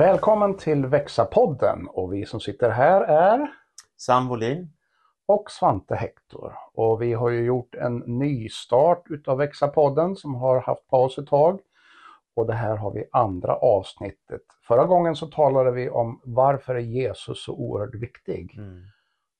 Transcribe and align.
Välkommen 0.00 0.56
till 0.56 0.86
Växa-podden 0.86 1.86
och 1.86 2.12
vi 2.12 2.26
som 2.26 2.40
sitter 2.40 2.70
här 2.70 3.00
är 3.00 3.50
Sam 3.96 4.28
Wolin. 4.28 4.72
och 5.26 5.50
Svante 5.50 5.94
Hector. 5.94 6.52
Och 6.74 7.02
vi 7.02 7.12
har 7.12 7.30
ju 7.30 7.44
gjort 7.44 7.74
en 7.74 7.96
nystart 8.06 9.02
utav 9.10 9.38
Växa-podden 9.38 10.16
som 10.16 10.34
har 10.34 10.60
haft 10.60 10.88
paus 10.88 11.18
ett 11.18 11.26
tag. 11.26 11.60
Och 12.34 12.46
det 12.46 12.52
här 12.52 12.76
har 12.76 12.92
vi 12.92 13.08
andra 13.12 13.56
avsnittet. 13.56 14.42
Förra 14.68 14.84
gången 14.84 15.16
så 15.16 15.26
talade 15.26 15.70
vi 15.70 15.90
om 15.90 16.20
varför 16.24 16.74
är 16.74 16.80
Jesus 16.80 17.44
så 17.44 17.52
oerhört 17.52 17.94
viktig. 17.94 18.54
Mm. 18.58 18.82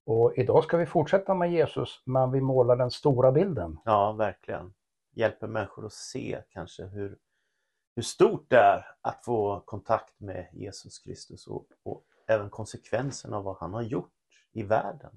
Och 0.06 0.32
idag 0.36 0.64
ska 0.64 0.76
vi 0.76 0.86
fortsätta 0.86 1.34
med 1.34 1.52
Jesus, 1.52 2.02
men 2.04 2.30
vi 2.30 2.40
målar 2.40 2.76
den 2.76 2.90
stora 2.90 3.32
bilden. 3.32 3.78
Ja, 3.84 4.12
verkligen. 4.12 4.72
Hjälper 5.14 5.46
människor 5.46 5.86
att 5.86 5.92
se 5.92 6.38
kanske 6.52 6.84
hur, 6.84 7.16
hur 8.00 8.04
stort 8.04 8.46
det 8.50 8.56
är 8.56 8.86
att 9.00 9.24
få 9.24 9.60
kontakt 9.60 10.20
med 10.20 10.46
Jesus 10.52 10.98
Kristus 10.98 11.46
och, 11.46 11.66
och 11.84 12.02
även 12.28 12.50
konsekvenserna 12.50 13.36
av 13.36 13.44
vad 13.44 13.56
han 13.60 13.74
har 13.74 13.82
gjort 13.82 14.12
i 14.52 14.62
världen. 14.62 15.10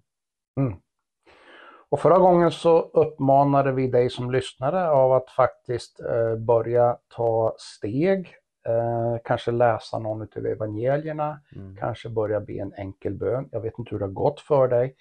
Och 1.90 2.00
förra 2.00 2.18
gången 2.20 2.52
så 2.52 2.80
uppmanade 2.82 3.72
vi 3.72 3.88
dig 3.88 4.10
som 4.10 4.32
lyssnare 4.32 4.90
av 4.90 5.14
att 5.14 5.30
faktiskt 5.30 6.00
eh, 6.00 6.36
börja 6.36 6.98
ta 7.08 7.56
steg, 7.58 8.36
eh, 8.68 9.18
kanske 9.24 9.52
läsa 9.52 10.00
någon 10.00 10.22
av 10.22 10.46
evangelierna, 10.46 11.40
Mm. 11.56 11.76
kanske 11.76 12.10
börja 12.10 12.40
be 12.40 12.54
en 12.54 12.74
enkel 12.74 13.14
bön. 13.14 13.50
Jag 13.52 13.62
vet 13.62 13.80
inte 13.80 13.92
hur 13.92 14.00
det 14.00 14.06
har 14.06 14.12
gått 14.12 14.40
för 14.40 14.68
dig, 14.68 14.96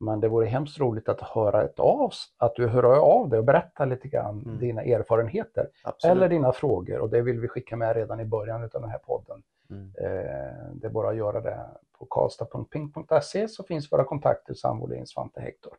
men 0.00 0.20
det 0.20 0.28
vore 0.28 0.46
hemskt 0.46 0.78
roligt 0.80 1.08
att 1.08 1.20
höra 1.20 1.62
ett 1.62 1.78
av, 1.80 2.10
att 2.38 2.54
du 2.54 2.66
hör 2.68 2.82
av 3.00 3.28
dig 3.28 3.38
och 3.38 3.44
berättar 3.44 3.86
lite 3.86 4.08
grann 4.08 4.42
Mm. 4.46 4.58
dina 4.58 4.82
erfarenheter 4.82 5.68
Absolut. 5.84 6.16
eller 6.16 6.28
dina 6.28 6.52
frågor 6.52 6.98
och 6.98 7.10
det 7.10 7.22
vill 7.22 7.40
vi 7.40 7.48
skicka 7.48 7.76
med 7.76 7.96
redan 7.96 8.20
i 8.20 8.24
början 8.24 8.62
av 8.62 8.68
den 8.80 8.90
här 8.90 8.98
podden. 8.98 9.42
Mm. 9.70 9.92
Eh, 10.00 10.72
det 10.72 10.86
är 10.86 10.90
bara 10.90 11.08
att 11.10 11.16
göra 11.16 11.40
det 11.40 11.58
på 11.98 12.06
karlstad.ping.se 12.10 13.48
så 13.48 13.62
finns 13.64 13.92
våra 13.92 14.04
kontakter 14.04 14.54
Sam 14.54 14.78
Wohlin, 14.78 15.06
Svante 15.06 15.40
Hector. 15.40 15.72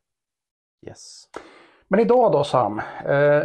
Yes. 0.87 1.23
Men 1.87 1.99
idag 1.99 2.31
då 2.31 2.43
Sam, 2.43 2.79
eh, 3.05 3.43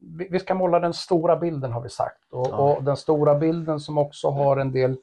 vi, 0.00 0.28
vi 0.30 0.38
ska 0.38 0.54
måla 0.54 0.80
den 0.80 0.92
stora 0.94 1.36
bilden 1.36 1.72
har 1.72 1.80
vi 1.80 1.88
sagt. 1.88 2.32
Och, 2.32 2.46
Ja. 2.50 2.56
och 2.76 2.84
den 2.84 2.96
stora 2.96 3.34
bilden 3.34 3.80
som 3.80 3.98
också 3.98 4.28
har 4.30 4.56
en 4.56 4.72
del 4.72 4.96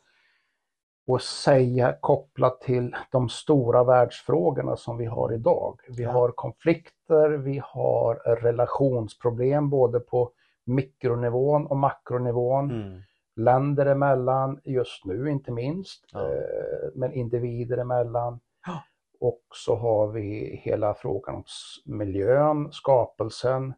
att 1.08 1.22
säga 1.22 1.96
kopplat 2.02 2.62
till 2.62 2.96
de 3.12 3.30
stora 3.30 3.84
världsfrågorna 3.84 4.76
som 4.76 4.98
vi 4.98 5.06
har 5.06 5.34
idag. 5.34 5.80
Vi 5.90 6.04
Ja. 6.04 6.12
har 6.12 6.32
konflikter, 6.32 7.30
vi 7.30 7.62
har 7.64 8.16
relationsproblem 8.16 9.70
både 9.70 10.00
på 10.00 10.32
mikronivån 10.66 11.68
och 11.68 11.78
makronivån. 11.78 12.72
Mm. 12.72 13.02
Länder 13.36 13.86
emellan, 13.86 14.60
just 14.64 15.06
nu 15.06 15.30
inte 15.32 15.52
minst, 15.52 16.06
Ja. 16.14 16.28
eh, 16.34 16.90
men 16.96 17.14
individer 17.14 17.78
emellan. 17.78 18.40
Ja. 18.66 18.84
Och 19.20 19.42
så 19.54 19.76
har 19.76 20.08
vi 20.08 20.56
hela 20.64 20.94
frågan 20.94 21.36
om 21.36 21.44
miljön, 21.86 22.72
skapelsen, 22.72 23.74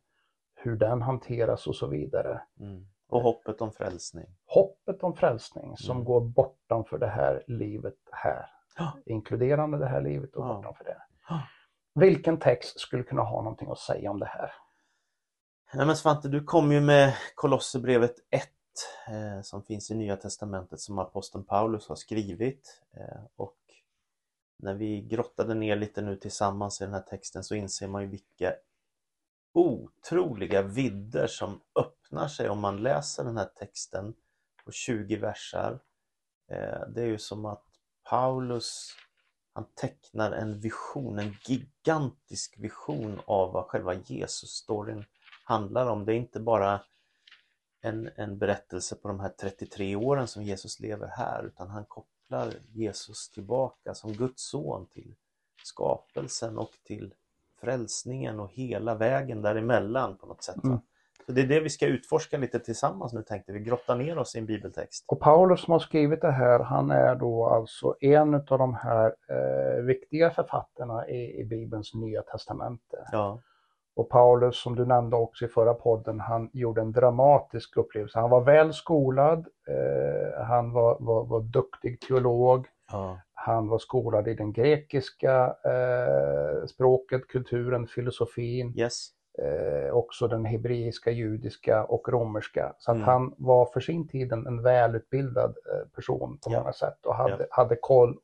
hur 0.55 0.75
den 0.75 1.01
hanteras 1.01 1.67
och 1.67 1.75
så 1.75 1.87
vidare. 1.87 2.41
Mm. 2.59 2.85
Och 3.09 3.21
hoppet 3.21 3.61
om 3.61 3.71
frälsning. 3.71 4.25
Hoppet 4.45 5.03
om 5.03 5.15
frälsning 5.15 5.77
som 5.77 5.91
Mm. 5.95 6.05
går 6.05 6.21
bortanför 6.21 6.97
det 6.97 7.07
här 7.09 7.43
livet 7.47 7.97
här. 8.11 8.45
Ja. 8.77 8.97
Inkluderande 9.05 9.77
det 9.77 9.87
här 9.87 10.01
livet 10.01 10.35
och 10.35 10.45
Ja. 10.45 10.53
bortanför 10.53 10.83
det. 10.83 10.97
Ja. 11.29 11.41
Vilken 11.95 12.39
text 12.39 12.79
skulle 12.79 13.03
kunna 13.03 13.21
ha 13.21 13.41
någonting 13.41 13.71
att 13.71 13.79
säga 13.79 14.11
om 14.11 14.19
det 14.19 14.25
här? 14.25 14.51
Nej 15.73 15.85
men 15.85 15.95
Svante, 15.95 16.27
du 16.29 16.43
kom 16.43 16.71
ju 16.71 16.81
med 16.81 17.13
Kolosserbrevet 17.35 18.15
1 18.29 18.43
eh, 19.07 19.41
som 19.41 19.63
finns 19.63 19.91
i 19.91 19.95
Nya 19.95 20.17
Testamentet 20.17 20.79
som 20.79 20.99
aposteln 20.99 21.43
Paulus 21.45 21.89
har 21.89 21.95
skrivit. 21.95 22.81
Eh, 22.93 23.23
och 23.35 23.55
när 24.57 24.73
vi 24.73 25.01
grottade 25.01 25.53
ner 25.53 25.75
lite 25.75 26.01
nu 26.01 26.15
tillsammans 26.15 26.81
i 26.81 26.83
den 26.85 26.93
här 26.93 27.01
texten 27.01 27.43
så 27.43 27.55
inser 27.55 27.87
man 27.87 28.01
ju 28.01 28.07
vilka 28.07 28.53
otroliga 29.53 30.61
vidder 30.61 31.27
som 31.27 31.61
öppnar 31.75 31.98
sig 32.29 32.49
om 32.49 32.59
man 32.59 32.83
läser 32.83 33.23
den 33.23 33.37
här 33.37 33.49
texten 33.55 34.13
på 34.65 34.71
20 34.71 35.15
versar. 35.15 35.79
Eh, 36.51 36.87
det 36.89 37.01
är 37.01 37.07
ju 37.07 37.17
som 37.17 37.45
att 37.45 37.63
Paulus 38.09 38.95
han 39.53 39.65
tecknar 39.75 40.31
en 40.31 40.59
vision, 40.59 41.19
en 41.19 41.35
gigantisk 41.45 42.55
vision 42.57 43.21
av 43.25 43.51
vad 43.53 43.65
själva 43.65 43.93
Jesus-storyn 43.93 45.05
handlar 45.43 45.87
om. 45.87 46.05
Det 46.05 46.13
är 46.13 46.17
inte 46.17 46.39
bara 46.39 46.81
en, 47.81 48.09
en 48.15 48.37
berättelse 48.37 48.95
på 48.95 49.07
de 49.07 49.19
här 49.19 49.29
33 49.29 49.95
åren 49.95 50.27
som 50.27 50.43
Jesus 50.43 50.79
lever 50.79 51.07
här 51.07 51.43
utan 51.43 51.69
han 51.69 51.85
kopplar 51.85 52.53
Jesus 52.73 53.29
tillbaka 53.29 53.93
som 53.93 54.13
Guds 54.13 54.43
son 54.43 54.85
till 54.85 55.15
skapelsen 55.63 56.57
och 56.57 56.71
till 56.83 57.13
frälsningen 57.61 58.39
och 58.39 58.51
hela 58.51 58.95
vägen 58.95 59.41
däremellan 59.41 60.17
på 60.17 60.25
något 60.25 60.43
sätt. 60.43 60.63
Mm. 60.63 60.79
Så 61.29 61.33
det 61.33 61.41
är 61.41 61.47
det 61.47 61.59
vi 61.59 61.69
ska 61.69 61.85
utforska 61.85 62.37
lite 62.37 62.59
tillsammans 62.59 63.13
nu 63.13 63.21
tänkte 63.21 63.51
vi, 63.51 63.59
grotta 63.59 63.95
ner 63.95 64.17
oss 64.17 64.35
i 64.35 64.39
en 64.39 64.45
bibeltext. 64.45 65.05
Och 65.07 65.19
Paulus 65.19 65.61
som 65.61 65.71
har 65.71 65.79
skrivit 65.79 66.21
det 66.21 66.31
här, 66.31 66.59
han 66.59 66.91
är 66.91 67.15
då 67.15 67.45
alltså 67.45 67.95
en 67.99 68.35
av 68.35 68.57
de 68.57 68.73
här 68.73 69.15
eh, 69.29 69.83
viktiga 69.83 70.31
författarna 70.31 71.07
i, 71.07 71.41
i 71.41 71.45
Bibelns 71.45 71.93
Nya 71.93 72.21
Testamente. 72.21 72.97
Ja, 73.11 73.41
Och 73.95 74.09
Paulus, 74.09 74.61
som 74.61 74.75
du 74.75 74.85
nämnde 74.85 75.15
också 75.15 75.45
i 75.45 75.47
förra 75.47 75.73
podden, 75.73 76.19
han 76.19 76.49
gjorde 76.53 76.81
en 76.81 76.91
dramatisk 76.91 77.77
upplevelse. 77.77 78.19
Han 78.19 78.29
var 78.29 78.41
väl 78.41 78.73
skolad, 78.73 79.47
eh, 79.67 80.45
han 80.45 80.71
var, 80.71 80.97
var, 80.99 81.25
var 81.25 81.41
duktig 81.41 82.01
teolog, 82.01 82.67
ja, 82.91 83.19
han 83.33 83.67
var 83.67 83.77
skolad 83.77 84.27
i 84.27 84.33
den 84.33 84.53
grekiska 84.53 85.55
eh, 85.65 86.65
språket, 86.65 87.27
kulturen, 87.27 87.87
filosofin, 87.87 88.73
yes. 88.79 89.18
Eh, 89.41 89.91
också 89.93 90.27
den 90.27 90.45
hebreiska, 90.45 91.11
judiska 91.11 91.83
och 91.83 92.09
romerska. 92.09 92.73
Så 92.77 92.91
att 92.91 92.95
Mm. 92.97 93.07
han 93.07 93.33
var 93.37 93.65
för 93.65 93.79
sin 93.79 94.07
tid 94.07 94.31
en, 94.33 94.63
välutbildad 94.63 95.49
eh, 95.73 95.87
person 95.95 96.37
på 96.43 96.51
Ja. 96.51 96.59
många 96.59 96.73
sätt 96.73 97.05
och 97.05 97.15
hade, 97.15 97.47
hade 97.51 97.75
koll. 97.75 98.19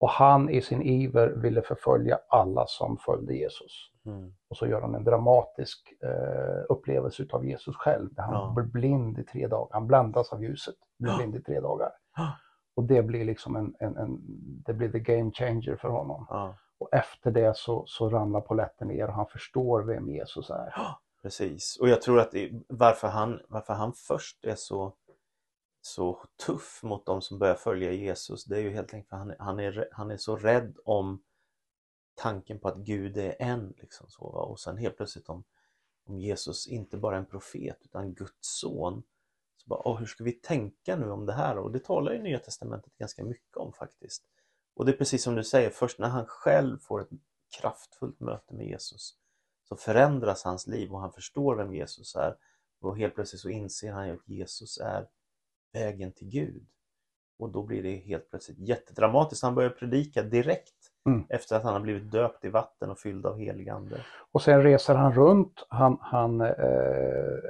Och 0.00 0.08
han 0.10 0.50
i 0.50 0.62
sin 0.62 0.82
iver 0.82 1.28
ville 1.28 1.62
förfölja 1.62 2.18
alla 2.28 2.66
som 2.66 2.98
följde 2.98 3.34
Jesus. 3.34 3.90
Mm. 4.06 4.32
Och 4.48 4.56
så 4.56 4.66
gör 4.66 4.80
han 4.80 4.94
en 4.94 5.04
dramatisk 5.04 5.92
eh, 6.02 6.64
upplevelse 6.68 7.22
utav 7.22 7.46
Jesus 7.46 7.76
själv. 7.76 8.14
Där 8.14 8.22
han 8.22 8.34
Ja. 8.34 8.52
blir 8.56 8.64
blind 8.64 9.18
i 9.18 9.24
tre 9.24 9.46
dagar. 9.46 9.68
Han 9.72 9.86
bländas 9.86 10.32
av 10.32 10.44
ljuset, 10.44 10.74
blir 10.98 11.12
Ja. 11.12 11.16
blind 11.16 11.36
i 11.36 11.42
tre 11.42 11.60
dagar. 11.60 11.90
Ja. 12.16 12.32
Och 12.76 12.84
det 12.84 13.02
blir 13.02 13.24
liksom 13.24 13.56
en, 13.56 13.74
en, 13.80 13.96
en 13.96 14.18
det 14.66 14.72
blir 14.74 14.88
the 14.92 14.98
game 14.98 15.30
changer 15.34 15.76
för 15.76 15.88
honom. 15.88 16.26
Ja, 16.28 16.54
och 16.80 16.94
efter 16.94 17.30
det 17.30 17.56
så, 17.56 17.86
så 17.86 18.10
ramlar 18.10 18.40
polletten 18.40 18.88
ner 18.88 19.08
och 19.08 19.14
han 19.14 19.26
förstår 19.26 19.82
vem 19.82 20.08
Jesus 20.08 20.50
är. 20.50 20.72
precis. 21.22 21.76
Och 21.80 21.88
jag 21.88 22.02
tror 22.02 22.20
att 22.20 22.30
det, 22.30 22.50
varför, 22.68 23.08
han, 23.08 23.40
varför 23.48 23.74
han 23.74 23.92
först 23.92 24.44
är 24.44 24.54
så, 24.54 24.94
så 25.80 26.24
tuff 26.46 26.82
mot 26.82 27.06
de 27.06 27.22
som 27.22 27.38
börjar 27.38 27.54
följa 27.54 27.92
Jesus, 27.92 28.44
det 28.44 28.56
är 28.56 28.60
ju 28.60 28.70
helt 28.70 28.94
enkelt 28.94 29.08
för 29.08 29.16
han, 29.16 29.34
han, 29.38 29.60
är, 29.60 29.88
han 29.92 30.10
är 30.10 30.16
så 30.16 30.36
rädd 30.36 30.76
om 30.84 31.22
tanken 32.14 32.58
på 32.58 32.68
att 32.68 32.76
Gud 32.76 33.16
är 33.16 33.36
en. 33.38 33.74
Liksom 33.76 34.06
så, 34.08 34.30
va? 34.30 34.40
Och 34.40 34.60
sen 34.60 34.76
helt 34.76 34.96
plötsligt 34.96 35.28
om, 35.28 35.44
om 36.04 36.18
Jesus 36.18 36.66
inte 36.66 36.96
bara 36.96 37.14
är 37.14 37.20
en 37.20 37.26
profet 37.26 37.78
utan 37.80 38.14
Guds 38.14 38.60
son. 38.60 39.02
Så 39.56 39.68
bara, 39.68 39.82
oh, 39.84 39.98
hur 39.98 40.06
ska 40.06 40.24
vi 40.24 40.32
tänka 40.32 40.96
nu 40.96 41.10
om 41.10 41.26
det 41.26 41.32
här? 41.32 41.58
Och 41.58 41.72
det 41.72 41.84
talar 41.84 42.12
ju 42.12 42.22
Nya 42.22 42.38
Testamentet 42.38 42.96
ganska 42.96 43.24
mycket 43.24 43.56
om 43.56 43.72
faktiskt. 43.72 44.24
Och 44.80 44.86
det 44.86 44.92
är 44.92 44.96
precis 44.96 45.22
som 45.22 45.34
du 45.34 45.44
säger, 45.44 45.70
först 45.70 45.98
när 45.98 46.08
han 46.08 46.26
själv 46.26 46.78
får 46.78 47.00
ett 47.00 47.08
kraftfullt 47.60 48.20
möte 48.20 48.54
med 48.54 48.66
Jesus 48.66 49.14
så 49.68 49.76
förändras 49.76 50.44
hans 50.44 50.66
liv 50.66 50.92
och 50.92 51.00
han 51.00 51.12
förstår 51.12 51.56
vem 51.56 51.74
Jesus 51.74 52.16
är. 52.16 52.36
Och 52.80 52.98
helt 52.98 53.14
plötsligt 53.14 53.40
så 53.40 53.48
inser 53.48 53.92
han 53.92 54.06
ju 54.06 54.14
att 54.14 54.28
Jesus 54.28 54.78
är 54.78 55.06
vägen 55.72 56.12
till 56.12 56.28
Gud. 56.28 56.66
Och 57.38 57.50
då 57.50 57.62
blir 57.62 57.82
det 57.82 57.96
helt 57.96 58.30
plötsligt 58.30 58.58
jättedramatiskt. 58.58 59.42
Han 59.42 59.54
börjar 59.54 59.70
predika 59.70 60.22
direkt 60.22 60.74
Mm. 61.06 61.24
efter 61.28 61.56
att 61.56 61.62
han 61.62 61.72
har 61.72 61.80
blivit 61.80 62.10
döpt 62.10 62.44
i 62.44 62.48
vatten 62.48 62.90
och 62.90 62.98
fylld 62.98 63.26
av 63.26 63.38
helig 63.38 63.68
ande. 63.68 64.04
Och 64.32 64.42
sen 64.42 64.62
reser 64.62 64.94
han 64.94 65.12
runt, 65.14 65.66
han, 65.68 65.98
han 66.00 66.40
eh, 66.40 66.46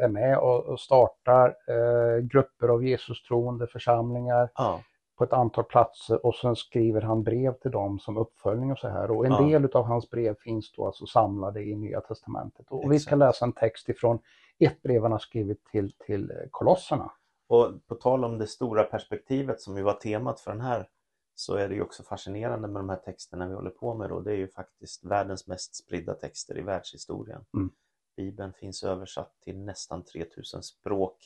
är 0.02 0.08
med 0.08 0.38
och, 0.38 0.64
och 0.64 0.80
startar 0.80 1.56
eh, 1.68 2.18
grupper 2.22 2.68
av 2.68 2.84
Jesus-troende 2.84 3.66
församlingar 3.66 4.50
Ja, 4.54 4.80
på 5.20 5.25
ett 5.25 5.32
antal 5.32 5.64
platser 5.64 6.26
och 6.26 6.34
sen 6.34 6.56
skriver 6.56 7.00
han 7.02 7.22
brev 7.22 7.52
till 7.55 7.70
dem 7.70 7.99
som 7.99 8.17
uppföljning 8.17 8.72
och 8.72 8.78
så 8.78 8.88
här. 8.88 9.11
Och 9.11 9.26
en 9.26 9.32
Ja. 9.32 9.40
del 9.43 9.72
av 9.72 9.84
hans 9.84 10.11
brev 10.11 10.34
finns 10.34 10.72
då 10.72 10.87
alltså 10.87 11.06
samlade 11.06 11.62
i 11.62 11.76
Nya 11.76 12.00
Testamentet. 12.00 12.67
Och 12.70 12.93
vi 12.93 12.99
ska 12.99 13.08
Exakt. 13.08 13.19
läsa 13.19 13.44
en 13.44 13.52
text 13.52 13.88
ifrån 13.88 14.19
ett 14.58 14.82
brev 14.82 15.02
han 15.02 15.12
har 15.12 15.19
skrivit 15.19 15.64
till, 15.64 15.93
till 15.93 16.31
eh, 16.31 16.37
kolosserna. 16.50 17.12
och 17.49 17.87
på 17.87 17.94
tal 17.94 18.25
om 18.25 18.38
det 18.38 18.46
stora 18.46 18.84
perspektivet 18.84 19.61
som 19.61 19.76
ju 19.76 19.82
var 19.82 19.93
temat 19.93 20.40
för 20.40 20.50
den 20.50 20.61
här 20.61 20.88
så 21.34 21.55
är 21.55 21.69
det 21.69 21.75
ju 21.75 21.82
också 21.82 22.02
fascinerande 22.02 22.69
med 22.69 22.81
de 22.81 22.88
här 22.88 22.96
texterna 22.96 23.49
vi 23.49 23.55
håller 23.55 23.70
på 23.70 23.94
med 23.94 24.08
då. 24.11 24.20
Det 24.20 24.32
är 24.32 24.37
ju 24.37 24.49
faktiskt 24.49 25.05
världens 25.05 25.46
mest 25.46 25.75
spridda 25.75 26.14
texter 26.14 26.58
i 26.58 26.62
världshistorien. 26.62 27.44
Mm. 27.55 27.70
Bibeln 28.16 28.52
finns 28.52 28.82
översatt 28.84 29.32
till 29.44 29.58
nästan 29.58 30.05
3000 30.05 30.62
språk, 30.62 31.16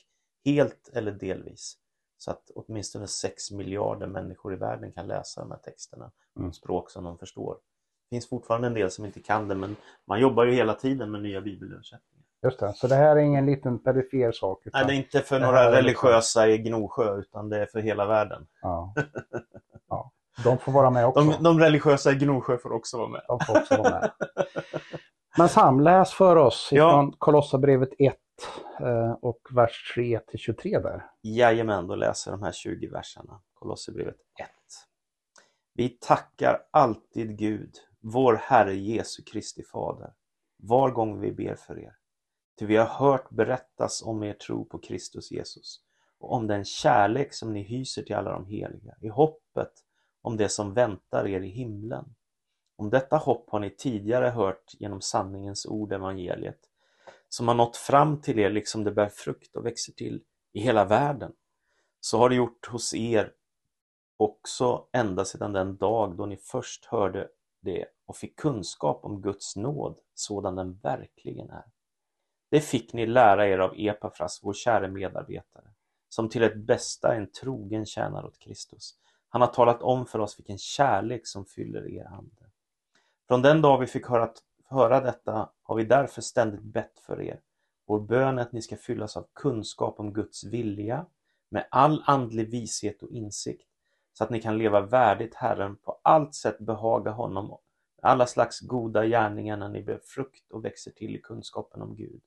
helt 0.45 0.89
eller 0.93 1.11
delvis. 1.11 1.77
Så 2.25 2.31
att 2.31 2.51
åtminstone 2.55 3.07
6 3.07 3.51
miljarder 3.51 4.07
människor 4.07 4.53
i 4.53 4.55
världen 4.55 4.91
kan 4.91 5.07
läsa 5.07 5.41
de 5.41 5.51
här 5.51 5.57
texterna 5.57 6.11
Mm. 6.39 6.53
språk 6.53 6.89
som 6.89 7.03
de 7.03 7.17
förstår. 7.17 7.53
Det 8.09 8.15
finns 8.15 8.29
fortfarande 8.29 8.67
en 8.67 8.73
del 8.73 8.91
som 8.91 9.05
inte 9.05 9.19
kan 9.19 9.47
det 9.47 9.55
men 9.55 9.75
man 10.07 10.19
jobbar 10.19 10.45
ju 10.45 10.51
hela 10.51 10.73
tiden 10.73 11.11
med 11.11 11.21
nya 11.21 11.41
bibelöversättningar. 11.41 12.25
Just 12.43 12.59
det, 12.59 12.73
så 12.75 12.87
det 12.87 12.95
här 12.95 13.15
är 13.15 13.19
ingen 13.19 13.45
liten 13.45 13.79
perifer 13.79 14.31
sak. 14.31 14.61
Nej, 14.73 14.85
det 14.85 14.93
är 14.93 14.95
inte 14.95 15.19
för 15.19 15.39
några 15.39 15.59
liksom- 15.69 15.75
religiösa 15.75 16.47
i 16.47 16.57
Gnosjö 16.57 17.17
utan 17.19 17.49
det 17.49 17.61
är 17.61 17.65
för 17.65 17.79
hela 17.79 18.05
världen. 18.05 18.47
ja. 18.61 18.93
Ja. 19.89 20.11
De 20.43 20.57
får 20.57 20.71
vara 20.71 20.89
med 20.89 21.05
också. 21.07 21.23
De, 21.23 21.43
de 21.43 21.59
religiösa 21.59 22.11
i 22.11 22.15
Gnosjö 22.15 22.57
får 22.57 22.71
också 22.71 22.97
vara 22.97 23.07
med. 23.09 23.21
De 23.27 23.39
får 23.39 23.57
också 23.59 23.77
vara 23.77 23.89
med. 23.99 24.11
Men 25.37 25.49
Sam, 25.49 25.79
läs 25.79 26.13
för 26.13 26.35
oss 26.35 26.69
Ja. 26.71 26.89
ifrån 26.89 27.11
Kolosserbrevet 27.17 27.89
1 27.99 27.99
eh, 27.99 28.13
Eh, 28.79 29.11
och 29.11 29.47
vers 29.51 29.93
3 29.95 30.19
till 30.19 30.39
23 30.39 30.79
där. 30.79 31.11
Jajamän, 31.21 31.87
då 31.87 31.95
läser 31.95 32.31
jag 32.31 32.39
de 32.39 32.45
här 32.45 32.51
20 32.51 32.87
verserna. 32.87 33.41
Kolosserbrevet 33.53 34.17
1. 34.39 34.49
Vi 35.73 35.89
tackar 35.89 36.67
alltid 36.71 37.37
Gud, 37.37 37.75
vår 37.99 38.33
Herre 38.33 38.75
Jesu 38.75 39.23
Kristi 39.23 39.63
Fader, 39.63 40.13
var 40.57 40.91
gång 40.91 41.19
vi 41.19 41.31
ber 41.31 41.55
för 41.55 41.79
er. 41.79 41.95
Ty 42.59 42.65
vi 42.65 42.75
har 42.75 42.85
hört 42.85 43.29
berättas 43.29 44.03
om 44.03 44.23
er 44.23 44.33
tro 44.33 44.65
på 44.65 44.79
Kristus 44.79 45.31
Jesus 45.31 45.81
och 46.19 46.33
om 46.33 46.47
den 46.47 46.65
kärlek 46.65 47.33
som 47.33 47.53
ni 47.53 47.63
hyser 47.63 48.03
till 48.03 48.15
alla 48.15 48.31
de 48.31 48.45
heliga, 48.45 48.95
i 49.01 49.07
hoppet 49.07 49.71
om 50.21 50.37
det 50.37 50.49
som 50.49 50.73
väntar 50.73 51.27
er 51.27 51.41
i 51.41 51.49
himlen. 51.49 52.15
Om 52.75 52.89
detta 52.89 53.17
hopp 53.17 53.49
har 53.49 53.59
ni 53.59 53.69
tidigare 53.69 54.29
hört 54.29 54.73
genom 54.79 55.01
sanningens 55.01 55.65
ord, 55.65 55.93
evangeliet, 55.93 56.59
som 57.35 57.47
har 57.47 57.55
nått 57.55 57.77
fram 57.77 58.21
till 58.21 58.39
er 58.39 58.49
liksom 58.49 58.83
det 58.83 58.91
bär 58.91 59.09
frukt 59.09 59.55
och 59.55 59.65
växer 59.65 59.93
till 59.93 60.23
i 60.53 60.59
hela 60.59 60.85
världen. 60.85 61.31
Så 61.99 62.17
har 62.17 62.29
det 62.29 62.35
gjort 62.35 62.67
hos 62.67 62.93
er 62.93 63.33
också 64.17 64.87
ända 64.91 65.25
sedan 65.25 65.53
den 65.53 65.77
dag 65.77 66.17
då 66.17 66.25
ni 66.25 66.37
först 66.37 66.85
hörde 66.85 67.27
det 67.59 67.85
och 68.05 68.17
fick 68.17 68.35
kunskap 68.35 69.05
om 69.05 69.21
Guds 69.21 69.55
nåd 69.55 69.97
sådan 70.13 70.55
den 70.55 70.79
verkligen 70.83 71.49
är. 71.49 71.63
Det 72.49 72.61
fick 72.61 72.93
ni 72.93 73.05
lära 73.05 73.47
er 73.47 73.59
av 73.59 73.73
Epafras, 73.77 74.39
vår 74.43 74.53
käre 74.53 74.87
medarbetare, 74.87 75.67
som 76.09 76.29
till 76.29 76.43
ett 76.43 76.57
bästa 76.57 77.13
är 77.13 77.17
en 77.17 77.31
trogen 77.31 77.85
tjänare 77.85 78.27
åt 78.27 78.39
Kristus. 78.39 78.95
Han 79.29 79.41
har 79.41 79.47
talat 79.47 79.81
om 79.81 80.05
för 80.05 80.19
oss 80.19 80.39
vilken 80.39 80.57
kärlek 80.57 81.27
som 81.27 81.45
fyller 81.45 81.87
er 81.89 82.05
ande. 82.05 82.49
Från 83.27 83.41
den 83.41 83.61
dag 83.61 83.79
vi 83.79 83.87
fick 83.87 84.07
höra, 84.07 84.29
höra 84.75 85.01
detta 85.01 85.49
har 85.63 85.75
vi 85.75 85.83
därför 85.83 86.21
ständigt 86.21 86.63
bett 86.63 86.99
för 86.99 87.21
er. 87.21 87.39
Vår 87.85 87.99
bön 87.99 88.37
är 88.37 88.41
att 88.41 88.51
ni 88.51 88.61
ska 88.61 88.77
fyllas 88.77 89.17
av 89.17 89.27
kunskap 89.33 89.99
om 89.99 90.13
Guds 90.13 90.43
vilja, 90.43 91.05
med 91.49 91.67
all 91.71 92.03
andlig 92.05 92.49
vishet 92.49 93.03
och 93.03 93.09
insikt, 93.09 93.67
så 94.13 94.23
att 94.23 94.29
ni 94.29 94.41
kan 94.41 94.57
leva 94.57 94.81
värdigt 94.81 95.35
Herren, 95.35 95.75
på 95.75 95.99
allt 96.01 96.35
sätt 96.35 96.59
behaga 96.59 97.11
honom, 97.11 97.47
med 97.47 98.11
alla 98.11 98.27
slags 98.27 98.59
goda 98.59 99.05
gärningar 99.05 99.57
när 99.57 99.69
ni 99.69 99.83
bär 99.83 99.99
frukt 100.03 100.51
och 100.51 100.65
växer 100.65 100.91
till 100.91 101.15
i 101.15 101.21
kunskapen 101.21 101.81
om 101.81 101.95
Gud. 101.95 102.21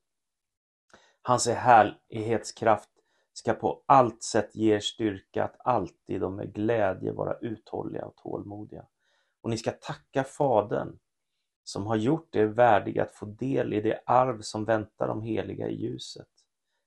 Hans 1.22 1.48
härlighetskraft 1.48 2.90
ska 3.32 3.54
på 3.54 3.82
allt 3.86 4.22
sätt 4.22 4.54
ge 4.54 4.74
er 4.74 4.80
styrka 4.80 5.44
att 5.44 5.56
alltid 5.58 6.22
och 6.22 6.32
med 6.32 6.54
glädje 6.54 7.12
vara 7.12 7.38
uthålliga 7.38 8.06
och 8.06 8.16
tålmodiga. 8.16 8.86
Och 9.40 9.50
ni 9.50 9.58
ska 9.58 9.70
tacka 9.70 10.24
Fadern 10.24 10.98
som 11.68 11.86
har 11.86 11.96
gjort 11.96 12.36
er 12.36 12.46
värdiga 12.46 13.02
att 13.02 13.14
få 13.14 13.26
del 13.26 13.72
i 13.72 13.80
det 13.80 14.00
arv 14.06 14.40
som 14.40 14.64
väntar 14.64 15.08
de 15.08 15.22
heliga 15.22 15.68
i 15.68 15.74
ljuset. 15.74 16.28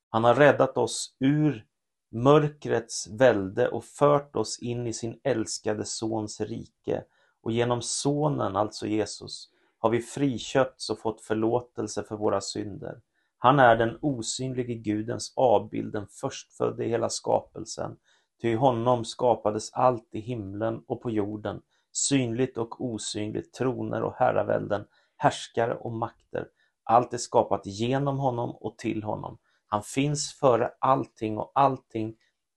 Han 0.10 0.24
har 0.24 0.36
räddat 0.36 0.78
oss 0.78 1.16
ur 1.20 1.66
mörkrets 2.12 3.08
välde 3.08 3.68
och 3.68 3.84
fört 3.86 4.36
oss 4.36 4.60
in 4.60 4.88
i 4.88 4.94
sin 4.94 5.20
älskade 5.24 5.86
Sons 5.86 6.42
rike 6.42 7.04
och 7.42 7.52
genom 7.52 7.82
Sonen, 7.82 8.56
alltså 8.56 8.88
Jesus, 8.88 9.50
har 9.80 9.90
vi 9.90 10.02
friköpts 10.02 10.90
och 10.90 11.00
fått 11.00 11.22
förlåtelse 11.22 12.04
för 12.04 12.16
våra 12.16 12.42
synder. 12.42 13.02
Han 13.38 13.60
är 13.60 13.76
den 13.76 13.98
osynlige 14.02 14.74
Gudens 14.74 15.34
avbild, 15.36 15.94
den 15.94 16.08
förstfödde 16.08 16.86
i 16.86 16.90
hela 16.90 17.10
skapelsen. 17.10 17.98
Ty 18.42 18.50
i 18.50 18.56
honom 18.56 19.06
skapades 19.06 19.74
allt 19.74 20.08
i 20.12 20.20
himlen 20.20 20.84
och 20.88 21.02
på 21.02 21.12
jorden, 21.12 21.62
synligt 21.92 22.58
och 22.58 22.86
osynligt, 22.86 23.54
troner 23.54 24.04
och 24.04 24.14
herravälden, 24.16 24.86
härskare 25.18 25.76
och 25.76 25.92
makter. 25.92 26.48
Allt 26.84 27.14
är 27.14 27.18
skapat 27.18 27.62
genom 27.66 28.20
honom 28.20 28.56
och 28.56 28.78
till 28.78 29.04
honom. 29.04 29.38
Han 29.68 29.84
finns 29.84 30.34
före 30.34 30.72
allting 30.80 31.38
och 31.38 31.52
allting 31.56 32.16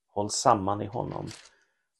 hålls 0.08 0.34
samman 0.34 0.82
i 0.82 0.86
honom. 0.86 1.26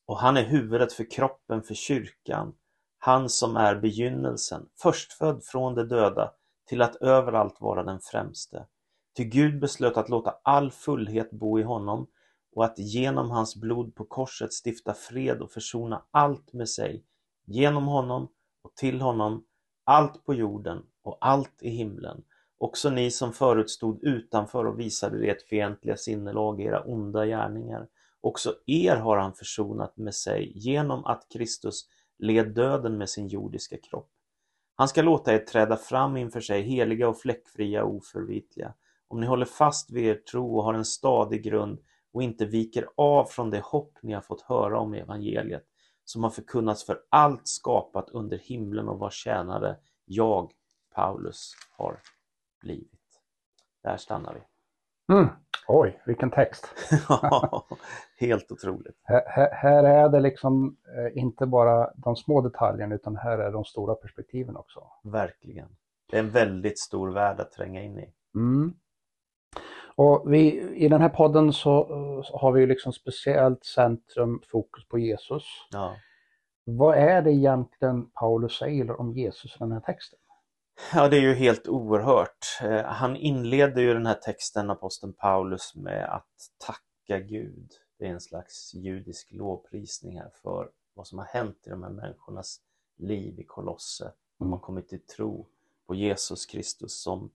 Och 0.07 0.19
han 0.19 0.37
är 0.37 0.45
huvudet 0.45 0.93
för 0.93 1.11
kroppen, 1.11 1.63
för 1.63 1.75
kyrkan. 1.75 2.55
Han 2.99 3.29
som 3.29 3.57
är 3.57 3.77
begynnelsen, 3.77 4.69
förstfödd 4.83 5.45
från 5.45 5.75
de 5.75 5.83
döda, 5.83 6.33
till 6.67 6.83
att 6.83 6.97
överallt 6.97 7.61
vara 7.61 7.83
den 7.85 8.01
främste. 8.01 8.67
Ty 9.17 9.25
Gud 9.25 9.61
beslöt 9.61 9.97
att 9.97 10.09
låta 10.09 10.35
all 10.43 10.71
fullhet 10.71 11.31
bo 11.31 11.59
i 11.59 11.63
honom 11.63 12.07
och 12.55 12.65
att 12.65 12.79
genom 12.79 13.31
hans 13.31 13.57
blod 13.57 13.95
på 13.95 14.05
korset 14.05 14.51
stifta 14.65 14.95
fred 14.95 15.41
och 15.41 15.51
försona 15.51 16.05
allt 16.11 16.53
med 16.53 16.69
sig, 16.69 17.05
genom 17.45 17.87
honom 17.87 18.29
och 18.63 18.75
till 18.75 19.01
honom, 19.01 19.45
allt 19.85 20.25
på 20.25 20.35
jorden 20.35 20.83
och 21.03 21.19
allt 21.21 21.63
i 21.63 21.71
himlen. 21.71 22.25
Också 22.59 22.91
ni 22.91 23.11
som 23.11 23.33
förut 23.33 23.71
stod 23.71 24.05
utanför 24.05 24.65
och 24.65 24.81
visade 24.81 25.27
ert 25.27 25.43
fientliga 25.43 25.97
sinnelag, 25.97 26.61
era 26.61 26.83
onda 26.83 27.27
gärningar. 27.27 27.89
Också 28.21 28.55
er 28.67 28.97
har 28.97 29.17
han 29.17 29.35
försonat 29.35 29.97
med 29.97 30.15
sig 30.15 30.53
genom 30.55 31.05
att 31.05 31.27
Kristus 31.33 31.89
led 32.19 32.55
döden 32.55 32.99
med 32.99 33.09
sin 33.09 33.29
jordiska 33.29 33.77
kropp. 33.77 34.11
Han 34.77 34.89
ska 34.89 35.03
låta 35.03 35.35
er 35.35 35.39
träda 35.39 35.77
fram 35.77 36.17
inför 36.17 36.41
sig 36.41 36.63
heliga 36.63 37.09
och 37.09 37.19
fläckfria 37.19 37.85
och 37.85 37.95
oförvitliga. 37.95 38.75
Om 39.09 39.21
ni 39.21 39.27
håller 39.27 39.47
fast 39.47 39.91
vid 39.91 40.05
er 40.05 40.15
tro 40.15 40.57
och 40.57 40.65
har 40.65 40.75
en 40.75 40.85
stadig 40.85 41.43
grund 41.43 41.79
och 42.13 42.23
inte 42.23 42.47
viker 42.47 42.89
av 42.97 43.25
från 43.25 43.51
det 43.51 43.61
hopp 43.61 43.99
ni 44.03 44.13
har 44.13 44.21
fått 44.21 44.43
höra 44.43 44.79
om 44.79 44.95
evangeliet 44.95 45.65
som 46.05 46.23
har 46.25 46.31
förkunnats 46.31 46.87
för 46.87 47.01
allt 47.09 47.49
skapat 47.49 48.11
under 48.11 48.39
himlen 48.39 48.89
och 48.89 48.99
vars 48.99 49.15
tjänare 49.15 49.77
jag, 50.05 50.53
Paulus, 50.95 51.53
har 51.71 52.01
blivit. 52.61 52.91
Där 53.83 53.97
stannar 53.97 54.35
vi. 54.35 54.41
Mm. 55.15 55.29
Oj, 55.69 56.03
vilken 56.07 56.31
text. 56.31 56.69
Helt 58.19 58.53
otroligt. 58.53 58.99
Här, 59.03 59.23
här- 59.53 59.85
är 59.85 60.09
det 60.09 60.21
liksom 60.21 60.77
eh, 60.97 61.19
inte 61.23 61.47
bara 61.47 61.91
de 61.97 62.17
små 62.17 62.41
detaljerna 62.41 62.95
utan 62.95 63.17
här 63.17 63.39
är 63.39 63.53
de 63.53 63.65
stora 63.65 63.95
perspektiven 63.95 64.57
också. 64.57 64.87
Verkligen. 65.03 65.77
Det 66.11 66.17
är 66.17 66.21
en 66.21 66.31
väldigt 66.31 66.79
stor 66.79 67.11
värld 67.11 67.41
att 67.41 67.53
tränga 67.53 67.83
in 67.83 67.99
i. 67.99 68.13
Mm. 68.35 68.75
Och 69.97 70.33
vi, 70.33 70.73
I 70.77 70.89
den 70.89 71.01
här 71.01 71.09
podden 71.09 71.53
så, 71.53 71.81
eh, 71.81 72.23
så 72.23 72.37
har 72.39 72.53
vi 72.53 72.67
liksom 72.67 72.93
speciellt 72.93 73.65
centrum 73.65 74.43
fokus 74.49 74.89
på 74.89 74.99
Jesus. 74.99 75.45
Ja. 75.71 75.97
Vad 76.65 76.97
är 76.97 77.23
det 77.23 77.33
egentligen 77.33 78.11
Paulus 78.11 78.59
säger 78.59 79.01
om 79.01 79.13
Jesus 79.13 79.55
i 79.55 79.59
den 79.59 79.73
här 79.73 79.81
texten? 79.81 80.19
Ja, 80.95 81.09
det 81.09 81.17
är 81.17 81.21
ju 81.21 81.35
helt 81.35 81.69
oerhört. 81.69 82.59
Eh, 82.63 82.85
Han 82.85 83.17
inleder 83.17 83.83
ju 83.83 83.95
den 83.95 84.07
här 84.07 84.15
texten, 84.15 84.71
aposteln 84.71 85.13
Paulus, 85.13 85.75
med 85.75 86.05
att 86.15 86.51
tacka 86.67 87.21
Gud. 87.21 87.71
Det 87.99 88.07
är 88.07 88.11
en 88.11 88.21
slags 88.21 88.75
judisk 88.75 89.33
lovprisning 89.33 90.19
här 90.19 90.31
för 90.43 90.71
vad 90.95 91.07
som 91.07 91.19
har 91.19 91.27
hänt 91.27 91.63
i 91.67 91.71
de 91.71 91.83
här 91.83 91.91
människornas 91.91 92.61
liv 92.97 93.41
i 93.41 93.45
Kolosse. 93.45 94.13
De 94.39 94.53
har 94.53 94.59
kommit 94.59 94.89
till 94.89 95.07
tro 95.07 95.47
på 95.87 95.95
Jesus 95.95 96.47
Kristus 96.47 97.03
som 97.03 97.31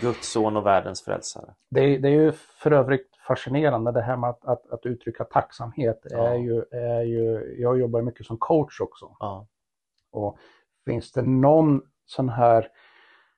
Guds 0.00 0.32
son 0.32 0.56
och 0.56 0.66
världens 0.66 1.02
frälsare. 1.04 1.54
Det, 1.70 1.80
är- 1.80 1.98
det 1.98 2.08
är 2.08 2.12
ju 2.12 2.32
för 2.32 2.70
övrigt 2.70 3.08
fascinerande 3.28 3.92
det 3.92 4.02
här 4.02 4.16
med 4.16 4.30
att, 4.30 4.44
att, 4.44 4.70
att 4.70 4.86
uttrycka 4.86 5.24
tacksamhet. 5.24 6.00
Ja. 6.10 6.28
Är 6.28 6.34
ju, 6.34 6.62
är 6.70 7.02
ju, 7.02 7.56
jag 7.58 7.78
jobbar 7.78 8.02
mycket 8.02 8.26
som 8.26 8.38
coach 8.38 8.80
också. 8.80 9.16
Ja, 9.20 9.46
Och 10.12 10.38
finns 10.86 11.12
det 11.12 11.22
någon 11.22 11.82
sån 12.06 12.28
här 12.28 12.68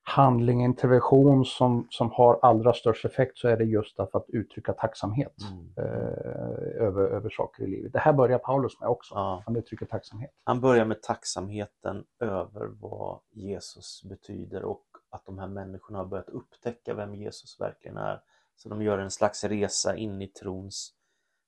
handling, 0.03 0.65
intervention 0.65 1.45
som, 1.45 1.87
som 1.91 2.11
har 2.11 2.39
allra 2.43 2.73
störst 2.73 3.05
effekt 3.05 3.39
så 3.39 3.49
är 3.49 3.57
det 3.57 3.65
just 3.65 3.97
därför 3.97 4.19
att 4.19 4.31
uttrycka 4.31 4.73
tacksamhet 4.73 5.37
mm. 5.51 5.73
eh, 5.77 6.87
över, 6.87 7.03
över 7.03 7.31
saker 7.31 7.65
i 7.65 7.67
livet. 7.67 7.93
Det 7.93 7.99
här 7.99 8.13
börjar 8.13 8.39
Paulus 8.39 8.81
med 8.81 8.89
också. 8.89 9.15
ja. 9.15 9.43
Han 9.47 9.57
uttrycker 9.57 9.87
tacksamhet. 9.87 10.31
Han 10.45 10.61
börjar 10.61 10.85
med 10.85 11.03
tacksamheten 11.03 12.05
över 12.21 12.67
vad 12.67 13.21
Jesus 13.31 14.03
betyder 14.05 14.65
och 14.65 14.85
att 15.11 15.27
de 15.27 15.39
här 15.39 15.49
människorna 15.49 15.99
har 15.99 16.07
börjat 16.07 16.29
upptäcka 16.29 16.95
vem 16.95 17.15
Jesus 17.15 17.61
verkligen 17.61 17.97
är. 17.97 18.21
Så 18.57 18.69
de 18.69 18.83
gör 18.83 18.99
en 18.99 19.11
slags 19.11 19.45
resa 19.45 19.97
in 19.97 20.23
i 20.23 20.27
trons 20.27 20.95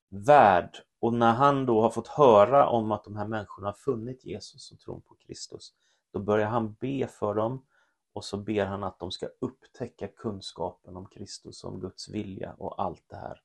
värld. 0.08 0.76
Och 1.00 1.14
när 1.14 1.32
han 1.32 1.66
då 1.66 1.80
har 1.82 1.90
fått 1.90 2.08
höra 2.08 2.68
om 2.68 2.92
att 2.92 3.04
de 3.04 3.16
här 3.16 3.26
människorna 3.26 3.68
har 3.68 3.72
funnit 3.72 4.24
Jesus 4.24 4.72
och 4.72 4.78
tron 4.78 5.00
på 5.00 5.14
Kristus, 5.26 5.72
då 6.12 6.18
börjar 6.18 6.48
han 6.48 6.76
be 6.80 7.06
för 7.06 7.34
dem 7.34 7.62
och 8.12 8.24
så 8.24 8.36
ber 8.36 8.66
han 8.66 8.84
att 8.84 8.98
de 8.98 9.10
ska 9.10 9.28
upptäcka 9.38 10.08
kunskapen 10.08 10.96
om 10.96 11.06
Kristus, 11.06 11.64
om 11.64 11.80
Guds 11.80 12.08
vilja 12.08 12.54
och 12.58 12.82
allt 12.82 13.04
det 13.08 13.16
här. 13.16 13.40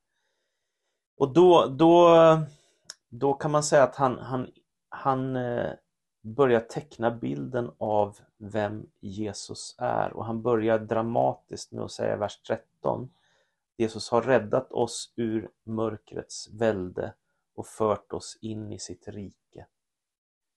Och 1.18 1.34
då, 1.34 1.66
då, 1.66 2.16
då 3.10 3.34
kan 3.34 3.52
man 3.52 3.64
säga 3.64 3.84
att 3.84 3.96
han, 3.96 4.20
han, 4.20 4.52
han 4.90 5.36
eh, 5.36 5.72
börjar 6.22 6.60
teckna 6.60 7.12
bilden 7.12 7.72
av 7.78 8.18
vem 8.38 8.90
Jesus 9.00 9.76
är 9.78 10.14
och 10.14 10.26
han 10.26 10.42
börjar 10.42 10.80
dramatiskt 10.80 11.72
med 11.72 11.84
att 11.84 11.92
säga 11.92 12.14
i 12.16 12.18
vers 12.18 12.42
13 12.48 13.10
Jesus 13.78 14.10
har 14.10 14.22
räddat 14.22 14.72
oss 14.72 15.14
ur 15.16 15.50
mörkrets 15.64 16.50
välde 16.54 17.14
och 17.56 17.68
fört 17.68 18.14
oss 18.14 18.38
in 18.42 18.72
i 18.72 18.80
sitt 18.80 19.08
rike. 19.08 19.66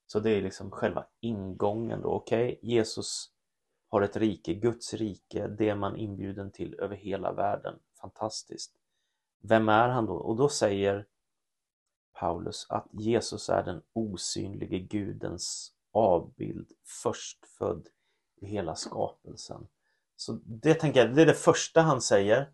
Så 0.06 0.20
det 0.20 0.30
är 0.30 0.42
liksom 0.42 0.70
själva 0.70 1.06
ingången 1.20 2.00
då. 2.02 2.08
Okej, 2.08 2.52
okay? 2.52 2.70
Jesus 2.70 3.29
har 3.90 4.02
ett 4.02 4.16
rike, 4.16 4.54
Guds 4.54 4.94
rike, 4.94 5.48
det 5.48 5.68
är 5.68 5.74
man 5.74 5.96
inbjuden 5.96 6.50
till 6.50 6.74
över 6.74 6.96
hela 6.96 7.32
världen. 7.32 7.78
Fantastiskt. 8.00 8.72
Vem 9.42 9.68
är 9.68 9.88
han 9.88 10.06
då? 10.06 10.14
Och 10.14 10.36
då 10.36 10.48
säger 10.48 11.06
Paulus 12.12 12.66
att 12.68 12.86
Jesus 12.90 13.48
är 13.48 13.62
den 13.62 13.82
osynlige 13.92 14.78
Gudens 14.78 15.72
avbild, 15.92 16.72
förstfödd 17.02 17.88
i 18.40 18.46
hela 18.46 18.74
skapelsen. 18.74 19.66
Så 20.16 20.38
det 20.44 20.74
tänker 20.74 21.00
jag, 21.00 21.14
det 21.14 21.22
är 21.22 21.26
det 21.26 21.34
första 21.34 21.80
han 21.80 22.00
säger, 22.00 22.50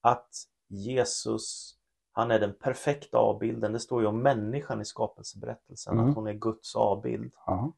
att 0.00 0.34
Jesus, 0.68 1.76
han 2.12 2.30
är 2.30 2.40
den 2.40 2.54
perfekta 2.54 3.18
avbilden. 3.18 3.72
Det 3.72 3.80
står 3.80 4.00
ju 4.00 4.06
om 4.06 4.22
människan 4.22 4.80
i 4.80 4.84
skapelseberättelsen, 4.84 5.94
mm. 5.94 6.08
att 6.08 6.14
hon 6.14 6.26
är 6.26 6.32
Guds 6.32 6.76
avbild. 6.76 7.32
Mm. 7.48 7.72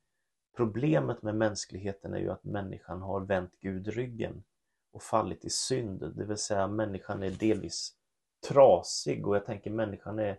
Problemet 0.57 1.23
med 1.23 1.35
mänskligheten 1.35 2.15
är 2.15 2.19
ju 2.19 2.31
att 2.31 2.45
människan 2.45 3.03
har 3.03 3.21
vänt 3.21 3.53
Gud 3.61 3.89
ryggen 3.89 4.45
och 4.93 5.03
fallit 5.03 5.45
i 5.45 5.51
synd, 5.51 6.13
det 6.17 6.25
vill 6.25 6.37
säga 6.37 6.69
människan 6.69 7.23
är 7.23 7.31
delvis 7.31 7.95
trasig 8.49 9.27
och 9.27 9.37
jag 9.37 9.47
tänker 9.47 9.71
människan 9.71 10.19
är 10.19 10.39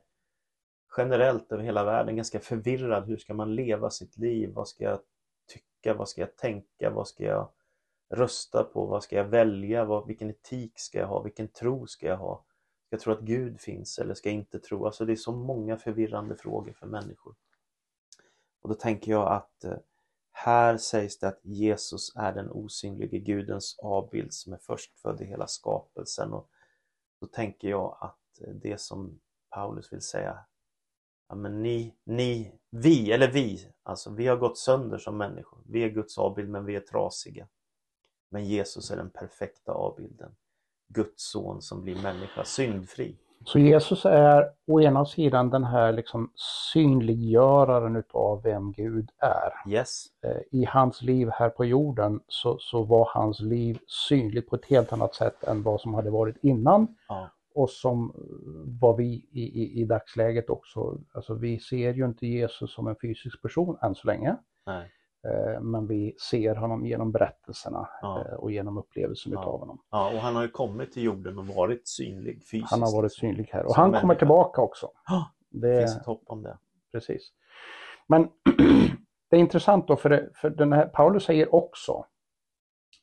generellt 0.98 1.52
över 1.52 1.64
hela 1.64 1.84
världen 1.84 2.16
ganska 2.16 2.40
förvirrad. 2.40 3.08
Hur 3.08 3.18
ska 3.18 3.34
man 3.34 3.56
leva 3.56 3.90
sitt 3.90 4.18
liv? 4.18 4.50
Vad 4.54 4.68
ska 4.68 4.84
jag 4.84 5.00
tycka? 5.48 5.94
Vad 5.94 6.10
ska 6.10 6.22
jag 6.22 6.36
tänka? 6.36 6.90
Vad 6.90 7.08
ska 7.08 7.24
jag 7.24 7.50
rösta 8.10 8.64
på? 8.64 8.86
Vad 8.86 9.04
ska 9.04 9.16
jag 9.16 9.26
välja? 9.26 9.86
Vad, 9.86 10.08
vilken 10.08 10.30
etik 10.30 10.80
ska 10.80 11.00
jag 11.00 11.08
ha? 11.08 11.22
Vilken 11.22 11.48
tro 11.48 11.88
ska 11.88 12.08
jag 12.08 12.18
ha? 12.18 12.46
Ska 12.86 12.96
jag 12.96 13.02
tro 13.02 13.14
att 13.14 13.22
Gud 13.22 13.60
finns 13.60 14.00
eller 14.00 14.14
ska 14.14 14.30
jag 14.30 14.36
inte 14.36 14.60
tro? 14.60 14.86
Alltså 14.86 15.06
det 15.06 15.12
är 15.12 15.16
så 15.16 15.32
många 15.32 15.78
förvirrande 15.78 16.36
frågor 16.36 16.74
för 16.74 16.88
människor. 16.88 17.36
Och 18.62 18.70
då 18.70 18.76
tänker 18.76 19.12
jag 19.12 19.32
att 19.32 19.64
eh, 19.64 19.78
här 20.36 20.78
sägs 20.78 21.20
det 21.20 21.28
att 21.28 21.40
Jesus 21.44 22.16
är 22.16 22.34
den 22.34 22.50
osynlige 22.52 23.20
Gudens 23.20 23.80
avbild 23.80 24.34
som 24.34 24.54
är 24.54 24.58
förstfödd 24.58 25.22
i 25.22 25.26
hela 25.26 25.48
skapelsen. 25.48 26.34
Och 26.34 26.50
då 27.22 27.28
tänker 27.28 27.70
jag 27.70 27.98
att 28.02 28.20
det 28.62 28.82
som 28.82 29.20
Paulus 29.50 29.94
vill 29.94 30.02
säga 30.02 30.46
ja, 31.30 31.36
men 31.36 31.62
ni, 31.62 31.96
ni, 32.04 32.60
vi, 32.70 33.12
eller 33.12 33.32
vi, 33.32 33.72
alltså 33.84 34.10
vi 34.14 34.28
har 34.28 34.38
gått 34.38 34.58
sönder 34.58 34.98
som 34.98 35.18
människor. 35.18 35.60
Vi 35.66 35.84
är 35.84 35.90
Guds 35.90 36.18
avbild 36.18 36.50
men 36.50 36.66
vi 36.66 36.76
är 36.76 36.80
trasiga. 36.80 37.48
Men 38.30 38.46
Jesus 38.46 38.92
är 38.92 38.98
den 38.98 39.10
perfekta 39.10 39.72
avbilden. 39.72 40.36
Guds 40.88 41.24
son 41.32 41.62
som 41.62 41.82
blir 41.82 42.02
människa, 42.02 42.46
syndfri. 42.46 43.18
Så 43.46 43.60
Jesus 43.60 44.06
är 44.06 44.50
å 44.68 44.82
ena 44.82 45.06
sidan 45.06 45.50
den 45.50 45.64
här 45.64 45.92
liksom 45.94 46.32
synliggöraren 46.74 47.96
utav 47.96 48.44
vem 48.44 48.72
Gud 48.72 49.10
är. 49.18 49.72
Yes. 49.72 50.06
Eh, 50.22 50.42
I 50.52 50.66
hans 50.66 51.02
liv 51.02 51.30
här 51.34 51.50
på 51.50 51.66
jorden 51.66 52.20
så, 52.28 52.58
så 52.60 52.84
var 52.84 53.10
hans 53.14 53.40
liv 53.40 53.80
synligt 53.88 54.50
på 54.50 54.56
ett 54.56 54.66
helt 54.66 54.94
annat 54.94 55.16
sätt 55.16 55.44
än 55.44 55.64
vad 55.64 55.82
som 55.82 55.94
hade 55.94 56.10
varit 56.10 56.38
innan. 56.42 56.88
Ja. 57.08 57.30
Och 57.56 57.70
som 57.70 58.14
vad 58.82 58.98
vi 58.98 59.28
i, 59.32 59.64
i, 59.64 59.82
i 59.82 59.86
dagsläget 59.86 60.50
också, 60.50 60.98
alltså 61.14 61.34
vi 61.34 61.60
ser 61.60 61.94
ju 61.94 62.06
inte 62.06 62.28
Jesus 62.28 62.74
som 62.74 62.88
en 62.88 62.96
fysisk 63.02 63.42
person 63.42 63.78
än 63.82 63.96
så 63.96 64.08
länge. 64.08 64.36
Nej. 64.66 64.92
Eh, 65.28 65.62
men 65.62 65.88
vi 65.88 66.16
ser 66.30 66.56
honom 66.56 66.86
genom 66.86 67.12
berättelserna 67.12 67.90
Ja. 68.02 68.20
eh, 68.28 68.34
och 68.34 68.52
genom 68.52 68.78
upplevelsen 68.78 69.32
Ja. 69.34 69.42
utav 69.42 69.60
honom. 69.60 69.80
Ja, 69.92 70.14
och 70.14 70.20
han 70.20 70.36
har 70.36 70.42
ju 70.44 70.50
kommit 70.50 70.92
till 70.92 71.04
jorden 71.04 71.38
och 71.40 71.48
varit 71.48 71.88
synlig 71.88 72.44
fysiskt. 72.44 72.72
Han 72.72 72.82
har 72.82 72.92
varit 72.96 73.14
synlig 73.14 73.50
här 73.52 73.66
och 73.66 73.72
Som 73.72 73.82
han 73.82 73.92
kommer 73.92 74.02
människa. 74.04 74.20
tillbaka 74.20 74.62
också. 74.62 74.92
Det 75.50 75.68
Det, 75.68 75.80
finns 75.80 75.98
ett 75.98 76.06
hopp 76.06 76.24
om 76.26 76.44
det. 76.44 76.58
precis. 76.92 77.32
Men 78.08 78.30
det 79.30 79.36
är 79.36 79.40
intressant 79.40 79.88
då, 79.88 79.96
för, 79.96 80.10
det, 80.10 80.30
för 80.36 80.50
den 80.50 80.74
här, 80.74 80.86
Paulus 80.88 81.24
säger 81.24 81.56
också 81.56 82.06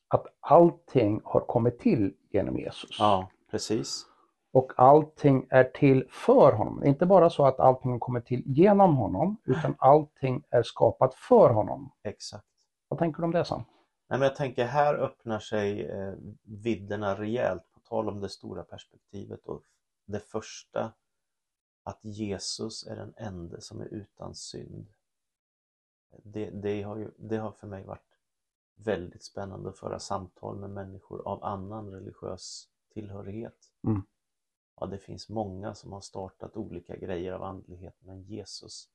att 0.07 0.25
allting 0.39 1.21
har 1.23 1.39
kommit 1.39 1.79
till 1.79 2.13
genom 2.29 2.57
Jesus. 2.57 2.95
Ja, 2.99 3.29
precis. 3.51 4.05
Och 4.53 4.71
allting 4.77 5.47
är 5.49 5.63
till 5.63 6.07
för 6.09 6.51
honom. 6.51 6.79
Det 6.79 6.85
är 6.85 6.89
inte 6.89 7.05
bara 7.05 7.29
så 7.29 7.45
att 7.45 7.59
allting 7.59 7.99
kommit 7.99 8.25
till 8.25 8.43
genom 8.45 8.95
honom, 8.97 9.37
utan 9.45 9.75
allting 9.77 10.43
är 10.49 10.63
skapat 10.63 11.13
för 11.13 11.49
honom. 11.49 11.91
Exakt. 12.03 12.45
Vad 12.87 12.99
tänker 12.99 13.17
du 13.19 13.25
om 13.25 13.31
det 13.31 13.45
Sam? 13.45 13.63
Nej, 14.09 14.19
men 14.19 14.21
jag 14.21 14.35
tänker 14.35 14.65
här 14.65 14.95
öppnar 14.95 15.39
sig 15.39 15.85
eh, 15.85 16.13
vidderna 16.43 17.15
rejält 17.15 17.63
på 17.73 17.79
tal 17.79 18.09
om 18.09 18.19
det 18.19 18.29
stora 18.29 18.63
perspektivet 18.63 19.45
och 19.45 19.63
det 20.05 20.19
första 20.19 20.93
att 21.83 21.99
Jesus 22.01 22.87
är 22.87 22.95
den 22.95 23.13
enda 23.17 23.61
som 23.61 23.81
är 23.81 23.85
utan 23.85 24.35
synd. 24.35 24.87
Det, 26.23 26.49
det, 26.49 26.81
har 26.81 26.97
ju, 26.97 27.11
det 27.17 27.37
har 27.37 27.51
för 27.51 27.67
mig 27.67 27.85
varit 27.85 28.17
väldigt 28.75 29.23
spännande 29.23 29.69
att 29.69 29.79
föra 29.79 29.99
samtal 29.99 30.57
med 30.59 30.69
människor 30.69 31.27
av 31.27 31.43
annan 31.43 31.91
religiös 31.91 32.67
tillhörighet. 32.93 33.57
Mm. 33.87 34.01
Ja, 34.81 34.87
det 34.87 34.97
finns 34.97 35.29
många 35.29 35.75
som 35.75 35.93
har 35.93 36.01
startat 36.01 36.57
olika 36.57 36.95
grejer 36.95 37.33
av 37.33 37.43
andlighet 37.43 37.95
men 37.99 38.21
Jesus 38.21 38.87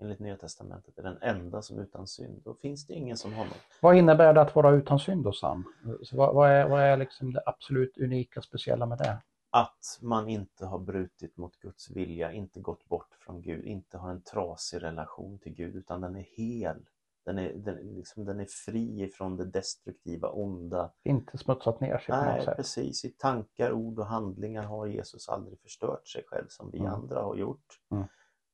enligt 0.00 0.18
Nya 0.18 0.36
Testamentet 0.36 0.98
är 0.98 1.02
den 1.02 1.18
enda 1.22 1.62
som 1.62 1.78
är 1.78 1.82
utan 1.82 2.06
synd. 2.06 2.42
Då 2.44 2.54
finns 2.54 2.86
det 2.86 2.94
ingen 2.94 3.16
som 3.16 3.32
honom. 3.32 3.54
Vad 3.80 3.96
innebär 3.96 4.34
det 4.34 4.40
att 4.40 4.54
vara 4.54 4.70
utan 4.70 4.98
synd 4.98 5.24
då 5.24 5.32
Sam? 5.32 5.64
Så 6.02 6.16
vad, 6.16 6.34
vad 6.34 6.50
är, 6.50 6.68
vad 6.68 6.80
är 6.80 6.96
liksom 6.96 7.32
det 7.32 7.42
absolut 7.46 7.98
unika, 7.98 8.42
speciella 8.42 8.86
med 8.86 8.98
det? 8.98 9.18
Att 9.50 9.98
man 10.02 10.28
inte 10.28 10.66
har 10.66 10.78
brutit 10.78 11.36
mot 11.36 11.56
Guds 11.56 11.90
vilja, 11.90 12.32
inte 12.32 12.60
gått 12.60 12.88
bort 12.88 13.14
från 13.18 13.42
Gud, 13.42 13.64
inte 13.64 13.98
har 13.98 14.10
en 14.10 14.22
trasig 14.22 14.82
relation 14.82 15.38
till 15.38 15.54
Gud 15.54 15.76
utan 15.76 16.00
den 16.00 16.16
är 16.16 16.26
hel. 16.36 16.86
Den 17.28 17.38
är, 17.38 17.52
den, 17.54 17.76
liksom, 17.76 18.24
den 18.24 18.40
är 18.40 18.46
fri 18.66 19.10
från 19.14 19.36
det 19.36 19.44
destruktiva, 19.44 20.28
onda. 20.28 20.92
Inte 21.04 21.38
smutsat 21.38 21.80
ner 21.80 21.98
sig 21.98 22.14
Nej, 22.14 22.46
precis. 22.56 23.04
I 23.04 23.10
tankar, 23.10 23.72
ord 23.72 23.98
och 23.98 24.06
handlingar 24.06 24.62
har 24.62 24.86
Jesus 24.86 25.28
aldrig 25.28 25.60
förstört 25.60 26.08
sig 26.08 26.24
själv 26.26 26.46
som 26.48 26.70
vi 26.70 26.78
Mm. 26.78 26.92
andra 26.92 27.22
har 27.22 27.36
gjort. 27.36 27.80
Mm. 27.90 28.04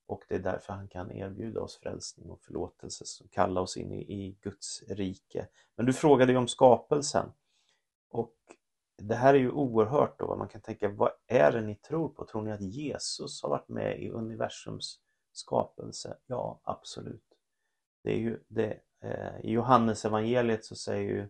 Och 0.06 0.24
det 0.28 0.34
är 0.34 0.38
därför 0.38 0.72
han 0.72 0.88
kan 0.88 1.12
erbjuda 1.12 1.60
oss 1.60 1.78
frälsning 1.82 2.30
och 2.30 2.42
förlåtelse, 2.42 3.04
som 3.06 3.28
kalla 3.28 3.60
oss 3.60 3.76
in 3.76 3.92
i, 3.92 4.00
i 4.00 4.38
Guds 4.42 4.82
rike. 4.88 5.48
Men 5.76 5.86
du 5.86 5.92
frågade 5.92 6.32
ju 6.32 6.38
om 6.38 6.48
skapelsen. 6.48 7.32
Och 8.10 8.34
det 9.02 9.14
här 9.14 9.34
är 9.34 9.38
ju 9.38 9.50
oerhört 9.50 10.18
då, 10.18 10.36
man 10.36 10.48
kan 10.48 10.60
tänka, 10.60 10.88
vad 10.88 11.10
är 11.26 11.52
det 11.52 11.60
ni 11.60 11.74
tror 11.74 12.08
på? 12.08 12.24
Tror 12.24 12.42
ni 12.42 12.52
att 12.52 12.60
Jesus 12.60 13.42
har 13.42 13.50
varit 13.50 13.68
med 13.68 14.02
i 14.02 14.10
universums 14.10 15.00
skapelse? 15.32 16.16
Ja, 16.26 16.60
absolut. 16.64 17.33
Det 18.04 18.12
är 18.12 18.18
ju 18.18 18.40
det, 18.48 18.80
eh, 19.00 19.40
I 19.42 19.52
Johannes 19.52 20.04
evangeliet 20.04 20.64
så 20.64 20.76
säger 20.76 21.10
ju 21.10 21.28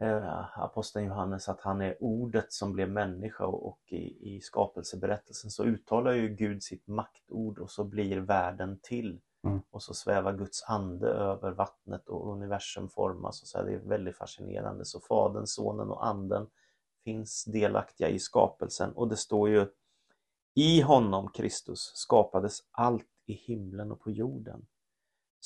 eh, 0.00 0.58
aposteln 0.58 1.06
Johannes 1.06 1.48
att 1.48 1.60
han 1.60 1.80
är 1.80 1.96
ordet 2.02 2.52
som 2.52 2.72
blev 2.72 2.90
människa 2.90 3.46
och, 3.46 3.66
och 3.68 3.80
i, 3.86 4.36
i 4.36 4.40
skapelseberättelsen 4.40 5.50
så 5.50 5.64
uttalar 5.64 6.12
ju 6.12 6.28
Gud 6.28 6.62
sitt 6.62 6.86
maktord 6.86 7.58
och 7.58 7.70
så 7.70 7.84
blir 7.84 8.20
världen 8.20 8.78
till. 8.82 9.20
Mm. 9.44 9.62
Och 9.70 9.82
så 9.82 9.94
svävar 9.94 10.32
Guds 10.32 10.64
ande 10.68 11.08
över 11.08 11.52
vattnet 11.52 12.08
och 12.08 12.32
universum 12.32 12.88
formas. 12.88 13.42
Och 13.42 13.48
så 13.48 13.58
här, 13.58 13.64
det 13.64 13.74
är 13.74 13.78
väldigt 13.78 14.16
fascinerande. 14.16 14.84
Så 14.84 15.00
Fadern, 15.00 15.46
Sonen 15.46 15.90
och 15.90 16.06
Anden 16.06 16.46
finns 17.04 17.44
delaktiga 17.44 18.08
i 18.08 18.18
skapelsen 18.18 18.92
och 18.92 19.08
det 19.08 19.16
står 19.16 19.48
ju 19.48 19.66
i 20.54 20.80
honom, 20.80 21.30
Kristus, 21.30 21.92
skapades 21.94 22.58
allt 22.70 23.08
i 23.26 23.32
himlen 23.32 23.92
och 23.92 24.00
på 24.00 24.10
jorden. 24.10 24.66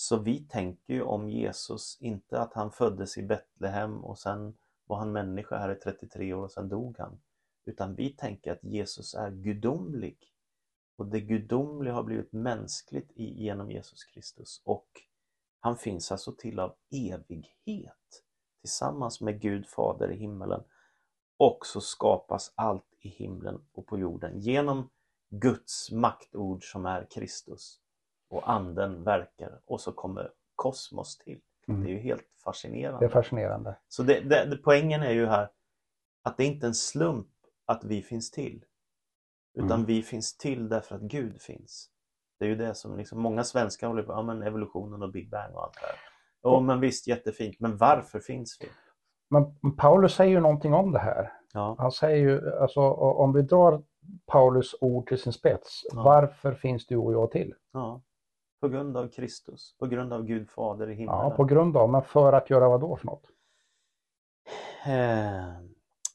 Så 0.00 0.18
vi 0.18 0.40
tänker 0.40 0.94
ju 0.94 1.02
om 1.02 1.30
Jesus, 1.30 1.98
inte 2.00 2.40
att 2.40 2.54
han 2.54 2.72
föddes 2.72 3.18
i 3.18 3.22
Betlehem 3.22 4.04
och 4.04 4.18
sen 4.18 4.58
var 4.86 4.96
han 4.96 5.12
människa 5.12 5.58
här 5.58 5.72
i 5.72 5.74
33 5.74 6.32
år 6.34 6.44
och 6.44 6.52
sen 6.52 6.68
dog 6.68 6.98
han. 6.98 7.20
Utan 7.64 7.94
vi 7.94 8.10
tänker 8.10 8.52
att 8.52 8.64
Jesus 8.64 9.14
är 9.14 9.30
gudomlig. 9.30 10.18
Och 10.96 11.06
det 11.06 11.20
gudomliga 11.20 11.94
har 11.94 12.02
blivit 12.02 12.32
mänskligt 12.32 13.10
genom 13.16 13.70
Jesus 13.70 14.04
Kristus. 14.04 14.62
Och 14.64 14.88
han 15.60 15.76
finns 15.76 16.12
alltså 16.12 16.32
till 16.32 16.60
av 16.60 16.74
evighet 16.90 18.24
tillsammans 18.60 19.20
med 19.20 19.40
Gud 19.40 19.66
Fader 19.66 20.12
i 20.12 20.16
himmelen. 20.16 20.64
Och 21.36 21.66
så 21.66 21.80
skapas 21.80 22.52
allt 22.54 22.94
i 23.00 23.08
himlen 23.08 23.64
och 23.72 23.86
på 23.86 23.98
jorden 23.98 24.40
genom 24.40 24.90
Guds 25.28 25.90
maktord 25.90 26.72
som 26.72 26.86
är 26.86 27.06
Kristus. 27.10 27.80
Och 28.30 28.50
anden 28.50 29.04
verkar 29.04 29.60
och 29.64 29.80
så 29.80 29.92
kommer 29.92 30.30
kosmos 30.56 31.18
till. 31.18 31.40
Mm. 31.68 31.84
Det 31.84 31.90
är 31.90 31.92
ju 31.92 31.98
helt 31.98 32.26
fascinerande. 32.44 32.98
Det 33.00 33.04
är 33.04 33.08
fascinerande. 33.22 33.76
Så 33.88 34.02
det, 34.02 34.20
det, 34.20 34.56
poängen 34.64 35.02
är 35.02 35.10
ju 35.10 35.26
här 35.26 35.50
att 36.22 36.36
det 36.36 36.44
är 36.44 36.46
inte 36.46 36.66
en 36.66 36.74
slump 36.74 37.26
att 37.66 37.84
vi 37.84 38.02
finns 38.02 38.30
till. 38.30 38.64
Utan 39.54 39.70
Mm. 39.72 39.84
vi 39.86 40.02
finns 40.02 40.36
till 40.36 40.68
därför 40.68 40.94
att 40.94 41.00
Gud 41.02 41.40
finns. 41.42 41.90
Det 42.38 42.44
är 42.44 42.48
ju 42.48 42.56
det 42.56 42.74
som 42.74 42.96
liksom, 42.98 43.20
många 43.20 43.44
svenskar 43.44 43.86
håller 43.88 44.02
på 44.02 44.12
ja, 44.12 44.22
men 44.22 44.42
evolutionen 44.42 45.02
och 45.02 45.12
Big 45.12 45.30
Bang 45.30 45.54
och 45.54 45.62
allt 45.62 45.74
det 45.74 45.86
här. 45.86 45.96
Ja 46.42 46.60
men 46.60 46.80
visst 46.80 47.06
jättefint, 47.06 47.60
men 47.60 47.76
varför 47.76 48.20
finns 48.20 48.58
vi? 48.60 48.68
Men 49.28 49.76
Paulus 49.76 50.14
säger 50.14 50.30
ju 50.32 50.40
någonting 50.40 50.74
om 50.74 50.92
det 50.92 50.98
här. 50.98 51.32
Ja, 51.52 51.76
Han 51.78 51.92
säger 51.92 52.16
ju, 52.16 52.50
alltså 52.58 52.80
om 52.90 53.32
vi 53.32 53.42
drar 53.42 53.82
Paulus 54.26 54.74
ord 54.80 55.08
till 55.08 55.18
sin 55.18 55.32
spets, 55.32 55.82
Ja. 55.92 56.02
varför 56.02 56.54
finns 56.54 56.86
du 56.86 56.96
och 56.96 57.12
jag 57.12 57.30
till? 57.30 57.54
ja. 57.72 58.00
På 58.60 58.68
grund 58.68 58.96
av 58.96 59.08
Kristus, 59.08 59.76
på 59.78 59.86
grund 59.86 60.12
av 60.12 60.24
Gud 60.24 60.50
Fader 60.50 60.90
i 60.90 60.94
himlen. 60.94 61.16
Ja, 61.18 61.30
på 61.30 61.44
grund 61.44 61.76
av, 61.76 61.90
men 61.90 62.02
för 62.02 62.32
att 62.32 62.50
göra 62.50 62.68
vad 62.68 62.80
då 62.80 62.96
för 62.96 63.06
något? 63.06 63.24
Eh, 64.86 65.70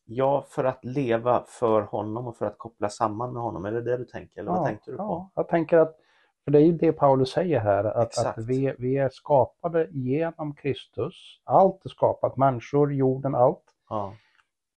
Ja, 0.08 0.46
för 0.50 0.64
att 0.64 0.86
leva 0.86 1.44
för 1.48 1.82
honom 1.82 2.28
och 2.28 2.38
för 2.38 2.46
att 2.46 2.58
koppla 2.58 2.90
samman 2.90 3.34
med 3.34 3.42
honom. 3.42 3.66
Är 3.66 3.72
det 3.72 3.82
det 3.82 3.98
du 3.98 4.06
tänker? 4.06 4.40
Eller 4.40 4.52
vad 4.52 4.60
ja, 4.60 4.66
tänkte 4.66 4.92
du 4.92 4.98
på? 4.98 5.04
Ja, 5.04 5.32
jag 5.36 5.48
tänker 5.48 5.78
att, 5.78 5.96
för 6.44 6.52
det 6.52 6.58
är 6.60 6.62
ju 6.66 6.72
det 6.72 6.92
Paulus 6.92 7.32
säger 7.32 7.60
här, 7.60 7.84
att, 7.84 8.26
att 8.26 8.38
vi, 8.38 8.76
vi 8.80 8.98
är 8.98 9.10
skapade 9.10 9.88
genom 9.92 10.56
Kristus. 10.56 11.42
Allt 11.44 11.86
är 11.86 11.90
skapat, 11.90 12.38
människor, 12.38 12.94
jorden, 12.94 13.36
allt. 13.36 13.64
Ja, 13.90 14.14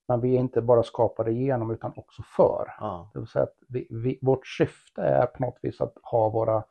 Men 0.08 0.20
vi 0.20 0.36
är 0.36 0.40
inte 0.40 0.60
bara 0.62 0.82
skapade 0.82 1.32
genom 1.32 1.70
utan 1.70 1.92
också 1.96 2.22
för. 2.22 2.74
ja, 2.80 3.10
Det 3.12 3.18
vill 3.18 3.28
säga 3.28 3.42
att 3.42 3.56
vi, 3.68 3.86
vi, 3.90 4.18
vårt 4.22 4.46
syfte 4.46 5.02
är 5.02 5.26
på 5.26 5.42
något 5.42 5.58
vis 5.62 5.80
att 5.80 5.94
ha 6.02 6.28
våra, 6.28 6.64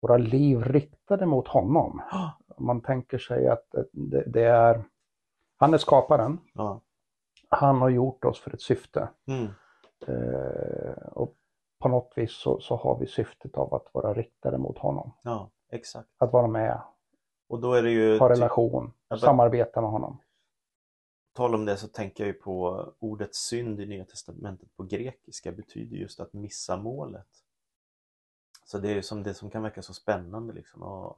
våra 0.00 0.16
liv 0.16 0.62
riktade 0.64 1.26
mot 1.26 1.48
honom. 1.48 2.02
Man 2.58 2.80
tänker 2.80 3.18
sig 3.18 3.48
att 3.48 3.66
det, 3.92 4.24
det 4.26 4.44
är, 4.44 4.84
han 5.56 5.74
är 5.74 5.78
skaparen, 5.78 6.38
ja. 6.54 6.80
han 7.48 7.80
har 7.80 7.88
gjort 7.88 8.24
oss 8.24 8.40
för 8.40 8.54
ett 8.54 8.60
syfte. 8.62 9.08
Mm. 9.26 9.46
Eh, 10.06 11.02
och 11.12 11.34
på 11.80 11.88
något 11.88 12.12
vis 12.16 12.32
så, 12.32 12.60
så 12.60 12.76
har 12.76 12.98
vi 12.98 13.06
syftet 13.06 13.54
av 13.56 13.74
att 13.74 13.86
vara 13.94 14.14
riktade 14.14 14.58
mot 14.58 14.78
honom. 14.78 15.12
ja 15.22 15.50
exakt. 15.70 16.08
Att 16.18 16.32
vara 16.32 16.46
med, 16.46 16.80
Och 17.48 17.60
då 17.60 17.72
är 17.72 17.82
det 17.82 17.90
ju, 17.90 18.18
ha 18.18 18.28
ty- 18.28 18.34
relation, 18.34 18.92
men- 19.10 19.18
samarbeta 19.18 19.80
med 19.80 19.90
honom. 19.90 20.18
tal 21.36 21.54
om 21.54 21.64
det 21.64 21.76
så 21.76 21.88
tänker 21.88 22.24
jag 22.24 22.34
ju 22.34 22.40
på 22.40 22.86
ordet 22.98 23.34
synd 23.34 23.80
i 23.80 23.86
Nya 23.86 24.04
Testamentet 24.04 24.76
på 24.76 24.82
grekiska 24.82 25.52
betyder 25.52 25.96
just 25.96 26.20
att 26.20 26.32
missa 26.32 26.76
målet. 26.76 27.26
Så 28.70 28.78
det 28.78 28.88
är 28.88 29.02
som 29.02 29.22
det 29.22 29.34
som 29.34 29.50
kan 29.50 29.62
verka 29.62 29.82
så 29.82 29.94
spännande 29.94 30.52
liksom 30.52 30.82
att 30.82 31.16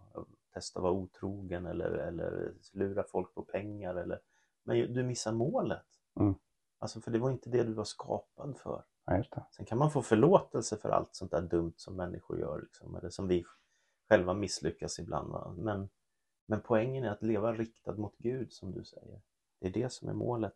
testa 0.55 0.79
att 0.79 0.83
vara 0.83 0.93
otrogen 0.93 1.67
eller, 1.67 1.91
eller 1.91 2.55
lura 2.73 3.03
folk 3.03 3.35
på 3.35 3.43
pengar 3.43 3.95
eller 3.95 4.21
men 4.63 4.95
du 4.95 5.03
missar 5.03 5.33
målet. 5.33 5.87
Mm. 6.21 6.35
Alltså 6.79 7.01
för 7.01 7.11
det 7.11 7.19
var 7.19 7.31
inte 7.31 7.51
det 7.51 7.65
du 7.65 7.73
var 7.73 7.85
skapad 7.85 8.59
för. 8.59 8.83
Ja. 9.05 9.47
Sen 9.51 9.67
kan 9.67 9.79
man 9.79 9.91
få 9.91 10.03
förlåtelse 10.03 10.77
för 10.77 10.89
allt 10.89 11.15
sånt 11.15 11.31
där 11.31 11.41
dumt 11.41 11.73
som 11.77 11.97
människor 11.97 12.39
gör 12.39 12.61
liksom, 12.61 12.97
eller 12.97 13.11
som 13.11 13.29
vi 13.29 13.45
själva 14.09 14.35
misslyckas 14.35 14.99
ibland. 14.99 15.33
Va? 15.33 15.55
Men, 15.59 15.89
men 16.47 16.61
poängen 16.61 17.05
är 17.05 17.11
att 17.11 17.23
leva 17.23 17.53
riktad 17.53 17.93
mot 17.93 18.15
Gud 18.19 18.53
som 18.53 18.73
du 18.73 18.85
säger. 18.85 19.21
Det 19.61 19.67
är 19.67 19.73
det 19.73 19.93
som 19.93 20.09
är 20.09 20.15
målet. 20.15 20.55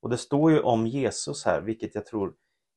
Och 0.00 0.10
det 0.10 0.18
står 0.18 0.50
ju 0.50 0.60
om 0.60 0.86
Jesus 0.86 1.44
här, 1.44 1.60
vilket 1.60 1.94
jag 1.94 2.06
tror 2.06 2.34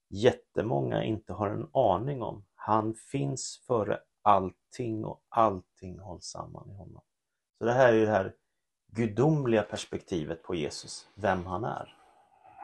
jättemånga 0.09 1.03
inte 1.03 1.33
har 1.33 1.47
en 1.49 1.69
aning 1.73 2.21
om. 2.21 2.43
Han 2.55 2.93
finns 2.93 3.63
före 3.67 3.99
allting 4.21 5.05
och 5.05 5.21
allting 5.29 5.99
hålls 5.99 6.25
samman 6.25 6.69
i 6.71 6.73
honom. 6.73 7.01
Så 7.57 7.65
det 7.65 7.71
här 7.71 7.93
är 7.93 8.05
det 8.05 8.11
här 8.11 8.33
gudomliga 8.91 9.61
perspektivet 9.63 10.43
på 10.43 10.55
Jesus, 10.55 11.07
vem 11.15 11.45
han 11.45 11.63
är. 11.63 11.95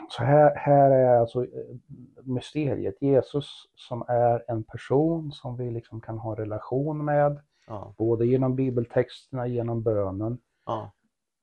Så 0.09 0.23
här, 0.23 0.55
här 0.55 0.91
är 0.91 1.17
alltså 1.19 1.43
eh, 1.43 1.75
mysteriet. 2.23 2.95
Jesus 3.01 3.69
som 3.75 4.05
är 4.07 4.43
en 4.47 4.63
person 4.63 5.31
som 5.31 5.57
vi 5.57 5.71
liksom 5.71 6.01
kan 6.01 6.17
ha 6.17 6.35
relation 6.35 7.05
med, 7.05 7.41
Ja, 7.67 7.93
både 7.97 8.25
genom 8.25 8.55
bibeltexterna, 8.55 9.47
genom 9.47 9.83
bönen. 9.83 10.37
ja, 10.65 10.91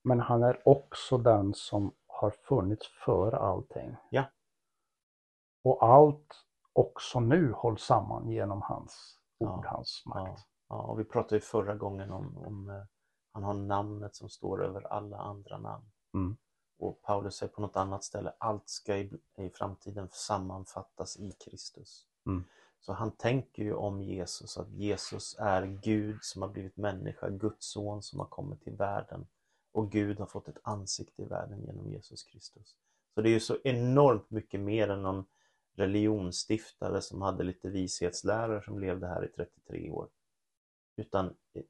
Men 0.05 0.21
han 0.21 0.43
är 0.43 0.69
också 0.69 1.19
den 1.19 1.55
som 1.55 1.93
har 2.07 2.31
funnits 2.31 2.87
för 3.05 3.33
allting. 3.33 3.97
Ja. 4.11 4.25
Och 5.63 5.85
allt 5.85 6.45
också 6.73 7.21
nu 7.21 7.53
hålls 7.53 7.83
samman 7.83 8.29
genom 8.29 8.63
hans 8.63 9.19
ord, 9.39 9.65
Ja, 9.65 9.71
hans 9.71 10.03
makt. 10.07 10.47
Ja, 10.69 10.83
och 10.83 11.01
vi 11.01 11.05
pratade 11.05 11.35
ju 11.35 11.41
förra 11.41 11.75
gången 11.75 12.13
om, 12.13 12.39
om 12.39 12.71
eh, 12.71 12.83
han 13.33 13.43
har 13.43 13.55
namnet 13.55 14.15
som 14.15 14.29
står 14.29 14.65
över 14.65 14.93
alla 14.93 15.19
andra 15.19 15.59
namn. 15.59 15.85
Mm. 16.15 16.37
Och 16.79 17.03
Paulus 17.03 17.37
säger 17.37 17.53
på 17.53 17.61
något 17.61 17.77
annat 17.77 18.05
ställe, 18.05 18.33
allt 18.39 18.69
ska 18.69 18.97
i, 18.97 19.13
i 19.39 19.51
framtiden 19.51 20.09
sammanfattas 20.13 21.17
i 21.17 21.33
Kristus. 21.33 22.07
Mm. 22.27 22.45
Så 22.81 22.93
han 22.93 23.11
tänker 23.11 23.63
ju 23.63 23.75
om 23.75 24.03
Jesus, 24.03 24.59
att 24.59 24.71
Jesus 24.71 25.37
är 25.39 25.67
Gud 25.67 26.19
som 26.23 26.43
har 26.43 26.49
blivit 26.49 26.77
människa, 26.77 27.29
Guds 27.29 27.67
son 27.67 28.03
som 28.03 28.19
har 28.21 28.27
kommit 28.27 28.63
till 28.63 28.77
världen. 28.77 29.27
Och 29.73 29.91
Gud 29.91 30.19
har 30.19 30.27
fått 30.27 30.49
ett 30.49 30.59
ansikte 30.63 31.23
i 31.23 31.25
världen 31.25 31.65
genom 31.65 31.91
Jesus 31.91 32.23
Kristus. 32.23 32.77
Så 33.15 33.21
det 33.21 33.29
är 33.29 33.33
ju 33.33 33.41
så 33.41 33.57
enormt 33.65 34.31
mycket 34.31 34.61
mer 34.61 34.89
än 34.89 35.03
någon 35.03 35.25
religionsstiftare 35.77 37.01
som 37.01 37.23
hade 37.23 37.45
lite 37.45 37.69
vishetslärare 37.69 38.63
som 38.63 38.79
levde 38.79 39.07
här 39.07 39.25
i 39.25 39.29
33 39.29 39.91
år. 39.91 40.09
Utan 40.97 41.27
eh, 41.27 41.63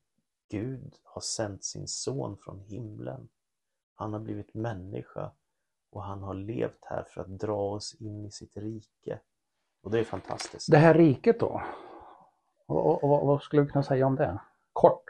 Gud 0.51 0.95
har 1.03 1.21
sänt 1.21 1.65
sin 1.65 1.88
son 1.88 2.37
från 2.45 2.61
himlen. 2.61 3.29
Han 3.95 4.12
har 4.12 4.21
blivit 4.21 4.55
människa 4.55 5.33
och 5.91 6.03
han 6.03 6.23
har 6.23 6.35
levt 6.35 6.85
här 6.85 7.05
för 7.09 7.21
att 7.21 7.38
dra 7.38 7.71
oss 7.71 7.95
in 8.01 8.27
i 8.27 8.31
sitt 8.31 8.57
rike. 8.57 9.21
Och 9.83 9.91
det 9.91 10.01
är 10.01 10.05
fantastiskt. 10.05 10.71
Det 10.71 10.79
här 10.79 10.95
riket 10.95 11.41
då? 11.41 11.62
Och, 12.67 12.87
och, 12.87 13.05
och, 13.05 13.27
vad 13.27 13.43
skulle 13.43 13.62
du 13.62 13.69
kunna 13.69 13.83
säga 13.83 14.07
om 14.07 14.17
det? 14.17 14.41
Kort. 14.73 15.05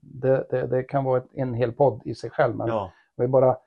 Det, 0.00 0.46
det, 0.50 0.66
det 0.66 0.82
kan 0.82 1.04
vara 1.04 1.24
en 1.32 1.54
hel 1.54 1.72
podd 1.72 2.02
i 2.04 2.14
sig 2.14 2.30
själv, 2.30 2.56
men 2.56 2.68
Ja, 2.68 2.92
vi 3.16 3.28
bara 3.28 3.58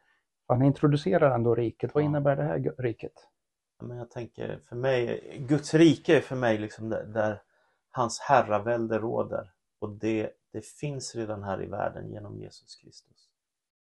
han 0.47 0.61
introducerar 0.61 1.35
ändå 1.35 1.55
riket. 1.55 1.93
Vad 1.95 2.03
Ja. 2.03 2.05
innebär 2.05 2.35
det 2.35 2.43
här 2.43 2.73
riket? 2.77 3.13
Men 3.81 3.97
jag 3.97 4.09
tänker 4.11 4.59
för 4.69 4.75
mig, 4.75 5.37
Guds 5.49 5.73
rike 5.73 6.17
är 6.17 6.21
för 6.21 6.35
mig 6.35 6.57
liksom 6.57 6.89
där, 6.89 7.03
där 7.03 7.41
hans 7.89 8.19
herravälde 8.19 8.99
råder. 8.99 9.51
Och 9.79 9.89
det, 9.89 10.31
det 10.51 10.65
finns 10.65 11.15
redan 11.15 11.43
här 11.43 11.63
i 11.63 11.65
världen 11.65 12.11
genom 12.11 12.39
Jesus 12.39 12.75
Kristus. 12.75 13.29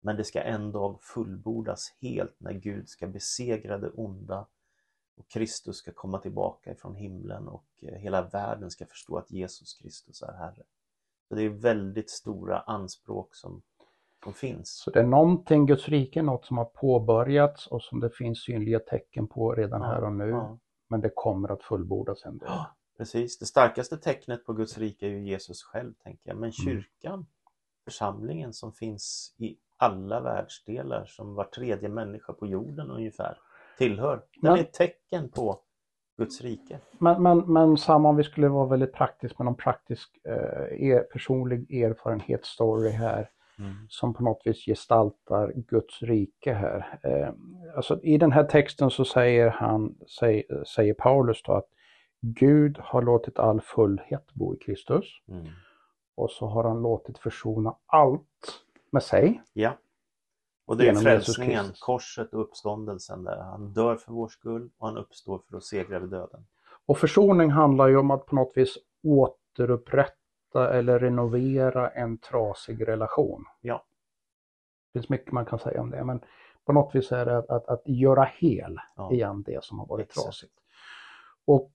Men 0.00 0.16
det 0.16 0.24
ska 0.24 0.40
en 0.40 0.72
dag 0.72 1.02
fullbordas 1.02 1.94
helt 2.00 2.40
när 2.40 2.52
Gud 2.52 2.88
ska 2.88 3.06
besegra 3.06 3.78
det 3.78 3.90
onda 3.90 4.46
och 5.16 5.28
Kristus 5.28 5.76
ska 5.76 5.92
komma 5.92 6.18
tillbaka 6.18 6.72
ifrån 6.72 6.94
himlen 6.94 7.48
och 7.48 7.66
eh, 7.82 7.94
hela 7.94 8.22
världen 8.22 8.70
ska 8.70 8.86
förstå 8.86 9.18
att 9.18 9.30
Jesus 9.30 9.74
Kristus 9.74 10.22
är 10.22 10.32
Herre. 10.32 10.62
Så 11.28 11.34
det 11.34 11.42
är 11.42 11.48
väldigt 11.48 12.10
stora 12.10 12.60
anspråk 12.60 13.34
som, 13.34 13.62
som 14.24 14.32
finns. 14.32 14.68
Så 14.78 14.90
det 14.90 15.00
är 15.00 15.04
någonting, 15.06 15.66
Guds 15.66 15.88
rike 15.88 16.18
är 16.18 16.22
något 16.22 16.44
som 16.46 16.58
har 16.58 16.64
påbörjats 16.64 17.66
och 17.66 17.82
som 17.82 18.00
det 18.00 18.10
finns 18.10 18.42
synliga 18.44 18.78
tecken 18.78 19.26
på 19.28 19.54
redan 19.54 19.80
Ja, 19.80 19.86
här 19.86 20.04
och 20.04 20.12
nu. 20.12 20.28
ja. 20.28 20.58
Men 20.88 21.00
det 21.00 21.10
kommer 21.14 21.52
att 21.52 21.62
fullbordas 21.62 22.24
en 22.24 22.38
dag. 22.38 22.48
Ja, 22.48 22.76
precis. 22.98 23.38
Det 23.38 23.46
starkaste 23.46 23.96
tecknet 23.96 24.44
på 24.46 24.52
Guds 24.52 24.78
rike 24.78 25.06
är 25.06 25.10
ju 25.10 25.24
Jesus 25.28 25.62
själv, 25.62 25.92
tänker 26.04 26.28
jag. 26.28 26.32
Mm. 26.32 26.40
Men 26.40 26.52
kyrkan, 26.52 27.26
församlingen 27.84 28.52
som 28.52 28.72
finns 28.72 29.34
i 29.38 29.56
alla 29.76 30.20
världsdelar, 30.20 31.04
som 31.04 31.34
var 31.34 31.44
tredje 31.44 31.88
människa 31.88 32.32
på 32.32 32.46
jorden 32.46 32.90
ungefär, 32.90 33.38
tillhör. 33.78 34.16
Den 34.16 34.50
Men- 34.50 34.52
är 34.58 34.60
ett 34.62 34.72
tecken 34.72 35.28
på 35.28 35.60
Guds 36.18 36.40
rike. 36.40 36.78
Men, 36.98 37.22
men, 37.22 37.52
men 37.52 37.76
samma 37.76 38.08
om 38.08 38.16
vi 38.16 38.24
skulle 38.24 38.48
vara 38.48 38.66
väldigt 38.66 38.92
praktisk 38.92 39.38
med 39.38 39.44
någon 39.44 39.54
praktisk 39.56 40.18
eh, 40.24 40.82
er, 40.88 41.00
personlig 41.12 41.82
erfarenhetsstory 41.82 42.90
här 42.90 43.30
som 43.88 44.14
på 44.14 44.22
något 44.22 44.42
vis 44.44 44.64
gestaltar 44.64 45.52
Guds 45.56 46.02
rike 46.02 46.52
här. 46.52 46.98
Eh, 47.02 47.32
alltså, 47.76 48.00
I 48.02 48.18
den 48.18 48.32
här 48.32 48.44
texten 48.44 48.90
så 48.90 49.04
säger, 49.04 49.50
han, 49.50 49.94
säger, 50.18 50.64
säger 50.64 50.94
Paulus 50.94 51.42
då 51.42 51.52
att 51.52 51.68
Gud 52.20 52.78
har 52.80 53.02
låtit 53.02 53.38
all 53.38 53.60
fullhet 53.60 54.32
bo 54.34 54.54
i 54.54 54.58
Kristus 54.58 55.04
Mm. 55.28 55.46
och 56.14 56.30
så 56.30 56.46
har 56.46 56.64
han 56.64 56.82
låtit 56.82 57.18
försona 57.18 57.74
allt 57.86 58.62
med 58.92 59.02
sig. 59.02 59.42
Ja. 59.52 59.72
Och 60.66 60.76
det 60.76 60.88
är 60.88 60.94
frälsningen, 60.94 61.64
korset 61.80 62.34
och 62.34 62.40
uppståndelsen 62.40 63.24
där. 63.24 63.36
Han 63.36 63.72
dör 63.72 63.96
för 63.96 64.12
vår 64.12 64.28
skull 64.28 64.70
och 64.78 64.86
han 64.88 64.96
uppstår 64.96 65.42
för 65.48 65.56
att 65.56 65.64
segra 65.64 65.96
över 65.96 66.06
döden. 66.06 66.46
Och 66.86 66.98
försoning 66.98 67.50
handlar 67.50 67.88
ju 67.88 67.96
om 67.96 68.10
att 68.10 68.26
på 68.26 68.34
något 68.34 68.52
vis 68.56 68.78
återupprätta 69.02 70.19
eller 70.56 70.98
renovera 70.98 71.90
en 71.90 72.18
trasig 72.18 72.88
relation. 72.88 73.44
Ja. 73.60 73.84
Det 74.92 74.98
finns 74.98 75.08
mycket 75.08 75.32
man 75.32 75.46
kan 75.46 75.58
säga 75.58 75.80
om 75.80 75.90
det, 75.90 76.04
men 76.04 76.20
på 76.64 76.72
något 76.72 76.94
vis 76.94 77.12
är 77.12 77.26
det 77.26 77.38
att, 77.38 77.50
att, 77.50 77.68
att 77.68 77.82
göra 77.84 78.24
hel 78.24 78.78
Ja. 78.96 79.12
igen 79.12 79.42
det 79.42 79.64
som 79.64 79.78
har 79.78 79.86
varit 79.86 80.06
Exakt. 80.06 80.24
trasigt. 80.24 80.52
Och, 81.44 81.70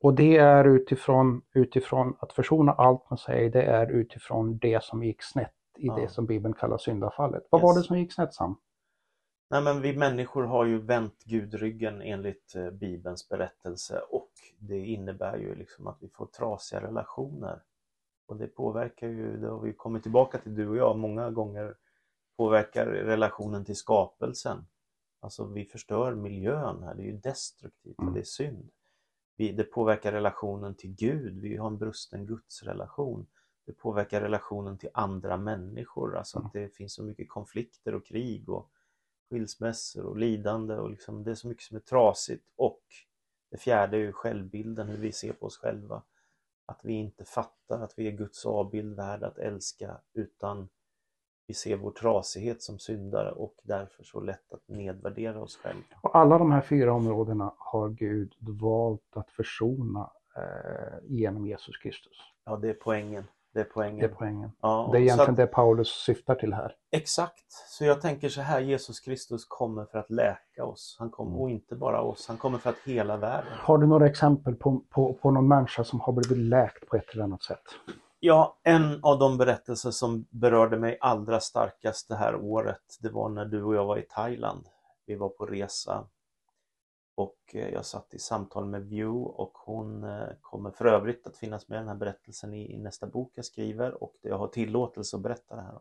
och 0.00 0.14
det 0.14 0.36
är 0.36 0.64
utifrån, 0.64 1.42
utifrån 1.54 2.16
att 2.20 2.32
försona 2.32 2.72
allt 2.72 3.10
med 3.10 3.18
sig, 3.18 3.50
det 3.50 3.62
är 3.62 3.86
utifrån 3.90 4.58
det 4.58 4.84
som 4.84 5.04
gick 5.04 5.22
snett 5.22 5.52
i 5.78 5.86
Ja. 5.86 5.96
det 5.96 6.08
som 6.08 6.26
Bibeln 6.26 6.54
kallar 6.54 6.78
syndafallet. 6.78 7.46
Vad 7.50 7.58
Yes. 7.60 7.64
var 7.64 7.74
det 7.74 7.82
som 7.82 7.98
gick 7.98 8.12
snett 8.12 8.34
Sam? 8.34 8.56
Nej 9.50 9.62
men 9.62 9.80
vi 9.80 9.96
människor 9.96 10.42
har 10.44 10.64
ju 10.64 10.78
vänt 10.78 11.22
Gud 11.24 11.54
ryggen 11.54 12.02
enligt 12.02 12.54
eh, 12.56 12.70
Bibelns 12.70 13.28
berättelse 13.28 14.00
och 14.10 14.30
det 14.58 14.78
innebär 14.78 15.36
ju 15.38 15.54
liksom 15.54 15.86
att 15.86 15.96
vi 16.00 16.08
får 16.08 16.26
trasiga 16.26 16.80
relationer. 16.80 17.62
Och 18.26 18.36
det 18.36 18.46
påverkar 18.46 19.08
ju, 19.08 19.36
det 19.36 19.48
har 19.48 19.60
vi 19.60 19.72
kommit 19.72 20.02
tillbaka 20.02 20.38
till 20.38 20.54
du 20.54 20.68
och 20.68 20.76
jag 20.76 20.98
många 20.98 21.30
gånger, 21.30 21.76
påverkar 22.36 22.86
relationen 22.86 23.64
till 23.64 23.76
skapelsen. 23.76 24.66
Alltså 25.20 25.46
vi 25.46 25.64
förstör 25.64 26.14
miljön 26.14 26.82
här, 26.82 26.94
det 26.94 27.02
är 27.02 27.06
ju 27.06 27.16
destruktivt 27.18 27.98
och 27.98 28.12
det 28.12 28.20
är 28.20 28.24
synd. 28.24 28.70
Vi, 29.36 29.52
det 29.52 29.64
påverkar 29.64 30.12
relationen 30.12 30.74
till 30.74 30.94
Gud, 30.94 31.40
vi 31.40 31.56
har 31.56 31.66
en 31.66 31.78
brusten 31.78 32.26
gudsrelation. 32.26 33.26
Det 33.66 33.72
påverkar 33.72 34.20
relationen 34.20 34.78
till 34.78 34.90
andra 34.94 35.36
människor, 35.36 36.16
alltså 36.16 36.38
att 36.38 36.52
det 36.52 36.76
finns 36.76 36.94
så 36.94 37.02
mycket 37.02 37.28
konflikter 37.28 37.94
och 37.94 38.06
krig 38.06 38.48
och 38.48 38.70
skilsmässor 39.30 40.04
och 40.04 40.16
lidande 40.16 40.74
och 40.74 40.90
liksom, 40.90 41.24
det 41.24 41.30
är 41.30 41.34
så 41.34 41.48
mycket 41.48 41.64
som 41.64 41.76
är 41.76 41.80
trasigt. 41.80 42.44
Och 42.56 42.82
det 43.50 43.56
fjärde 43.56 43.96
är 43.96 44.00
ju 44.00 44.12
självbilden, 44.12 44.88
hur 44.88 44.96
vi 44.98 45.12
ser 45.12 45.32
på 45.32 45.46
oss 45.46 45.58
själva. 45.58 46.02
Att 46.66 46.80
vi 46.82 46.92
inte 46.92 47.24
fattar 47.24 47.80
att 47.80 47.92
vi 47.96 48.08
är 48.08 48.12
Guds 48.12 48.46
avbild 48.46 48.96
värd 48.96 49.22
att 49.22 49.38
älska 49.38 50.00
utan 50.12 50.68
vi 51.46 51.54
ser 51.54 51.76
vår 51.76 51.90
trasighet 51.90 52.62
som 52.62 52.78
syndare 52.78 53.32
och 53.32 53.54
därför 53.62 54.04
så 54.04 54.20
lätt 54.20 54.52
att 54.52 54.68
nedvärdera 54.68 55.42
oss 55.42 55.56
själva. 55.56 55.82
Och 56.00 56.16
alla 56.16 56.38
de 56.38 56.52
här 56.52 56.60
fyra 56.60 56.92
områdena 56.92 57.52
har 57.58 57.88
Gud 57.88 58.34
valt 58.38 59.16
att 59.16 59.30
försona 59.30 60.10
eh, 60.36 60.98
genom 61.04 61.46
Jesus 61.46 61.76
Kristus. 61.76 62.16
Ja, 62.44 62.56
det 62.56 62.68
är 62.70 62.74
poängen. 62.74 63.24
Det 63.56 63.62
är 63.62 63.64
poängen. 63.64 63.98
Det 63.98 64.04
är 64.04 64.08
poängen. 64.08 64.52
Ja, 64.60 64.88
Det 64.92 64.98
är 64.98 65.02
egentligen 65.02 65.30
att, 65.30 65.36
det 65.36 65.46
Paulus 65.46 65.88
syftar 65.88 66.34
till 66.34 66.54
här. 66.54 66.74
Exakt, 66.90 67.52
så 67.68 67.84
jag 67.84 68.00
tänker 68.00 68.28
så 68.28 68.40
här, 68.40 68.60
Jesus 68.60 69.00
Kristus 69.00 69.44
kommer 69.48 69.84
för 69.84 69.98
att 69.98 70.10
läka 70.10 70.64
oss. 70.64 70.96
Han 70.98 71.10
kommer, 71.10 71.30
Mm. 71.30 71.42
och 71.42 71.50
inte 71.50 71.74
bara 71.76 72.00
oss, 72.00 72.28
han 72.28 72.36
kommer 72.36 72.58
för 72.58 72.70
att 72.70 72.76
hela 72.84 73.16
världen. 73.16 73.52
Har 73.58 73.78
du 73.78 73.86
några 73.86 74.06
exempel 74.06 74.54
på, 74.54 74.82
på, 74.90 75.14
på 75.14 75.30
någon 75.30 75.48
människa 75.48 75.84
som 75.84 76.00
har 76.00 76.12
blivit 76.12 76.38
läkt 76.38 76.86
på 76.88 76.96
ett 76.96 77.10
eller 77.12 77.24
annat 77.24 77.42
sätt? 77.42 77.62
Ja, 78.20 78.58
en 78.62 79.00
av 79.02 79.18
de 79.18 79.38
berättelser 79.38 79.90
som 79.90 80.26
berörde 80.30 80.78
mig 80.78 80.98
allra 81.00 81.40
starkast 81.40 82.08
det 82.08 82.16
här 82.16 82.34
året, 82.36 82.82
det 83.00 83.08
var 83.08 83.28
när 83.28 83.44
du 83.44 83.62
och 83.62 83.74
jag 83.74 83.84
var 83.84 83.98
i 83.98 84.02
Thailand. 84.02 84.66
Vi 85.06 85.14
var 85.14 85.28
på 85.28 85.46
resa 85.46 86.04
och 87.16 87.38
eh, 87.54 87.68
jag 87.68 87.86
satt 87.86 88.14
i 88.14 88.18
samtal 88.18 88.66
med 88.66 88.82
View 88.82 89.30
och 89.30 89.58
hon 89.58 90.04
eh, 90.04 90.28
kommer 90.40 90.70
för 90.70 90.84
övrigt 90.84 91.26
att 91.26 91.36
finnas 91.36 91.68
med 91.68 91.76
i 91.76 91.78
den 91.78 91.88
här 91.88 91.94
berättelsen 91.94 92.54
i, 92.54 92.72
i 92.74 92.78
nästa 92.78 93.06
bok 93.06 93.32
jag 93.34 93.44
skriver 93.44 94.02
och 94.02 94.14
jag 94.22 94.38
har 94.38 94.48
tillåtelse 94.48 95.16
att 95.16 95.22
berätta 95.22 95.56
det 95.56 95.62
här. 95.62 95.80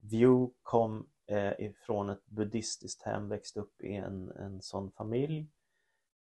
View 0.00 0.52
kom 0.62 1.06
eh, 1.26 1.60
ifrån 1.60 2.10
ett 2.10 2.26
buddhistiskt 2.26 3.02
hem, 3.02 3.28
växte 3.28 3.60
upp 3.60 3.80
i 3.80 3.96
en, 3.96 4.30
en 4.30 4.62
sån 4.62 4.90
familj 4.90 5.48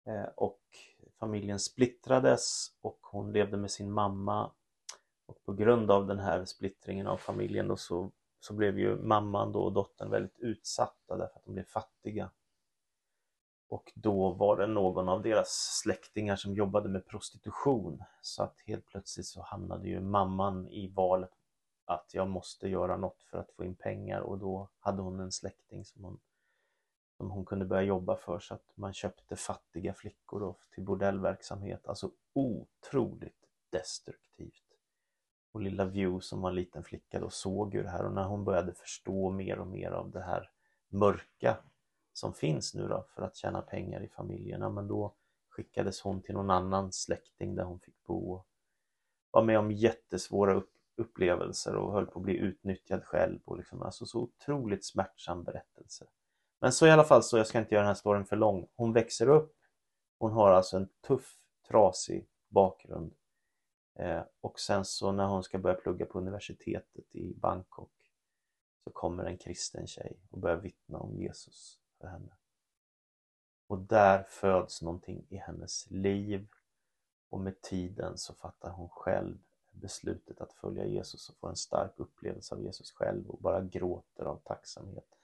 eh, 0.06 0.28
och 0.36 0.60
familjen 1.18 1.58
splittrades 1.58 2.72
och 2.80 2.98
hon 3.02 3.32
levde 3.32 3.56
med 3.56 3.70
sin 3.70 3.92
mamma 3.92 4.52
och 5.26 5.44
på 5.44 5.52
grund 5.52 5.90
av 5.90 6.06
den 6.06 6.18
här 6.18 6.44
splittringen 6.44 7.06
av 7.06 7.16
familjen 7.16 7.68
då 7.68 7.76
så, 7.76 8.10
så 8.40 8.54
blev 8.54 8.78
ju 8.78 8.96
mamman 8.96 9.52
då 9.52 9.62
och 9.62 9.72
dottern 9.72 10.10
väldigt 10.10 10.38
utsatta 10.38 11.16
därför 11.16 11.38
att 11.38 11.44
de 11.44 11.54
blev 11.54 11.64
fattiga. 11.64 12.30
Och 13.70 13.92
då 13.94 14.30
var 14.30 14.56
det 14.56 14.66
någon 14.66 15.08
av 15.08 15.22
deras 15.22 15.80
släktingar 15.82 16.36
som 16.36 16.54
jobbade 16.54 16.88
med 16.88 17.06
prostitution 17.06 18.02
så 18.20 18.42
att 18.42 18.60
helt 18.66 18.86
plötsligt 18.86 19.26
så 19.26 19.42
hamnade 19.42 19.88
ju 19.88 20.00
mamman 20.00 20.68
i 20.68 20.88
valet 20.88 21.30
att 21.84 22.14
jag 22.14 22.28
måste 22.28 22.68
göra 22.68 22.96
något 22.96 23.22
för 23.22 23.38
att 23.38 23.50
få 23.50 23.64
in 23.64 23.74
pengar 23.74 24.20
och 24.20 24.38
då 24.38 24.68
hade 24.78 25.02
hon 25.02 25.20
en 25.20 25.32
släkting 25.32 25.84
som 25.84 26.04
hon, 26.04 26.20
som 27.16 27.30
hon 27.30 27.44
kunde 27.44 27.64
börja 27.64 27.82
jobba 27.82 28.16
för 28.16 28.38
så 28.38 28.54
att 28.54 28.72
man 28.74 28.92
köpte 28.92 29.36
fattiga 29.36 29.94
flickor 29.94 30.40
då 30.40 30.56
till 30.74 30.84
bordellverksamhet. 30.84 31.86
Alltså 31.86 32.10
otroligt 32.32 33.48
destruktivt. 33.70 34.64
Och 35.52 35.60
lilla 35.60 35.84
View 35.84 36.20
som 36.20 36.40
var 36.40 36.50
en 36.50 36.56
liten 36.56 36.84
flicka 36.84 37.20
då 37.20 37.30
såg 37.30 37.74
ju 37.74 37.82
det 37.82 37.90
här 37.90 38.04
och 38.04 38.12
när 38.12 38.24
hon 38.24 38.44
började 38.44 38.72
förstå 38.72 39.30
mer 39.30 39.58
och 39.58 39.66
mer 39.66 39.90
av 39.90 40.10
det 40.10 40.22
här 40.22 40.50
mörka 40.88 41.56
som 42.12 42.34
finns 42.34 42.74
nu 42.74 42.88
då 42.88 43.06
för 43.14 43.22
att 43.22 43.36
tjäna 43.36 43.62
pengar 43.62 44.02
i 44.02 44.08
familjerna 44.08 44.70
men 44.70 44.88
då 44.88 45.14
skickades 45.48 46.00
hon 46.00 46.22
till 46.22 46.34
någon 46.34 46.50
annan 46.50 46.92
släkting 46.92 47.54
där 47.54 47.64
hon 47.64 47.80
fick 47.80 48.04
bo 48.04 48.32
och 48.32 48.46
var 49.30 49.42
med 49.42 49.58
om 49.58 49.72
jättesvåra 49.72 50.54
upp, 50.54 50.70
upplevelser 50.96 51.76
och 51.76 51.92
höll 51.92 52.06
på 52.06 52.18
att 52.18 52.24
bli 52.24 52.36
utnyttjad 52.36 53.04
själv 53.04 53.40
och 53.44 53.56
liksom, 53.56 53.82
alltså 53.82 54.06
så 54.06 54.20
otroligt 54.20 54.84
smärtsam 54.84 55.44
berättelse. 55.44 56.06
Men 56.60 56.72
så 56.72 56.86
i 56.86 56.90
alla 56.90 57.04
fall 57.04 57.22
så, 57.22 57.38
jag 57.38 57.46
ska 57.46 57.58
inte 57.58 57.74
göra 57.74 57.82
den 57.82 57.88
här 57.88 57.94
storyn 57.94 58.24
för 58.24 58.36
lång, 58.36 58.68
hon 58.76 58.92
växer 58.92 59.28
upp, 59.28 59.56
hon 60.18 60.32
har 60.32 60.50
alltså 60.50 60.76
en 60.76 60.88
tuff, 61.06 61.36
trasig 61.68 62.28
bakgrund. 62.48 63.14
Eh, 63.98 64.22
och 64.40 64.60
sen 64.60 64.84
så 64.84 65.12
när 65.12 65.26
hon 65.26 65.42
ska 65.42 65.58
börja 65.58 65.76
plugga 65.76 66.06
på 66.06 66.18
universitetet 66.18 67.14
i 67.14 67.34
Bangkok 67.34 67.92
så 68.84 68.90
kommer 68.90 69.24
en 69.24 69.38
kristen 69.38 69.86
tjej 69.86 70.20
och 70.30 70.38
börjar 70.38 70.56
vittna 70.56 70.98
om 70.98 71.16
Jesus 71.16 71.79
för 72.00 72.06
henne. 72.06 72.32
Och 73.66 73.78
där 73.78 74.22
föds 74.22 74.82
någonting 74.82 75.26
i 75.28 75.36
hennes 75.36 75.90
liv 75.90 76.48
och 77.28 77.40
med 77.40 77.60
tiden 77.60 78.18
så 78.18 78.34
fattar 78.34 78.70
hon 78.70 78.88
själv 78.88 79.38
beslutet 79.70 80.40
att 80.40 80.52
följa 80.52 80.86
Jesus 80.86 81.28
och 81.28 81.36
får 81.36 81.48
en 81.48 81.56
stark 81.56 81.92
upplevelse 81.96 82.54
av 82.54 82.62
Jesus 82.62 82.92
själv 82.92 83.30
och 83.30 83.38
bara 83.38 83.60
gråter 83.60 84.24
av 84.24 84.36
tacksamhet 84.36 85.18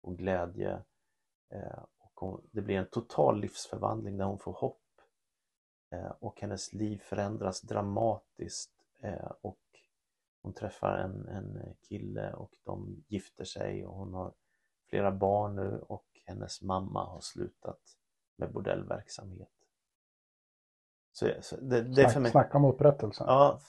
och 0.00 0.18
glädje. 0.18 0.82
Eh, 1.48 1.84
och 2.14 2.40
det 2.50 2.62
blir 2.62 2.76
en 2.76 2.86
total 2.86 3.40
livsförvandling 3.40 4.16
där 4.16 4.24
hon 4.24 4.38
får 4.38 4.52
hopp 4.52 5.00
eh, 5.90 6.10
och 6.18 6.40
hennes 6.40 6.72
liv 6.72 6.98
förändras 6.98 7.60
dramatiskt 7.60 8.72
eh, 9.00 9.32
och 9.40 9.58
hon 10.42 10.52
träffar 10.52 10.98
en, 10.98 11.28
en 11.28 11.74
kille 11.80 12.32
och 12.32 12.52
de 12.64 13.04
gifter 13.08 13.44
sig 13.44 13.86
och 13.86 13.96
hon 13.96 14.14
har 14.14 14.32
flera 14.88 15.12
barn 15.12 15.56
nu 15.56 15.78
och 15.88 16.13
hennes 16.24 16.62
mamma 16.62 17.04
har 17.04 17.20
slutat 17.20 17.80
med 18.36 18.52
bordellverksamhet. 18.52 19.48
Så, 21.12 21.30
så 21.40 21.56
det, 21.56 21.82
det 21.82 22.02
är 22.02 22.08
för 22.08 22.20
mig... 22.20 22.30
Snacka 22.30 22.58
om 22.58 22.64
upprättelsen. 22.64 23.26
Ja, 23.26 23.60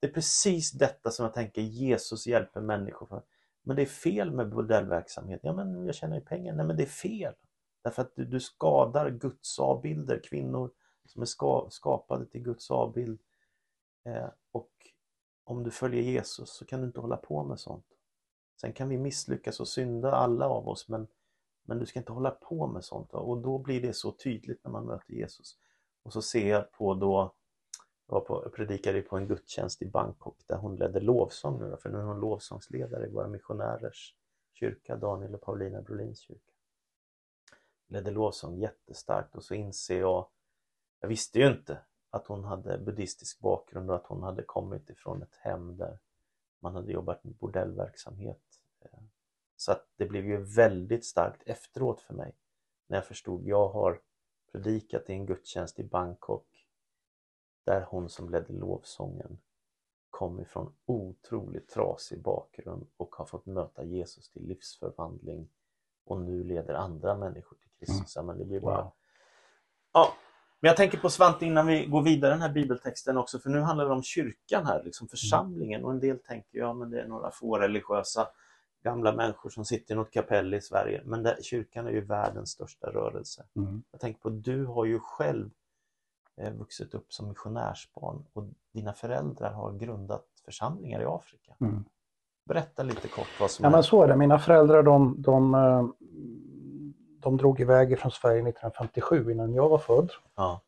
det 0.00 0.06
är 0.06 0.12
precis 0.12 0.72
detta 0.72 1.10
som 1.10 1.24
jag 1.24 1.34
tänker 1.34 1.62
Jesus 1.62 2.26
hjälper 2.26 2.60
människor 2.60 3.06
för. 3.06 3.22
Men 3.62 3.76
det 3.76 3.82
är 3.82 3.86
fel 3.86 4.30
med 4.30 4.48
bordellverksamhet. 4.48 5.40
Ja, 5.42 5.52
men 5.52 5.86
jag 5.86 5.94
tjänar 5.94 6.16
ju 6.16 6.22
pengar. 6.22 6.54
Nej, 6.54 6.66
men 6.66 6.76
det 6.76 6.82
är 6.82 6.86
fel. 6.86 7.34
Därför 7.82 8.02
att 8.02 8.16
du, 8.16 8.24
du 8.24 8.40
skadar 8.40 9.10
Guds 9.10 9.58
avbilder, 9.58 10.20
kvinnor 10.24 10.70
som 11.04 11.22
är 11.22 11.26
ska, 11.26 11.66
skapade 11.70 12.26
till 12.26 12.42
Guds 12.42 12.70
avbild. 12.70 13.20
Eh, 14.04 14.28
och 14.52 14.70
om 15.44 15.62
du 15.64 15.70
följer 15.70 16.02
Jesus 16.02 16.56
så 16.56 16.64
kan 16.64 16.80
du 16.80 16.86
inte 16.86 17.00
hålla 17.00 17.16
på 17.16 17.44
med 17.44 17.60
sånt. 17.60 17.86
Sen 18.60 18.72
kan 18.72 18.88
vi 18.88 18.98
misslyckas 18.98 19.60
och 19.60 19.68
synda 19.68 20.12
alla 20.12 20.48
av 20.48 20.68
oss 20.68 20.88
men, 20.88 21.06
men 21.66 21.78
du 21.78 21.86
ska 21.86 21.98
inte 21.98 22.12
hålla 22.12 22.30
på 22.30 22.66
med 22.66 22.84
sånt. 22.84 23.12
Och 23.12 23.38
då 23.38 23.58
blir 23.58 23.82
det 23.82 23.92
så 23.92 24.12
tydligt 24.12 24.64
när 24.64 24.70
man 24.70 24.86
möter 24.86 25.12
Jesus. 25.12 25.58
Och 26.02 26.12
så 26.12 26.22
ser 26.22 26.50
jag 26.50 26.72
på 26.72 26.94
då, 26.94 27.34
jag, 28.06 28.14
var 28.14 28.20
på, 28.20 28.50
predikade 28.50 29.02
på 29.02 29.16
en 29.16 29.28
gudstjänst 29.28 29.82
i 29.82 29.86
Bangkok 29.86 30.38
där 30.46 30.56
hon 30.56 30.76
ledde 30.76 31.00
lovsång 31.00 31.58
nu, 31.58 31.76
för 31.82 31.90
nu 31.90 31.98
är 31.98 32.02
hon 32.02 32.20
lovsångsledare 32.20 33.06
i 33.06 33.10
våra 33.10 33.28
missionärers 33.28 34.14
kyrka, 34.52 34.96
Daniel 34.96 35.34
och 35.34 35.42
Paulina 35.42 35.82
Brolins 35.82 36.20
kyrka. 36.20 36.52
Ledde 37.88 38.10
lovsång 38.10 38.58
jättestarkt 38.58 39.34
och 39.34 39.44
så 39.44 39.54
inser 39.54 40.00
jag 40.00 40.26
jag 41.00 41.08
visste 41.08 41.38
ju 41.38 41.48
inte 41.48 41.78
att 42.10 42.26
hon 42.26 42.44
hade 42.44 42.78
buddhistisk 42.78 43.40
bakgrund 43.40 43.90
och 43.90 43.96
att 43.96 44.06
hon 44.06 44.22
hade 44.22 44.42
kommit 44.42 44.90
ifrån 44.90 45.22
ett 45.22 45.34
hem 45.34 45.76
där 45.76 45.98
man 46.60 46.74
hade 46.74 46.92
jobbat 46.92 47.24
med 47.24 47.34
bordellverksamhet. 47.34 48.60
Eh, 48.80 48.98
så 49.56 49.72
att 49.72 49.88
det 49.96 50.06
blev 50.06 50.26
ju 50.26 50.36
väldigt 50.36 51.04
starkt 51.04 51.42
efteråt 51.46 52.00
för 52.00 52.14
mig 52.14 52.36
när 52.86 52.96
jag 52.96 53.06
förstod, 53.06 53.44
jag 53.44 53.68
har 53.68 54.00
predikat 54.52 55.10
i 55.10 55.12
en 55.12 55.26
gudstjänst 55.26 55.78
i 55.78 55.84
Bangkok 55.84 56.66
där 57.64 57.86
hon 57.88 58.08
som 58.08 58.30
ledde 58.30 58.52
lovsången 58.52 59.38
kom 60.10 60.40
ifrån 60.40 60.74
otroligt 60.86 61.68
trasig 61.68 62.22
bakgrund 62.22 62.86
och 62.96 63.14
har 63.14 63.24
fått 63.24 63.46
möta 63.46 63.84
Jesus 63.84 64.30
till 64.30 64.46
livsförvandling 64.46 65.48
och 66.04 66.20
nu 66.20 66.44
leder 66.44 66.74
andra 66.74 67.16
människor 67.16 67.56
till 67.56 67.70
Kristus. 67.78 68.16
Mm. 68.16 68.26
Men 68.26 68.38
det 68.38 68.44
blir 68.44 68.60
bara... 68.60 68.82
Wow. 68.82 68.92
Ja, 69.92 70.12
men 70.60 70.68
jag 70.68 70.76
tänker 70.76 70.98
på 70.98 71.10
Svante 71.10 71.46
innan 71.46 71.66
vi 71.66 71.86
går 71.86 72.02
vidare 72.02 72.32
den 72.32 72.42
här 72.42 72.52
bibeltexten 72.52 73.16
också, 73.16 73.38
för 73.38 73.50
nu 73.50 73.60
handlar 73.60 73.84
det 73.84 73.92
om 73.92 74.02
kyrkan 74.02 74.66
här, 74.66 74.82
liksom 74.82 75.08
församlingen. 75.08 75.84
Och 75.84 75.90
en 75.90 76.00
del 76.00 76.18
tänker, 76.18 76.58
ja 76.58 76.74
men 76.74 76.90
det 76.90 77.00
är 77.00 77.08
några 77.08 77.30
få 77.30 77.58
religiösa 77.58 78.28
gamla 78.86 79.12
människor 79.12 79.50
som 79.50 79.64
sitter 79.64 79.94
i 79.94 79.96
något 79.96 80.10
kapell 80.10 80.54
i 80.54 80.60
Sverige. 80.60 81.02
Men 81.04 81.22
där, 81.22 81.36
kyrkan 81.42 81.86
är 81.86 81.90
ju 81.90 82.00
världens 82.00 82.50
största 82.50 82.90
rörelse. 82.90 83.44
Mm. 83.56 83.82
Jag 83.90 84.00
tänker 84.00 84.20
på, 84.20 84.30
du 84.30 84.64
har 84.64 84.84
ju 84.84 84.98
själv 85.00 85.50
eh, 86.36 86.52
vuxit 86.52 86.94
upp 86.94 87.12
som 87.12 87.28
missionärsbarn 87.28 88.24
och 88.32 88.44
dina 88.72 88.92
föräldrar 88.92 89.52
har 89.52 89.72
grundat 89.72 90.24
församlingar 90.44 91.00
i 91.02 91.04
Afrika. 91.04 91.54
Mm. 91.60 91.84
Berätta 92.44 92.82
lite 92.82 93.08
kort 93.08 93.40
vad 93.40 93.50
som 93.50 93.62
Ja 93.62 93.68
är... 93.68 93.72
men 93.72 93.82
så 93.82 94.02
är 94.02 94.08
det. 94.08 94.16
Mina 94.16 94.38
föräldrar 94.38 94.82
de, 94.82 95.22
de, 95.22 95.54
eh, 95.54 95.86
de 97.20 97.36
drog 97.36 97.60
iväg 97.60 97.98
från 97.98 98.10
Sverige 98.12 98.38
1957 98.48 99.32
innan 99.32 99.54
jag 99.54 99.68
var 99.68 99.78
född 99.78 100.10
Ja. 100.36 100.60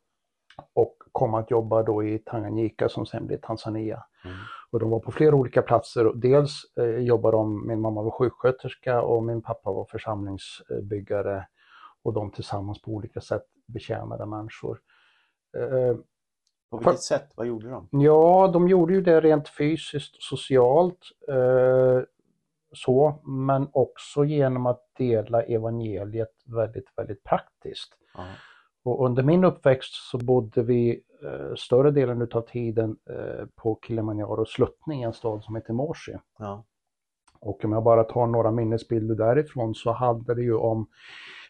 och 0.73 0.95
kom 1.11 1.33
att 1.33 1.51
jobba 1.51 1.83
då 1.83 2.03
i 2.03 2.19
Tanganyika 2.19 2.89
som 2.89 3.05
sen 3.05 3.27
blev 3.27 3.37
Tanzania. 3.41 4.03
Mm. 4.25 4.37
Och 4.71 4.79
de 4.79 4.89
var 4.89 4.99
på 4.99 5.11
flera 5.11 5.35
olika 5.35 5.61
platser. 5.61 6.11
Dels 6.15 6.63
eh, 6.79 6.85
jobbade 6.97 7.37
de, 7.37 7.67
min 7.67 7.81
mamma 7.81 8.01
var 8.01 8.11
sjuksköterska 8.11 9.01
och 9.01 9.23
min 9.23 9.41
pappa 9.41 9.71
var 9.71 9.85
församlingsbyggare 9.85 11.47
och 12.03 12.13
de 12.13 12.31
tillsammans 12.31 12.81
på 12.81 12.91
olika 12.91 13.21
sätt 13.21 13.45
betjänade 13.67 14.25
människor. 14.25 14.79
Eh, 15.57 15.95
På 16.71 16.77
vilket 16.77 17.01
sätt? 17.01 17.31
Vad 17.35 17.47
gjorde 17.47 17.69
de? 17.69 17.87
Ja, 17.91 18.49
de 18.53 18.67
gjorde 18.67 18.93
ju 18.93 19.01
det 19.01 19.21
rent 19.21 19.49
fysiskt 19.49 20.15
och 20.15 20.21
socialt. 20.23 20.99
Eh, 21.29 22.01
så, 22.73 23.21
men 23.23 23.67
också 23.71 24.25
genom 24.25 24.65
att 24.65 24.81
dela 24.97 25.43
evangeliet 25.43 26.33
väldigt, 26.45 26.91
väldigt 26.95 27.23
praktiskt. 27.23 27.93
Och 28.83 29.05
under 29.05 29.23
min 29.23 29.43
uppväxt 29.43 29.93
så 30.11 30.17
bodde 30.17 30.63
vi 30.63 31.03
större 31.55 31.91
delen 31.91 32.21
utav 32.21 32.41
tiden 32.41 32.97
eh, 33.09 33.45
på 33.55 33.79
Kilimanjaro 33.87 34.45
sluttning, 34.45 35.03
en 35.03 35.13
stad 35.13 35.43
som 35.43 35.55
heter 35.55 35.73
Morsi. 35.73 36.13
Ja. 36.39 36.63
Och 37.41 37.65
om 37.65 37.71
jag 37.71 37.83
bara 37.83 38.03
tar 38.03 38.27
några 38.27 38.51
minnesbilder 38.51 39.15
därifrån 39.15 39.75
så 39.75 39.91
handlade 39.91 40.41
det 40.41 40.45
ju 40.45 40.55
om, 40.55 40.87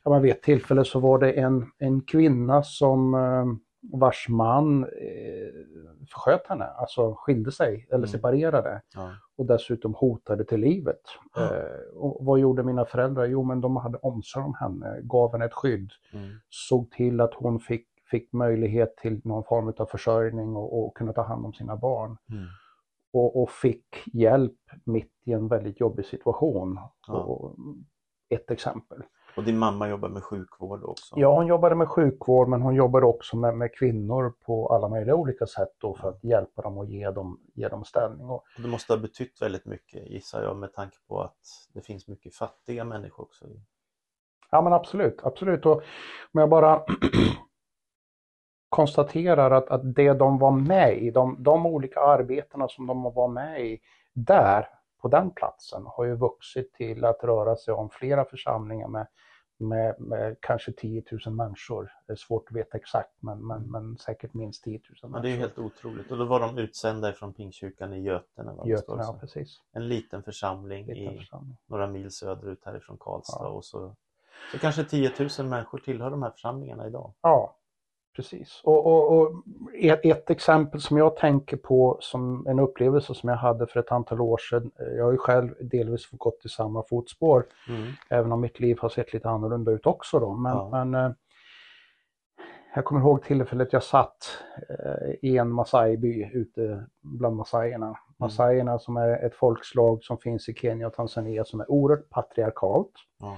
ja 0.03 0.11
men 0.11 0.21
vid 0.21 0.31
ett 0.31 0.41
tillfälle 0.43 0.85
så 0.85 0.99
var 0.99 1.19
det 1.19 1.31
en, 1.31 1.65
en 1.77 2.01
kvinna 2.01 2.63
som 2.63 3.13
eh, 3.13 3.45
vars 3.99 4.29
man 4.29 4.83
eh, 4.83 5.49
försköt 6.11 6.47
henne, 6.47 6.65
alltså 6.65 7.15
skilde 7.17 7.51
sig 7.51 7.85
eller 7.89 7.97
Mm. 7.97 8.07
separerade 8.07 8.81
Ja. 8.95 9.09
och 9.37 9.45
dessutom 9.45 9.93
hotade 9.93 10.43
till 10.45 10.59
livet. 10.59 11.01
Ja. 11.35 11.41
Eh, 11.55 11.97
och 11.97 12.25
vad 12.25 12.39
gjorde 12.39 12.63
mina 12.63 12.85
föräldrar? 12.85 13.25
Jo, 13.25 13.43
men 13.43 13.61
de 13.61 13.75
hade 13.75 13.97
omsorg 13.97 14.45
om 14.45 14.53
henne, 14.59 14.99
gav 15.03 15.31
henne 15.31 15.45
ett 15.45 15.53
skydd, 15.53 15.91
Mm. 16.13 16.29
såg 16.49 16.91
till 16.91 17.21
att 17.21 17.33
hon 17.33 17.59
fick, 17.59 17.87
fick 18.11 18.33
möjlighet 18.33 18.97
till 18.97 19.21
någon 19.23 19.43
form 19.43 19.73
av 19.77 19.85
försörjning 19.85 20.55
och, 20.55 20.79
och 20.79 20.97
kunna 20.97 21.13
ta 21.13 21.21
hand 21.21 21.45
om 21.45 21.53
sina 21.53 21.75
barn. 21.75 22.17
Mm. 22.31 22.45
Och, 23.13 23.41
och 23.41 23.49
fick 23.49 23.85
hjälp 24.13 24.59
mitt 24.83 25.13
i 25.25 25.33
en 25.33 25.47
väldigt 25.47 25.79
jobbig 25.79 26.05
situation. 26.05 26.79
Ja. 27.07 27.55
Ett 28.29 28.51
exempel. 28.51 29.03
Och 29.37 29.43
din 29.43 29.57
mamma 29.57 29.89
jobbar 29.89 30.09
med 30.09 30.23
sjukvård 30.23 30.83
också? 30.83 31.15
Ja, 31.17 31.35
hon 31.35 31.47
jobbade 31.47 31.75
med 31.75 31.87
sjukvård 31.87 32.47
men 32.47 32.61
hon 32.61 32.75
jobbade 32.75 33.05
också 33.05 33.37
med, 33.37 33.57
med 33.57 33.75
kvinnor 33.75 34.33
på 34.45 34.67
alla 34.67 34.87
möjliga 34.87 35.15
olika 35.15 35.45
sätt 35.45 35.75
då 35.77 35.95
för 35.95 36.09
att 36.09 36.23
hjälpa 36.23 36.61
dem 36.61 36.77
och 36.77 36.85
ge 36.85 37.11
dem, 37.11 37.39
ge 37.53 37.67
dem 37.67 37.85
ställning. 37.85 38.29
Och, 38.29 38.43
Det 38.57 38.67
måste 38.67 38.93
ha 38.93 38.99
betytt 38.99 39.41
väldigt 39.41 39.65
mycket 39.65 40.09
gissar 40.09 40.43
jag 40.43 40.57
med 40.57 40.73
tanke 40.73 40.97
på 41.07 41.21
att 41.21 41.37
det 41.73 41.81
finns 41.81 42.07
mycket 42.07 42.35
fattiga 42.35 42.83
människor 42.83 43.23
också. 43.23 43.45
Ja 44.51 44.61
men 44.61 44.73
absolut, 44.73 45.19
absolut. 45.23 45.65
Och 45.65 45.75
om 46.33 46.39
jag 46.39 46.49
bara 46.49 46.83
konstaterar 48.79 49.51
att, 49.51 49.69
att 49.69 49.95
det 49.95 50.13
de 50.13 50.37
var 50.37 50.51
med 50.51 50.97
i, 50.97 51.11
de, 51.11 51.43
de 51.43 51.65
olika 51.65 51.99
arbetena 51.99 52.67
som 52.67 52.87
de 52.87 53.03
var 53.03 53.27
med 53.27 53.65
i 53.65 53.79
där, 54.13 54.67
på 55.01 55.07
den 55.07 55.31
platsen, 55.31 55.83
har 55.85 56.05
ju 56.05 56.15
vuxit 56.15 56.73
till 56.73 57.05
att 57.05 57.23
röra 57.23 57.55
sig 57.55 57.73
om 57.73 57.89
flera 57.89 58.25
församlingar 58.25 58.87
med, 58.87 59.07
med, 59.57 59.95
med 59.99 60.37
kanske 60.39 60.71
10 60.71 61.03
000 61.25 61.35
människor. 61.35 61.91
Det 62.07 62.13
är 62.13 62.17
svårt 62.17 62.45
att 62.49 62.55
veta 62.55 62.77
exakt 62.77 63.11
men, 63.19 63.47
men, 63.47 63.71
men 63.71 63.97
säkert 63.97 64.33
minst 64.33 64.63
10 64.63 64.71
000 64.73 64.81
Men 65.01 65.11
människor. 65.11 65.29
det 65.29 65.35
är 65.35 65.39
helt 65.39 65.59
otroligt. 65.59 66.11
Och 66.11 66.17
då 66.17 66.25
var 66.25 66.39
de 66.39 66.57
utsända 66.57 67.13
från 67.13 67.33
Pingstkyrkan 67.33 67.93
i 67.93 68.01
Götene. 68.01 68.51
Götene, 68.65 69.03
ja 69.03 69.17
precis. 69.19 69.61
En 69.71 69.87
liten 69.87 70.23
församling 70.23 70.85
Liten 70.85 71.13
i 71.13 71.17
församling. 71.17 71.57
några 71.67 71.87
mil 71.87 72.11
söderut 72.11 72.65
härifrån 72.65 72.97
Karlstad. 72.99 73.43
Ja. 73.43 73.49
Och 73.49 73.65
så, 73.65 73.95
så 74.51 74.59
kanske 74.59 74.83
10 74.83 75.11
000 75.39 75.47
människor 75.47 75.77
tillhör 75.79 76.11
de 76.11 76.23
här 76.23 76.31
församlingarna 76.31 76.87
idag. 76.87 77.13
Ja, 77.21 77.55
precis. 78.15 78.61
Och, 78.63 78.85
och, 78.85 79.17
och 79.17 79.31
ett, 79.81 80.05
ett 80.05 80.29
exempel 80.29 80.81
som 80.81 80.97
jag 80.97 81.15
tänker 81.15 81.57
på 81.57 81.97
som 82.01 82.47
en 82.47 82.59
upplevelse 82.59 83.13
som 83.15 83.29
jag 83.29 83.35
hade 83.37 83.67
för 83.67 83.79
ett 83.79 83.91
antal 83.91 84.21
år 84.21 84.37
sedan. 84.37 84.71
eh, 84.79 84.87
Jag 84.97 85.05
har 85.05 85.11
ju 85.11 85.17
själv 85.17 85.49
delvis 85.59 86.09
gått 86.11 86.45
i 86.45 86.49
samma 86.49 86.83
fotspår, 86.89 87.45
Mm. 87.69 87.87
även 88.09 88.31
om 88.31 88.41
mitt 88.41 88.59
liv 88.59 88.77
har 88.81 88.89
sett 88.89 89.13
lite 89.13 89.29
annorlunda 89.29 89.71
ut 89.71 89.85
också 89.85 90.19
då. 90.19 90.33
Men, 90.33 90.51
Ja. 90.57 90.69
men 90.71 90.95
eh, 91.05 91.11
jag 92.75 92.85
kommer 92.85 93.01
ihåg 93.01 93.23
tillfället 93.23 93.73
jag 93.73 93.83
satt 93.83 94.17
eh, 94.69 95.09
i 95.21 95.37
en 95.37 95.51
Masai-by 95.53 96.29
ute 96.33 96.85
bland 97.01 97.35
Masaierna. 97.35 97.97
Masaierna 98.17 98.79
som 98.79 98.97
är 98.97 99.25
ett 99.25 99.35
folkslag 99.35 100.03
som 100.03 100.17
finns 100.17 100.49
i 100.49 100.53
Kenya 100.53 100.87
och 100.87 100.93
Tanzania 100.93 101.43
som 101.45 101.59
är 101.61 101.71
oerhört 101.71 102.09
patriarkalt. 102.09 102.91
Ja. 103.19 103.37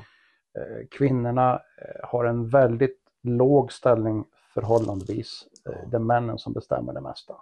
Kvinnorna 0.98 1.62
har 2.04 2.26
en 2.26 2.50
väldigt 2.50 2.98
låg 3.24 3.72
ställning 3.72 4.26
förhållandevis. 4.54 5.48
Eh. 5.66 5.90
Det 5.90 5.98
är 5.98 6.00
männen 6.00 6.38
som 6.38 6.54
bestämmer 6.54 6.94
det 6.94 7.02
mesta. 7.02 7.34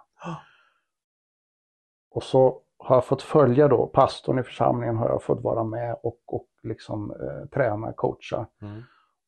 Och 2.10 2.22
så 2.22 2.60
har 2.78 2.96
jag 2.96 3.04
fått 3.04 3.22
följa 3.22 3.68
då, 3.68 3.86
pastorn 3.86 4.38
i 4.38 4.42
församlingen 4.42 4.96
har 4.96 5.08
jag 5.08 5.22
fått 5.22 5.42
vara 5.42 5.64
med 5.64 5.96
och, 6.02 6.20
och 6.26 6.48
liksom 6.62 7.10
eh, 7.10 7.48
träna, 7.48 7.92
coacha. 7.92 8.46
Mm. 8.62 8.82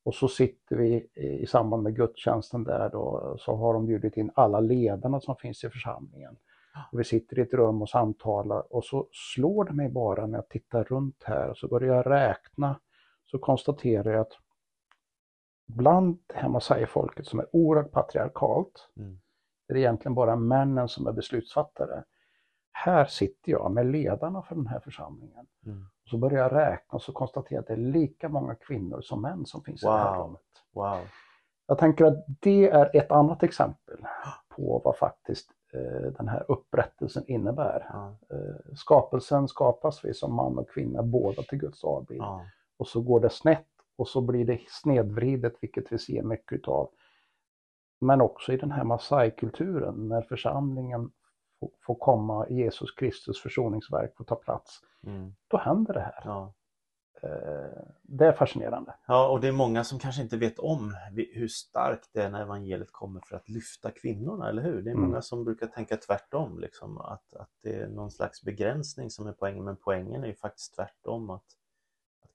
Och 0.05 0.15
så 0.15 0.29
sitter 0.29 0.77
vi 0.77 1.09
i, 1.15 1.43
i 1.43 1.47
samband 1.47 1.83
med 1.83 1.97
gudstjänsten 1.97 2.65
där 2.65 2.91
då, 2.91 3.37
så 3.39 3.57
har 3.57 3.75
de 3.75 3.87
bjudit 3.87 4.17
in 4.17 4.31
alla 4.35 4.61
ledarna 4.61 5.21
som 5.21 5.37
finns 5.37 5.65
i 5.65 5.71
församlingen. 5.71 6.37
Och 6.93 7.01
vi 7.01 7.05
sitter 7.05 7.39
i 7.39 7.43
ett 7.43 7.55
rum 7.55 7.83
och 7.83 7.89
samtalar 7.89 8.75
och 8.75 8.85
så 8.85 9.09
slår 9.13 9.65
det 9.65 9.73
mig 9.73 9.89
bara 9.89 10.27
när 10.27 10.39
jag 10.39 10.49
tittar 10.49 10.85
runt 10.85 11.23
här 11.25 11.51
och 11.51 11.57
så 11.57 11.69
börjar 11.69 11.97
jag 11.97 12.07
räkna 12.07 12.81
så 13.25 13.39
konstaterar 13.39 14.13
jag 14.13 14.21
att 14.21 14.33
bland 15.67 16.19
hemma 16.35 16.61
säger 16.61 16.87
folket 16.87 17.27
som 17.27 17.39
är 17.41 17.47
oerhört 17.53 17.93
patriarkalt 17.93 18.89
Mm. 18.97 19.19
är 19.69 19.75
det 19.75 19.81
egentligen 19.81 20.15
bara 20.15 20.37
männen 20.37 20.89
som 20.89 21.07
är 21.07 21.13
beslutsfattare. 21.13 22.03
Här 22.73 23.05
sitter 23.05 23.53
jag 23.53 23.71
med 23.73 23.87
ledarna 23.87 24.43
för 24.43 24.55
den 24.55 24.67
här 24.67 24.81
församlingen. 24.81 25.47
Mm. 25.67 25.85
Så 26.11 26.19
börjar 26.19 26.39
jag 26.43 26.53
räkna 26.53 26.97
och 26.97 27.03
så 27.03 27.13
konstaterar 27.13 27.57
jag 27.57 27.61
att 27.63 27.67
det 27.67 27.73
är 27.73 27.93
lika 27.93 28.29
många 28.29 28.55
kvinnor 28.55 29.01
som 29.01 29.23
män 29.23 29.47
som 29.47 29.63
finns 29.63 29.83
i 29.83 29.87
det 29.87 29.93
här 29.93 30.17
Wow. 30.17 30.27
rummet. 30.27 30.41
Wow. 30.73 30.99
Jag 31.67 31.79
tänker 31.79 32.05
att 32.05 32.25
det 32.41 32.71
är 32.71 32.97
ett 32.97 33.11
annat 33.13 33.43
exempel 33.43 33.97
på 34.57 34.81
vad 34.85 34.97
faktiskt 34.97 35.51
eh, 35.75 36.13
den 36.13 36.29
här 36.29 36.45
upprättelsen 36.49 37.25
innebär. 37.27 37.87
Ja. 37.93 38.17
Eh, 38.37 38.75
skapelsen 38.75 39.49
skapas 39.49 40.05
vi 40.05 40.15
som 40.15 40.35
man 40.35 40.59
och 40.59 40.71
kvinna 40.71 41.03
båda 41.03 41.43
till 41.43 41.59
Guds 41.59 41.85
avbild. 41.85 42.23
Ja. 42.23 42.45
Och 42.77 42.89
så 42.89 43.01
går 43.01 43.21
det 43.21 43.31
snett 43.31 43.67
och 43.97 44.09
så 44.09 44.21
blir 44.21 44.45
det 44.45 44.61
snedvridet, 44.69 45.53
vilket 45.61 45.93
vi 45.93 45.99
ser 45.99 46.23
mycket 46.23 46.53
utav. 46.53 46.91
Men 48.01 48.21
också 48.21 48.53
i 48.53 48.57
den 48.57 48.71
här 48.71 48.85
Masai-kulturen, 48.85 50.09
när 50.09 50.23
församlingen 50.23 51.11
får, 51.87 51.95
komma, 51.95 52.47
Jesus 52.49 52.93
Kristus 52.93 53.41
försoningsverk 53.43 54.17
får 54.17 54.25
ta 54.25 54.35
plats, 54.37 54.81
Mm. 55.07 55.35
då 55.49 55.57
händer 55.59 55.95
det 55.95 56.01
här. 56.01 56.23
Ja. 56.25 56.55
Eh, 57.23 57.83
det 58.03 58.27
är 58.27 58.33
fascinerande. 58.33 58.95
Ja, 59.07 59.29
och 59.29 59.41
det 59.41 59.49
är 59.49 59.53
många 59.53 59.85
som 59.85 59.99
kanske 59.99 60.23
inte 60.23 60.37
vet 60.37 60.59
om 60.59 60.95
hur 61.35 61.49
starkt 61.49 62.09
det 62.13 62.23
är 62.23 62.31
när 62.31 62.43
evangeliet 62.43 62.93
kommer 62.93 63.21
för 63.21 63.37
att 63.37 63.49
lyfta 63.49 63.91
kvinnorna, 63.91 64.49
eller 64.49 64.63
hur? 64.63 64.83
Det 64.83 64.91
är 64.91 64.95
Mm. 64.95 65.05
många 65.09 65.23
som 65.23 65.45
brukar 65.45 65.67
tänka 65.67 65.97
tvärtom, 65.97 66.59
liksom, 66.59 66.99
att, 66.99 67.35
att 67.35 67.51
det 67.63 67.75
är 67.75 67.89
någon 67.89 68.11
slags 68.11 68.43
begränsning 68.43 69.11
som 69.11 69.27
är 69.27 69.33
poängen, 69.33 69.65
men 69.65 69.77
poängen 69.77 70.23
är 70.25 70.29
ju 70.29 70.35
faktiskt 70.35 70.75
tvärtom 70.75 71.31
att 71.31 71.45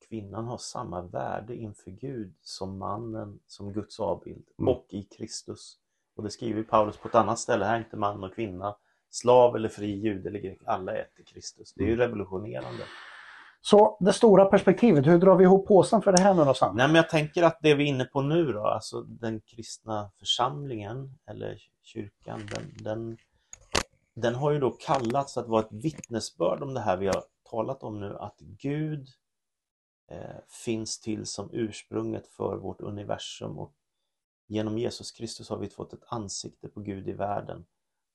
kvinnan 0.10 0.46
har 0.46 0.58
samma 0.58 1.02
värde 1.02 1.56
inför 1.56 1.92
Gud 1.92 2.34
som 2.42 2.78
mannen, 2.78 3.40
som 3.48 3.74
Guds 3.74 4.00
avbild 4.00 4.46
Mm. 4.60 4.74
och 4.74 4.86
i 4.90 5.04
Kristus. 5.04 5.78
Och 6.16 6.24
det 6.24 6.30
skriver 6.30 6.64
Paulus 6.64 6.98
på 6.98 7.08
ett 7.08 7.16
annat 7.16 7.40
ställe, 7.40 7.66
här 7.66 7.76
är 7.76 7.80
inte 7.80 7.98
man 7.98 8.24
och 8.24 8.36
kvinna, 8.36 8.76
slav 9.10 9.56
eller 9.56 9.70
fri, 9.70 9.92
jude 10.00 10.30
eller 10.30 10.40
grek, 10.40 10.60
alla 10.66 10.92
är 10.98 11.02
ett 11.02 11.20
i 11.20 11.24
Kristus. 11.24 11.74
Det 11.74 11.84
är 11.84 11.88
ju 11.88 11.94
Mm. 11.94 12.06
revolutionerande. 12.06 12.84
Så 13.62 13.98
det 14.00 14.14
stora 14.14 14.46
perspektivet, 14.46 15.08
hur 15.08 15.18
drar 15.20 15.36
vi 15.36 15.44
ihop 15.44 15.68
påsen 15.68 16.02
för 16.02 16.12
det 16.12 16.22
här 16.22 16.34
nu 16.34 16.44
då 16.46 16.54
Sam? 16.54 16.76
Nej 16.76 16.88
men 16.88 16.96
jag 16.96 17.10
tänker 17.10 17.44
att 17.44 17.60
det 17.62 17.74
vi 17.76 17.84
är 17.84 17.88
inne 17.88 18.06
på 18.06 18.22
nu 18.22 18.52
då, 18.54 18.68
alltså 18.68 19.02
den 19.02 19.42
kristna 19.42 20.12
församlingen 20.20 21.18
eller 21.26 21.58
kyrkan, 21.84 22.42
den, 22.56 22.64
den, 22.84 23.18
den 24.14 24.36
har 24.36 24.52
ju 24.52 24.60
då 24.60 24.70
kallats 24.72 25.38
att 25.38 25.48
vara 25.48 25.62
ett 25.62 25.72
vittnesbörd 25.72 26.64
om 26.64 26.74
det 26.74 26.80
här 26.80 26.98
vi 26.98 27.08
har 27.08 27.24
talat 27.52 27.84
om 27.84 28.00
nu, 28.00 28.18
att 28.20 28.36
Gud 28.40 29.08
Eh, 30.08 30.40
finns 30.48 31.00
till 31.00 31.26
som 31.26 31.50
ursprunget 31.54 32.28
för 32.28 32.58
vårt 32.58 32.82
universum 32.82 33.58
och 33.58 33.74
genom 34.48 34.78
Jesus 34.78 35.12
Kristus 35.12 35.50
har 35.50 35.58
vi 35.58 35.70
fått 35.70 35.94
ett 35.94 36.04
ansikte 36.08 36.68
på 36.68 36.80
Gud 36.80 37.10
i 37.10 37.14
världen 37.14 37.66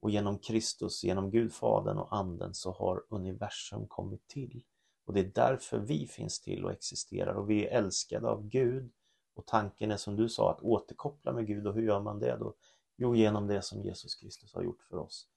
och 0.01 0.11
genom 0.11 0.39
Kristus, 0.39 1.05
genom 1.05 1.31
Gud 1.31 1.53
Fadern 1.53 1.99
och 1.99 2.17
Anden 2.17 2.55
så 2.55 2.73
har 2.73 3.05
universum 3.09 3.87
kommit 3.87 4.27
till. 4.27 4.65
Och 5.05 5.13
det 5.13 5.21
är 5.21 5.33
därför 5.35 5.79
vi 5.79 6.07
finns 6.07 6.41
till 6.41 6.65
och 6.65 6.73
existerar 6.73 7.35
och 7.35 7.51
vi 7.51 7.67
är 7.67 7.79
älskade 7.79 8.29
av 8.29 8.49
Gud. 8.49 8.93
Och 9.35 9.47
tanken 9.47 9.91
är 9.91 9.97
som 9.97 10.17
du 10.17 10.29
sa 10.29 10.51
att 10.51 10.61
återkoppla 10.61 11.33
med 11.33 11.47
Gud 11.47 11.67
och 11.67 11.75
hur 11.75 11.83
gör 11.83 12.01
man 12.01 12.19
det 12.19 12.37
då? 12.37 12.55
Jo, 12.97 13.15
genom 13.15 13.47
det 13.47 13.63
som 13.63 13.83
Jesus 13.83 14.15
Kristus 14.15 14.55
har 14.55 14.63
gjort 14.63 14.83
för 14.83 14.97
oss. 14.97 15.29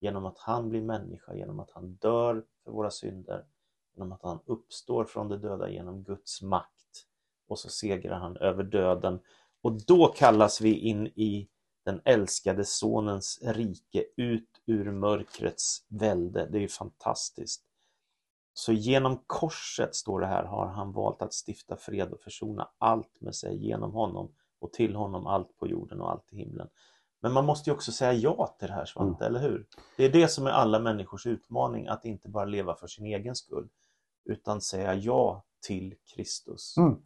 Genom 0.00 0.26
att 0.26 0.38
han 0.38 0.68
blir 0.68 0.82
människa, 0.82 1.34
genom 1.34 1.60
att 1.60 1.70
han 1.70 1.94
dör 1.94 2.44
för 2.64 2.72
våra 2.72 2.90
synder, 2.90 3.46
genom 3.94 4.12
att 4.12 4.22
han 4.22 4.38
uppstår 4.46 5.04
från 5.04 5.28
de 5.28 5.36
döda 5.36 5.70
genom 5.70 6.02
Guds 6.02 6.42
makt 6.42 7.06
och 7.48 7.58
så 7.58 7.68
segrar 7.68 8.18
han 8.18 8.36
över 8.36 8.64
döden. 8.64 9.20
Och 9.62 9.86
då 9.86 10.06
kallas 10.06 10.60
vi 10.60 10.74
in 10.74 11.06
i 11.06 11.48
den 11.84 12.00
älskade 12.04 12.64
sonens 12.64 13.40
rike, 13.42 14.04
ut 14.16 14.62
ur 14.66 14.92
mörkrets 14.92 15.86
välde. 15.88 16.48
Det 16.50 16.58
är 16.58 16.62
ju 16.62 16.68
fantastiskt. 16.68 17.64
Så 18.54 18.72
genom 18.72 19.22
korset, 19.26 19.94
står 19.94 20.20
det 20.20 20.26
här, 20.26 20.44
har 20.44 20.66
han 20.66 20.92
valt 20.92 21.22
att 21.22 21.32
stifta 21.48 21.76
fred 21.76 22.12
och 22.12 22.20
försona 22.20 22.68
allt 22.78 23.20
med 23.20 23.34
sig 23.34 23.66
genom 23.66 23.92
honom 23.92 24.34
och 24.58 24.72
till 24.72 24.94
honom 24.94 25.26
allt 25.26 25.56
på 25.56 25.66
jorden 25.66 26.00
och 26.00 26.10
allt 26.10 26.32
i 26.32 26.36
himlen. 26.36 26.68
Men 27.20 27.32
man 27.32 27.44
måste 27.44 27.70
ju 27.70 27.74
också 27.74 27.92
säga 27.92 28.12
ja 28.12 28.56
till 28.58 28.68
det 28.68 28.74
här 28.74 28.84
Svante, 28.84 29.24
mm. 29.24 29.36
eller 29.36 29.48
hur? 29.48 29.66
Det 29.96 30.04
är 30.04 30.12
det 30.12 30.28
som 30.28 30.46
är 30.46 30.50
alla 30.50 30.78
människors 30.78 31.26
utmaning, 31.26 31.88
att 31.88 32.04
inte 32.04 32.28
bara 32.28 32.44
leva 32.44 32.74
för 32.74 32.86
sin 32.86 33.06
egen 33.06 33.34
skull, 33.34 33.68
utan 34.24 34.60
säga 34.60 34.94
ja 34.94 35.44
till 35.66 35.94
Kristus. 36.14 36.76
Mm. 36.78 36.96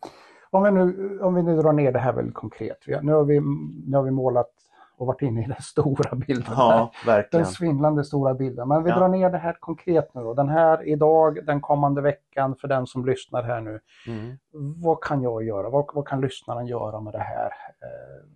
Om, 0.50 0.62
vi 0.62 0.70
nu, 0.70 1.18
om 1.20 1.34
vi 1.34 1.42
nu 1.42 1.56
drar 1.56 1.72
ner 1.72 1.92
det 1.92 1.98
här 1.98 2.12
väldigt 2.12 2.34
konkret. 2.34 2.78
Nu 3.02 3.12
har 3.12 3.24
vi, 3.24 3.40
nu 3.86 3.96
har 3.96 4.02
vi 4.02 4.10
målat 4.10 4.50
och 4.96 5.06
varit 5.06 5.22
inne 5.22 5.44
i 5.44 5.46
den 5.46 5.62
stora 5.62 6.16
bilden. 6.16 6.54
Ja. 6.56 6.92
Den 7.30 7.46
svindlande 7.46 8.04
stora 8.04 8.34
bilden. 8.34 8.68
Men 8.68 8.84
vi 8.84 8.90
ja. 8.90 8.98
drar 8.98 9.08
ner 9.08 9.30
det 9.30 9.38
här 9.38 9.56
konkret 9.60 10.14
nu 10.14 10.22
då. 10.22 10.34
Den 10.34 10.48
här 10.48 10.88
idag, 10.88 11.46
den 11.46 11.60
kommande 11.60 12.00
veckan 12.00 12.56
för 12.56 12.68
den 12.68 12.86
som 12.86 13.06
lyssnar 13.06 13.42
här 13.42 13.60
nu. 13.60 13.80
Mm. 14.06 14.38
Vad 14.82 15.02
kan 15.02 15.22
jag 15.22 15.44
göra? 15.44 15.70
Vad, 15.70 15.90
vad, 15.94 16.08
kan 16.08 16.20
lyssnaren 16.20 16.66
göra 16.66 17.00
med 17.00 17.12
det 17.12 17.18
här? 17.18 17.46
Eh, 17.46 18.28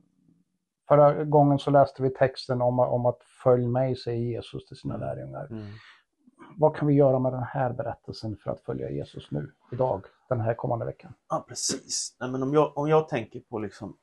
förra 0.89 1.25
gången 1.25 1.59
så 1.59 1.71
läste 1.71 2.03
vi 2.03 2.11
texten 2.11 2.63
om, 2.63 2.79
om 2.79 3.07
att 3.07 3.23
följ 3.43 3.67
mig, 3.67 3.97
säger 3.97 4.21
Jesus 4.21 4.67
till 4.67 4.77
sina 4.77 4.95
mm. 4.95 5.07
lärjungar. 5.07 5.47
Mm. 5.51 5.67
Vad 6.57 6.77
kan 6.77 6.89
vi 6.89 6.95
göra 6.95 7.19
med 7.19 7.33
den 7.33 7.43
här 7.43 7.73
berättelsen 7.73 8.37
för 8.37 8.51
att 8.51 8.61
följa 8.61 8.91
Jesus 8.91 9.31
nu, 9.31 9.53
idag, 9.73 10.05
den 10.29 10.41
här 10.41 10.55
kommande 10.55 10.85
veckan? 10.85 11.15
Ja, 11.29 11.45
precis. 11.49 12.17
Nej, 12.21 12.31
men 12.31 12.43
om, 12.43 12.55
jag, 12.55 12.79
om 12.79 12.89
jag 12.89 13.09
tänker 13.09 13.41
på 13.41 13.59
liksom 13.59 13.97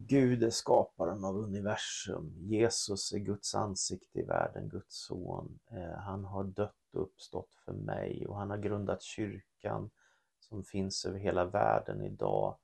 Gud 0.00 0.42
är 0.42 0.50
skaparen 0.50 1.24
av 1.24 1.36
universum. 1.36 2.34
Jesus 2.38 3.12
är 3.12 3.18
Guds 3.18 3.54
ansikte 3.54 4.18
i 4.18 4.22
världen, 4.22 4.68
Guds 4.68 4.96
son. 5.06 5.58
Eh, 5.70 5.98
han 5.98 6.24
har 6.24 6.44
dött 6.44 6.94
och 6.94 7.02
uppstått 7.02 7.54
för 7.64 7.72
mig 7.72 8.26
och 8.26 8.36
han 8.36 8.50
har 8.50 8.58
grundat 8.58 9.02
kyrkan 9.02 9.90
som 10.40 10.64
finns 10.64 11.04
över 11.04 11.18
hela 11.18 11.44
världen 11.44 12.02
idag. 12.02 12.56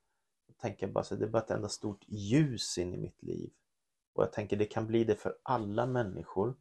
Jag 0.47 0.57
tänker 0.59 0.87
bara 0.87 1.05
så 1.05 1.17
det 1.17 1.25
är 1.25 1.29
bara 1.29 1.43
ett 1.43 1.51
enda 1.51 1.69
stort 1.69 2.05
ljus 2.07 2.79
in 2.79 2.95
i 2.95 2.97
mitt 2.97 3.23
liv. 3.23 3.51
Och 4.13 4.23
jag 4.23 4.33
tänker 4.33 4.57
det 4.57 4.65
kan 4.65 4.87
bli 4.87 5.05
det 5.05 5.17
för 5.17 5.37
alla 5.43 5.87
människor. 5.87 6.55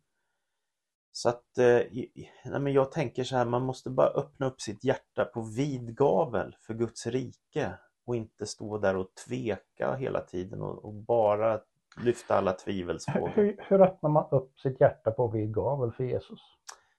Så 1.15 1.30
att, 1.30 1.58
eh, 1.58 2.60
men 2.60 2.73
jag 2.73 2.91
tänker 2.91 3.23
så 3.23 3.36
här, 3.36 3.45
man 3.45 3.62
måste 3.62 3.89
bara 3.89 4.08
öppna 4.08 4.45
upp 4.45 4.62
sitt 4.62 4.84
hjärta 4.84 5.26
på 5.26 5.41
vid 5.41 5.95
gavel 5.95 6.56
för 6.60 6.73
Guds 6.73 7.08
rike 7.08 7.73
och 8.06 8.15
inte 8.15 8.45
stå 8.45 8.78
där 8.78 8.95
och 8.95 9.15
tveka 9.28 9.95
hela 9.95 10.21
tiden 10.21 10.62
och, 10.62 10.86
och 10.86 10.93
bara 10.93 11.60
lyfta 12.02 12.36
alla 12.36 12.54
tvivelsfrågor. 12.54 13.32
Hur, 13.36 13.65
hur 13.67 13.82
öppnar 13.82 14.10
man 14.10 14.26
upp 14.32 14.60
sitt 14.60 14.82
hjärta 14.82 15.12
på 15.12 15.28
vid 15.28 15.54
gavel 15.54 15.91
för 15.91 16.04
Jesus? 16.04 16.39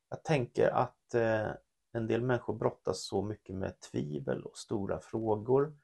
Jag 0.08 0.24
tänker 0.24 0.70
att 0.70 1.14
eh, 1.14 1.48
en 1.92 2.06
del 2.06 2.22
människor 2.22 2.54
brottas 2.54 3.06
så 3.06 3.22
mycket 3.22 3.56
med 3.56 3.80
tvivel 3.80 4.42
och 4.42 4.56
stora 4.56 5.00
frågor 5.00 5.76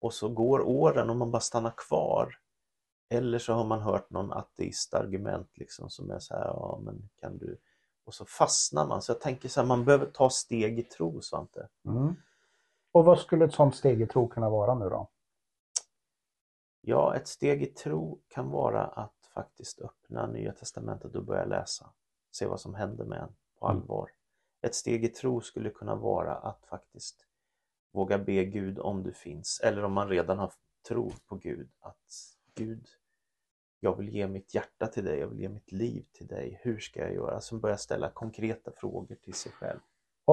och 0.00 0.14
så 0.14 0.28
går 0.28 0.60
åren 0.60 1.10
och 1.10 1.16
man 1.16 1.30
bara 1.30 1.40
stannar 1.40 1.74
kvar. 1.76 2.34
Eller 3.12 3.38
så 3.38 3.52
har 3.52 3.64
man 3.64 3.80
hört 3.80 4.10
någon 4.10 4.32
ateist 4.32 4.94
argument 4.94 5.50
liksom 5.54 5.90
som 5.90 6.10
är 6.10 6.18
så 6.18 6.34
här, 6.34 6.44
ja 6.44 6.80
men 6.82 7.08
kan 7.20 7.38
du... 7.38 7.58
Och 8.04 8.14
så 8.14 8.24
fastnar 8.24 8.86
man. 8.86 9.02
Så 9.02 9.12
jag 9.12 9.20
tänker 9.20 9.48
så 9.48 9.60
här, 9.60 9.66
man 9.66 9.84
behöver 9.84 10.06
ta 10.06 10.30
steg 10.30 10.78
i 10.78 10.82
tro, 10.82 11.20
Svante. 11.20 11.68
Mm. 11.84 12.14
Och 12.92 13.04
vad 13.04 13.18
skulle 13.18 13.44
ett 13.44 13.54
sådant 13.54 13.76
steg 13.76 14.02
i 14.02 14.06
tro 14.06 14.28
kunna 14.28 14.50
vara 14.50 14.74
nu 14.74 14.88
då? 14.88 15.08
Ja, 16.80 17.16
ett 17.16 17.28
steg 17.28 17.62
i 17.62 17.66
tro 17.66 18.20
kan 18.28 18.50
vara 18.50 18.86
att 18.86 19.30
faktiskt 19.34 19.80
öppna 19.80 20.26
Nya 20.26 20.52
Testamentet 20.52 21.14
och 21.14 21.24
börja 21.24 21.44
läsa. 21.44 21.90
Se 22.30 22.46
vad 22.46 22.60
som 22.60 22.74
händer 22.74 23.04
med 23.04 23.18
en 23.18 23.36
på 23.58 23.66
mm. 23.66 23.76
allvar. 23.76 24.02
Mm. 24.02 24.14
Ett 24.62 24.74
steg 24.74 25.04
i 25.04 25.08
tro 25.08 25.40
skulle 25.40 25.70
kunna 25.70 25.94
vara 25.94 26.34
att 26.36 26.66
faktiskt 26.66 27.26
våga 27.92 28.18
be 28.18 28.44
Gud 28.44 28.78
om 28.78 29.02
du 29.02 29.12
finns, 29.12 29.60
eller 29.64 29.84
om 29.84 29.92
man 29.92 30.08
redan 30.08 30.38
har 30.38 30.52
tro 30.88 31.12
på 31.26 31.36
Gud, 31.36 31.70
att 31.80 32.36
Gud, 32.54 32.88
jag 33.80 33.96
vill 33.96 34.08
ge 34.08 34.26
mitt 34.26 34.54
hjärta 34.54 34.86
till 34.86 35.04
dig, 35.04 35.18
jag 35.18 35.28
vill 35.28 35.40
ge 35.40 35.48
mitt 35.48 35.72
liv 35.72 36.04
till 36.12 36.26
dig, 36.26 36.60
hur 36.62 36.78
ska 36.78 37.00
jag 37.00 37.14
göra? 37.14 37.40
Som 37.40 37.60
börjar 37.60 37.76
ställa 37.76 38.10
konkreta 38.10 38.70
frågor 38.76 39.14
till 39.14 39.34
sig 39.34 39.52
själv 39.52 39.80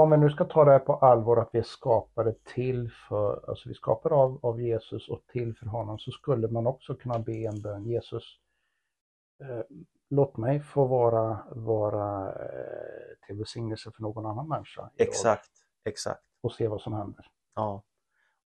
om 0.02 0.12
vi 0.12 0.18
nu 0.18 0.30
ska 0.30 0.46
ta 0.46 0.66
det 0.66 0.72
här 0.72 0.80
på 0.80 0.94
allvar 0.94 1.38
att 1.38 1.50
vi 1.54 1.60
är 1.60 1.64
skapade 1.64 2.34
till 2.34 2.92
för, 3.10 3.50
alltså 3.50 3.70
vi 3.70 3.76
skapar 3.76 4.14
av, 4.14 4.40
av 4.46 4.62
Jesus 4.62 5.10
och 5.10 5.22
till 5.28 5.56
för 5.56 5.66
honom, 5.66 6.00
så 6.00 6.12
skulle 6.12 6.48
man 6.48 6.68
också 6.68 6.96
kunna 6.96 7.20
be 7.20 7.38
en 7.38 7.62
bön. 7.62 7.86
Jesus, 7.86 8.24
eh, 9.42 9.62
låt 10.10 10.38
mig 10.38 10.60
få 10.60 10.86
vara, 10.86 11.48
vara 11.52 12.34
eh, 12.34 13.28
till 13.28 13.36
välsignelse 13.36 13.92
för 13.92 14.02
någon 14.02 14.26
annan 14.26 14.48
människa. 14.48 14.90
Exakt, 14.98 15.52
exakt. 15.86 16.24
Och 16.42 16.52
se 16.52 16.68
vad 16.68 16.82
som 16.82 16.94
händer. 16.94 17.26
Ja. 17.56 17.84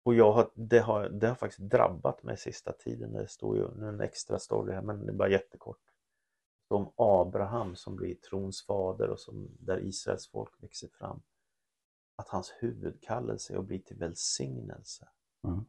Och 0.07 0.15
jag 0.15 0.31
har, 0.31 0.49
det, 0.53 0.79
har, 0.79 1.09
det 1.09 1.27
har 1.27 1.35
faktiskt 1.35 1.69
drabbat 1.69 2.23
mig 2.23 2.37
sista 2.37 2.71
tiden. 2.71 3.13
Det 3.13 3.27
står 3.27 3.57
ju 3.57 3.87
en 3.87 4.01
extra 4.01 4.39
story 4.39 4.73
här, 4.73 4.81
men 4.81 5.05
det 5.05 5.11
är 5.11 5.15
bara 5.15 5.29
jättekort. 5.29 5.79
Om 6.67 6.91
Abraham 6.95 7.75
som 7.75 7.95
blir 7.95 8.15
trons 8.15 8.65
fader 8.65 9.09
och 9.09 9.19
som, 9.19 9.47
där 9.59 9.79
Israels 9.79 10.27
folk 10.27 10.63
växer 10.63 10.87
fram 10.87 11.21
att 12.15 12.29
hans 12.29 12.53
huvudkallelse 12.59 13.53
är 13.53 13.57
att 13.57 13.65
bli 13.65 13.79
till 13.79 13.97
välsignelse. 13.97 15.07
Mm. 15.43 15.65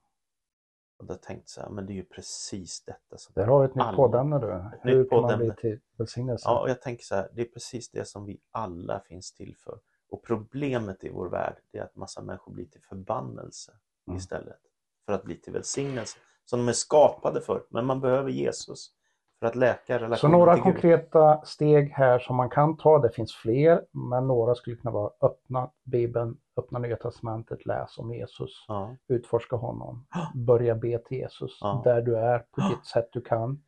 Och 0.99 1.07
då 1.07 1.15
tänkte 1.15 1.43
jag 1.43 1.49
så 1.49 1.61
här, 1.61 1.71
men 1.71 1.87
det 1.87 1.93
är 1.93 1.95
ju 1.97 2.05
precis 2.05 2.85
detta 2.85 3.19
som 3.19 3.33
Där 3.35 3.47
har 3.47 3.61
vi 3.61 3.67
ett 3.67 3.75
nytt 3.75 3.97
poddämne 3.97 4.39
du. 4.39 4.91
Hur 4.91 5.09
kan 5.09 5.23
man 5.23 5.39
bli 5.39 5.53
till 5.55 5.81
välsignelse? 5.97 6.49
Ja, 6.49 6.61
och 6.61 6.71
jag 6.71 6.83
tänker 6.83 7.05
så 7.05 7.15
här, 7.15 7.29
det 7.33 7.43
är 7.43 7.49
precis 7.49 7.91
det 7.91 8.05
som 8.05 8.25
vi 8.25 8.41
alla 8.51 9.01
finns 9.01 9.33
till 9.33 9.57
för. 9.57 9.81
Och 10.09 10.23
problemet 10.23 11.05
i 11.05 11.09
vår 11.09 11.29
värld 11.29 11.57
är 11.73 11.83
att 11.83 11.97
massa 11.97 12.23
människor 12.23 12.53
blir 12.53 12.67
till 12.67 12.83
förbannelse 12.83 13.73
mm. 14.09 14.17
istället 14.17 14.59
för 15.07 15.13
att 15.13 15.25
bli 15.25 15.37
till 15.37 15.53
välsignelse 15.53 16.19
som 16.45 16.59
de 16.59 16.69
är 16.69 16.73
skapade 16.73 17.41
för. 17.41 17.63
Men 17.71 17.87
man 17.87 18.01
behöver 18.01 18.31
Jesus 18.31 18.91
för 19.39 19.47
att 19.47 19.55
läka 19.55 19.95
relationen 19.95 20.19
Så 20.19 20.29
några 20.29 20.59
konkreta 20.59 21.41
steg 21.45 21.91
här 21.91 22.19
som 22.19 22.37
man 22.37 22.51
kan 22.51 22.77
ta, 22.77 22.99
det 22.99 23.11
finns 23.11 23.35
fler, 23.35 23.85
men 23.91 24.27
några 24.27 24.55
skulle 24.55 24.77
kunna 24.77 24.91
vara 24.91 25.11
öppna 25.21 25.71
Bibeln, 25.85 26.37
öppna 26.57 26.79
Nya 26.79 26.97
Testamentet, 26.97 27.67
läs 27.67 27.99
om 27.99 28.15
Jesus, 28.15 28.65
ja. 28.69 28.97
utforska 29.09 29.57
honom, 29.57 30.07
börja 30.35 30.75
be 30.75 30.99
till 30.99 31.19
Jesus 31.19 31.59
ja. 31.61 31.81
där 31.85 32.03
du 32.03 32.17
är 32.17 32.39
på 32.39 32.61
ditt 32.61 32.87
sätt 32.87 33.09
du 33.13 33.21
kan. 33.21 33.63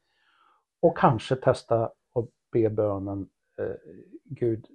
Och 0.83 0.99
kanske 0.99 1.37
testa 1.37 1.85
att 1.85 2.29
be 2.53 2.71
bönen 2.71 3.29
eh, 3.59 3.75
Gud, 4.25 4.67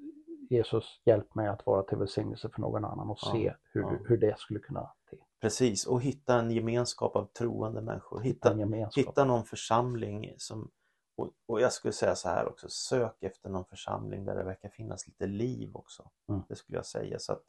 Jesus, 0.50 1.02
hjälp 1.06 1.36
mig 1.36 1.48
att 1.48 1.66
vara 1.66 1.84
till 1.84 1.98
välsignelse 1.98 2.50
för 2.50 2.62
någon 2.62 2.86
annan 2.86 3.10
och 3.10 3.20
ja. 3.22 3.32
se 3.32 3.54
hur, 3.72 4.00
hur 4.08 4.18
det 4.18 4.40
skulle 4.40 4.60
kunna 4.60 4.92
bli. 5.10 5.20
Precis, 5.46 5.88
och 5.88 6.02
hitta 6.02 6.40
en 6.40 6.52
gemenskap 6.52 7.16
av 7.16 7.26
troende 7.26 7.82
människor. 7.82 8.22
Hitta, 8.22 8.54
hitta, 8.54 8.90
hitta 8.96 9.26
någon 9.26 9.44
församling 9.44 10.34
som, 10.38 10.72
och, 11.18 11.30
och, 11.48 11.62
jag 11.62 11.74
skulle 11.74 11.92
säga 11.92 12.16
så 12.16 12.30
här 12.30 12.48
också, 12.48 12.70
sök 12.70 13.24
efter 13.24 13.50
någon 13.50 13.66
församling 13.66 14.26
där 14.26 14.36
det 14.36 14.44
verkar 14.44 14.70
finnas 14.70 15.08
lite 15.08 15.28
liv 15.28 15.70
också. 15.74 16.04
Mm. 16.30 16.42
Det 16.50 16.56
skulle 16.56 16.78
jag 16.78 16.86
säga 16.86 17.20
så 17.20 17.34
att 17.34 17.42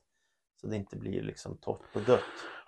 så 0.61 0.67
det 0.67 0.77
inte 0.77 0.97
blir 0.97 1.23
liksom 1.23 1.57
torrt 1.57 1.97
och 1.97 2.03
dött. 2.03 2.21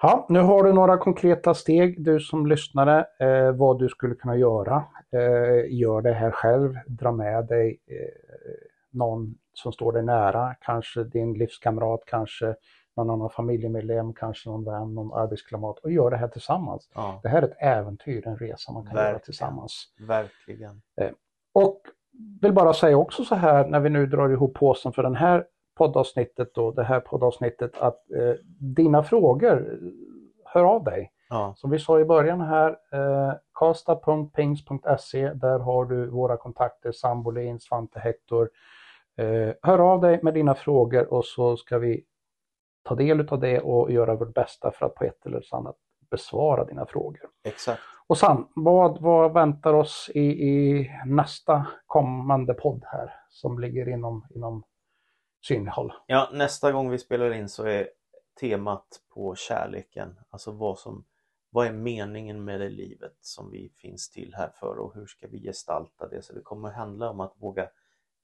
Ja, 0.03 0.27
nu 0.29 0.41
har 0.41 0.65
du 0.65 0.73
några 0.73 0.99
konkreta 0.99 1.55
steg 1.55 2.05
du 2.05 2.21
som 2.21 2.47
lyssnare 2.47 3.07
eh, 3.19 3.53
vad 3.53 3.79
du 3.79 3.89
skulle 3.89 4.15
kunna 4.15 4.37
göra. 4.37 4.85
Eh, 5.13 5.75
gör 5.79 6.03
det 6.03 6.13
här 6.13 6.31
själv, 6.31 6.75
dra 6.87 7.13
med 7.13 7.47
dig 7.47 7.81
eh, 7.87 8.55
någon 8.91 9.35
som 9.53 9.73
står 9.73 9.93
dig 9.93 10.03
nära, 10.03 10.55
kanske 10.61 11.05
din 11.05 11.35
livskamrat, 11.35 12.01
kanske 12.07 12.55
någon 13.05 13.11
annan 13.11 13.31
familjemedlem, 13.31 14.13
kanske 14.13 14.49
någon 14.49 14.65
vän, 14.65 14.95
någon 14.95 15.13
arbetskamrat 15.13 15.79
och 15.79 15.91
gör 15.93 16.11
det 16.11 16.17
här 16.17 16.29
tillsammans. 16.29 16.91
Ja. 16.95 17.21
Det 17.23 17.29
här 17.29 17.43
är 17.43 17.47
ett 17.47 17.57
äventyr, 17.61 18.27
en 18.27 18.37
resa 18.37 18.73
man 18.73 18.83
kan 18.83 18.95
Verkligen. 18.95 19.11
göra 19.13 19.19
tillsammans. 19.19 19.85
Verkligen. 19.99 20.83
Eh, 21.01 21.11
och 21.53 21.81
vill 22.43 22.53
bara 22.53 22.73
säga 22.73 22.97
också 22.97 23.25
så 23.25 23.35
här 23.35 23.67
när 23.67 23.81
vi 23.81 23.91
nu 23.91 24.07
drar 24.07 24.29
ihop 24.29 24.55
påsen 24.55 24.93
för 24.93 25.03
den 25.03 25.17
här 25.17 25.47
poddavsnittet 25.77 26.55
då, 26.55 26.71
det 26.71 26.85
här 26.85 27.01
poddavsnittet 27.01 27.79
att 27.79 28.11
eh, 28.11 28.35
dina 28.61 29.03
frågor, 29.03 29.79
hör 30.45 30.65
av 30.65 30.85
dig. 30.85 31.13
Ja. 31.29 31.55
Som 31.57 31.71
vi 31.71 31.79
sa 31.79 32.01
i 32.01 32.05
början 32.05 32.41
här, 32.41 32.71
eh, 32.93 33.35
kasta.pings.se, 33.55 35.33
där 35.35 35.59
har 35.59 35.85
du 35.85 36.07
våra 36.07 36.37
kontakter, 36.37 36.93
Sambolin, 36.93 37.61
Svante 37.61 38.01
Hector. 38.01 38.51
Eh, 39.17 39.55
hör 39.63 39.79
av 39.79 40.01
dig 40.01 40.21
med 40.23 40.35
dina 40.35 40.55
frågor 40.55 41.13
och 41.15 41.25
så 41.25 41.57
ska 41.57 41.79
vi 41.79 42.05
ta 42.89 42.95
del 42.95 43.29
av 43.29 43.41
det 43.41 43.61
och 43.61 43.93
göra 43.93 44.15
vårt 44.15 44.35
bästa 44.35 44.71
för 44.71 44.87
att 44.87 44.95
på 44.95 45.05
ett 45.05 45.27
eller 45.27 45.55
annat 45.55 45.77
besvara 46.11 46.65
dina 46.65 46.87
frågor. 46.87 47.31
Exakt. 47.45 47.81
Och 48.07 48.19
sen, 48.19 48.47
vad, 48.55 49.01
vad 49.01 49.33
väntar 49.33 49.75
oss 49.75 50.11
i, 50.15 50.21
i 50.21 50.91
nästa 51.07 51.67
kommande 51.87 52.55
podd 52.55 52.85
här 52.87 53.15
som 53.29 53.59
ligger 53.59 53.89
inom, 53.89 54.27
inom 54.31 54.65
synhåll? 55.47 55.93
Ja, 56.07 56.31
nästa 56.33 56.73
gång 56.73 56.91
vi 56.91 56.99
spelar 56.99 57.33
in 57.33 57.49
så 57.49 57.65
är 57.65 57.89
temat 58.41 58.87
på 59.15 59.35
kärleken, 59.35 60.19
alltså 60.31 60.53
vad 60.53 60.79
som 60.79 61.05
vad 61.51 61.67
är 61.67 61.73
meningen 61.73 62.45
med 62.45 62.61
det 62.61 62.69
livet 62.69 63.17
som 63.21 63.51
vi 63.51 63.73
finns 63.77 64.11
till 64.11 64.35
här 64.35 64.51
för 64.55 64.79
och 64.79 64.95
hur 64.95 65.07
ska 65.07 65.27
vi 65.27 65.43
gestalta 65.43 66.09
det? 66.09 66.23
Så 66.23 66.33
det 66.33 66.41
kommer 66.41 66.71
handla 66.71 67.11
om 67.11 67.21
att 67.21 67.35
våga 67.37 67.69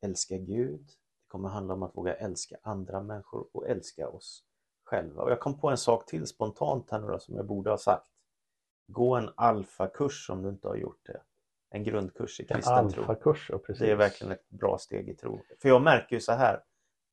älska 0.02 0.36
Gud. 0.36 0.86
Det 0.86 1.28
kommer 1.28 1.48
handla 1.48 1.74
om 1.74 1.82
att 1.82 1.96
våga 1.96 2.14
älska 2.14 2.56
andra 2.62 3.02
människor 3.02 3.46
och 3.52 3.68
älska 3.68 4.08
oss 4.08 4.44
själva. 4.84 5.22
Och 5.22 5.30
jag 5.30 5.40
kom 5.40 5.58
på 5.58 5.70
en 5.70 5.78
sak 5.78 6.06
till 6.06 6.26
spontant 6.26 6.90
här 6.90 7.00
nu 7.00 7.06
då, 7.06 7.18
som 7.18 7.36
jag 7.36 7.46
borde 7.46 7.70
ha 7.70 7.78
sagt. 7.78 8.06
Gå 8.86 9.14
en 9.14 9.30
alfakurs 9.34 10.30
om 10.30 10.42
du 10.42 10.48
inte 10.48 10.68
har 10.68 10.76
gjort 10.76 11.00
det. 11.06 11.22
En 11.70 11.84
grundkurs 11.84 12.40
i 12.40 12.46
kristen 12.46 12.90
tro. 12.90 13.02
Alfakurs, 13.02 13.50
ja, 13.50 13.58
precis. 13.58 13.80
Det 13.80 13.90
är 13.90 13.96
verkligen 13.96 14.32
ett 14.32 14.48
bra 14.48 14.78
steg 14.78 15.08
i 15.08 15.14
tro. 15.14 15.40
För 15.62 15.68
jag 15.68 15.82
märker 15.82 16.16
ju 16.16 16.20
så 16.20 16.32
här 16.32 16.64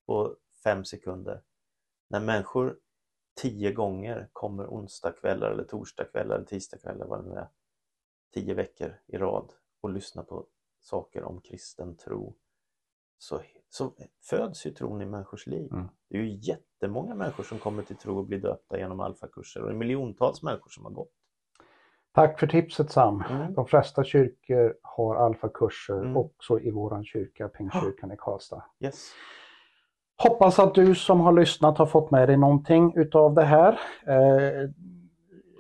på 0.06 0.36
fem 0.64 0.86
sekunder. 0.86 1.42
När 2.10 2.20
människor 2.20 2.80
tio 3.42 3.72
gånger 3.72 4.30
kommer 4.34 4.68
onsdagskvällar 4.68 5.52
eller 5.52 5.64
torsdagskvällar 5.64 6.36
eller 6.36 6.46
tisdagskvällar 6.46 7.06
vad 7.06 7.24
det 7.24 7.30
nu 7.30 7.36
är. 7.36 7.48
Tio 8.34 8.54
veckor 8.54 8.96
i 9.06 9.18
rad 9.18 9.54
och 9.82 9.90
lyssnar 9.90 10.24
på 10.24 10.48
saker 10.80 11.24
om 11.24 11.42
kristen 11.42 11.98
tro. 11.98 12.36
Så, 13.18 13.42
så 13.74 13.94
föds 14.30 14.66
ju 14.66 14.72
tron 14.72 15.02
i 15.02 15.06
människors 15.06 15.48
liv. 15.48 15.72
Mm. 15.72 15.88
Det 16.10 16.18
är 16.18 16.22
ju 16.22 16.38
jättemånga 16.42 17.16
människor 17.16 17.44
som 17.44 17.60
kommer 17.60 17.84
till 17.84 17.96
tro 17.96 18.18
och 18.18 18.26
blir 18.26 18.40
döpta 18.40 18.78
genom 18.78 19.00
alfakurser 19.00 19.62
och 19.62 19.68
det 19.68 19.74
är 19.74 19.78
miljontals 19.78 20.44
människor 20.44 20.70
som 20.70 20.86
har 20.86 20.92
gått. 20.92 21.12
Tack 22.14 22.40
för 22.40 22.48
tipset 22.48 22.92
Sam. 22.92 23.24
Mm. 23.30 23.54
De 23.54 23.66
flesta 23.68 24.04
kyrkor 24.04 24.76
har 24.82 25.16
alfakurser, 25.16 25.98
Mm. 26.02 26.18
också 26.18 26.60
i 26.60 26.72
våran 26.72 27.06
kyrka, 27.06 27.48
Pingstkyrkan 27.48 28.12
i 28.12 28.16
Karlstad. 28.18 28.64
Yes. 28.80 29.12
Hoppas 30.24 30.60
att 30.60 30.76
du 30.76 30.96
som 30.96 31.20
har 31.20 31.34
lyssnat 31.34 31.78
har 31.78 31.86
fått 31.86 32.12
med 32.12 32.30
dig 32.30 32.38
någonting 32.38 32.94
utav 32.96 33.34
det 33.34 33.44
här. 33.44 33.80
Eh, 34.08 34.70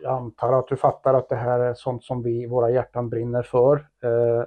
jag 0.04 0.14
antar 0.18 0.54
att 0.60 0.68
du 0.68 0.76
fattar 0.76 1.14
att 1.14 1.30
det 1.30 1.36
här 1.36 1.60
är 1.60 1.74
sånt 1.74 2.04
som 2.04 2.24
vi, 2.24 2.48
våra 2.48 2.70
hjärtan 2.72 3.10
brinner 3.10 3.44
för. 3.44 3.76
Eh, 4.04 4.44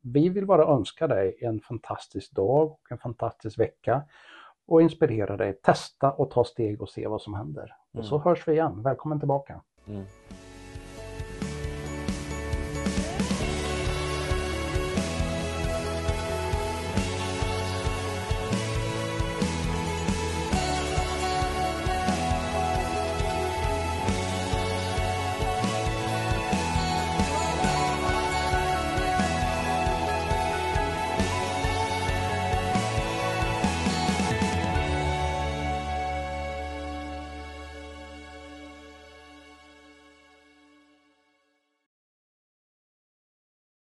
vi 0.00 0.28
vill 0.28 0.46
bara 0.46 0.64
önska 0.64 1.06
dig 1.08 1.36
en 1.40 1.60
fantastisk 1.60 2.32
dag 2.32 2.66
och 2.72 2.80
en 2.90 2.98
fantastisk 2.98 3.58
vecka 3.58 4.02
och 4.66 4.82
inspirera 4.82 5.36
dig. 5.36 5.52
Testa 5.62 6.12
och 6.12 6.30
ta 6.30 6.44
steg 6.44 6.82
och 6.82 6.88
se 6.88 7.06
vad 7.06 7.22
som 7.22 7.34
händer. 7.34 7.74
Och 7.98 8.04
så 8.04 8.14
Mm. 8.14 8.24
hörs 8.24 8.48
vi 8.48 8.52
igen. 8.52 8.82
Välkommen 8.82 9.18
tillbaka. 9.18 9.60
Mm. 9.88 10.04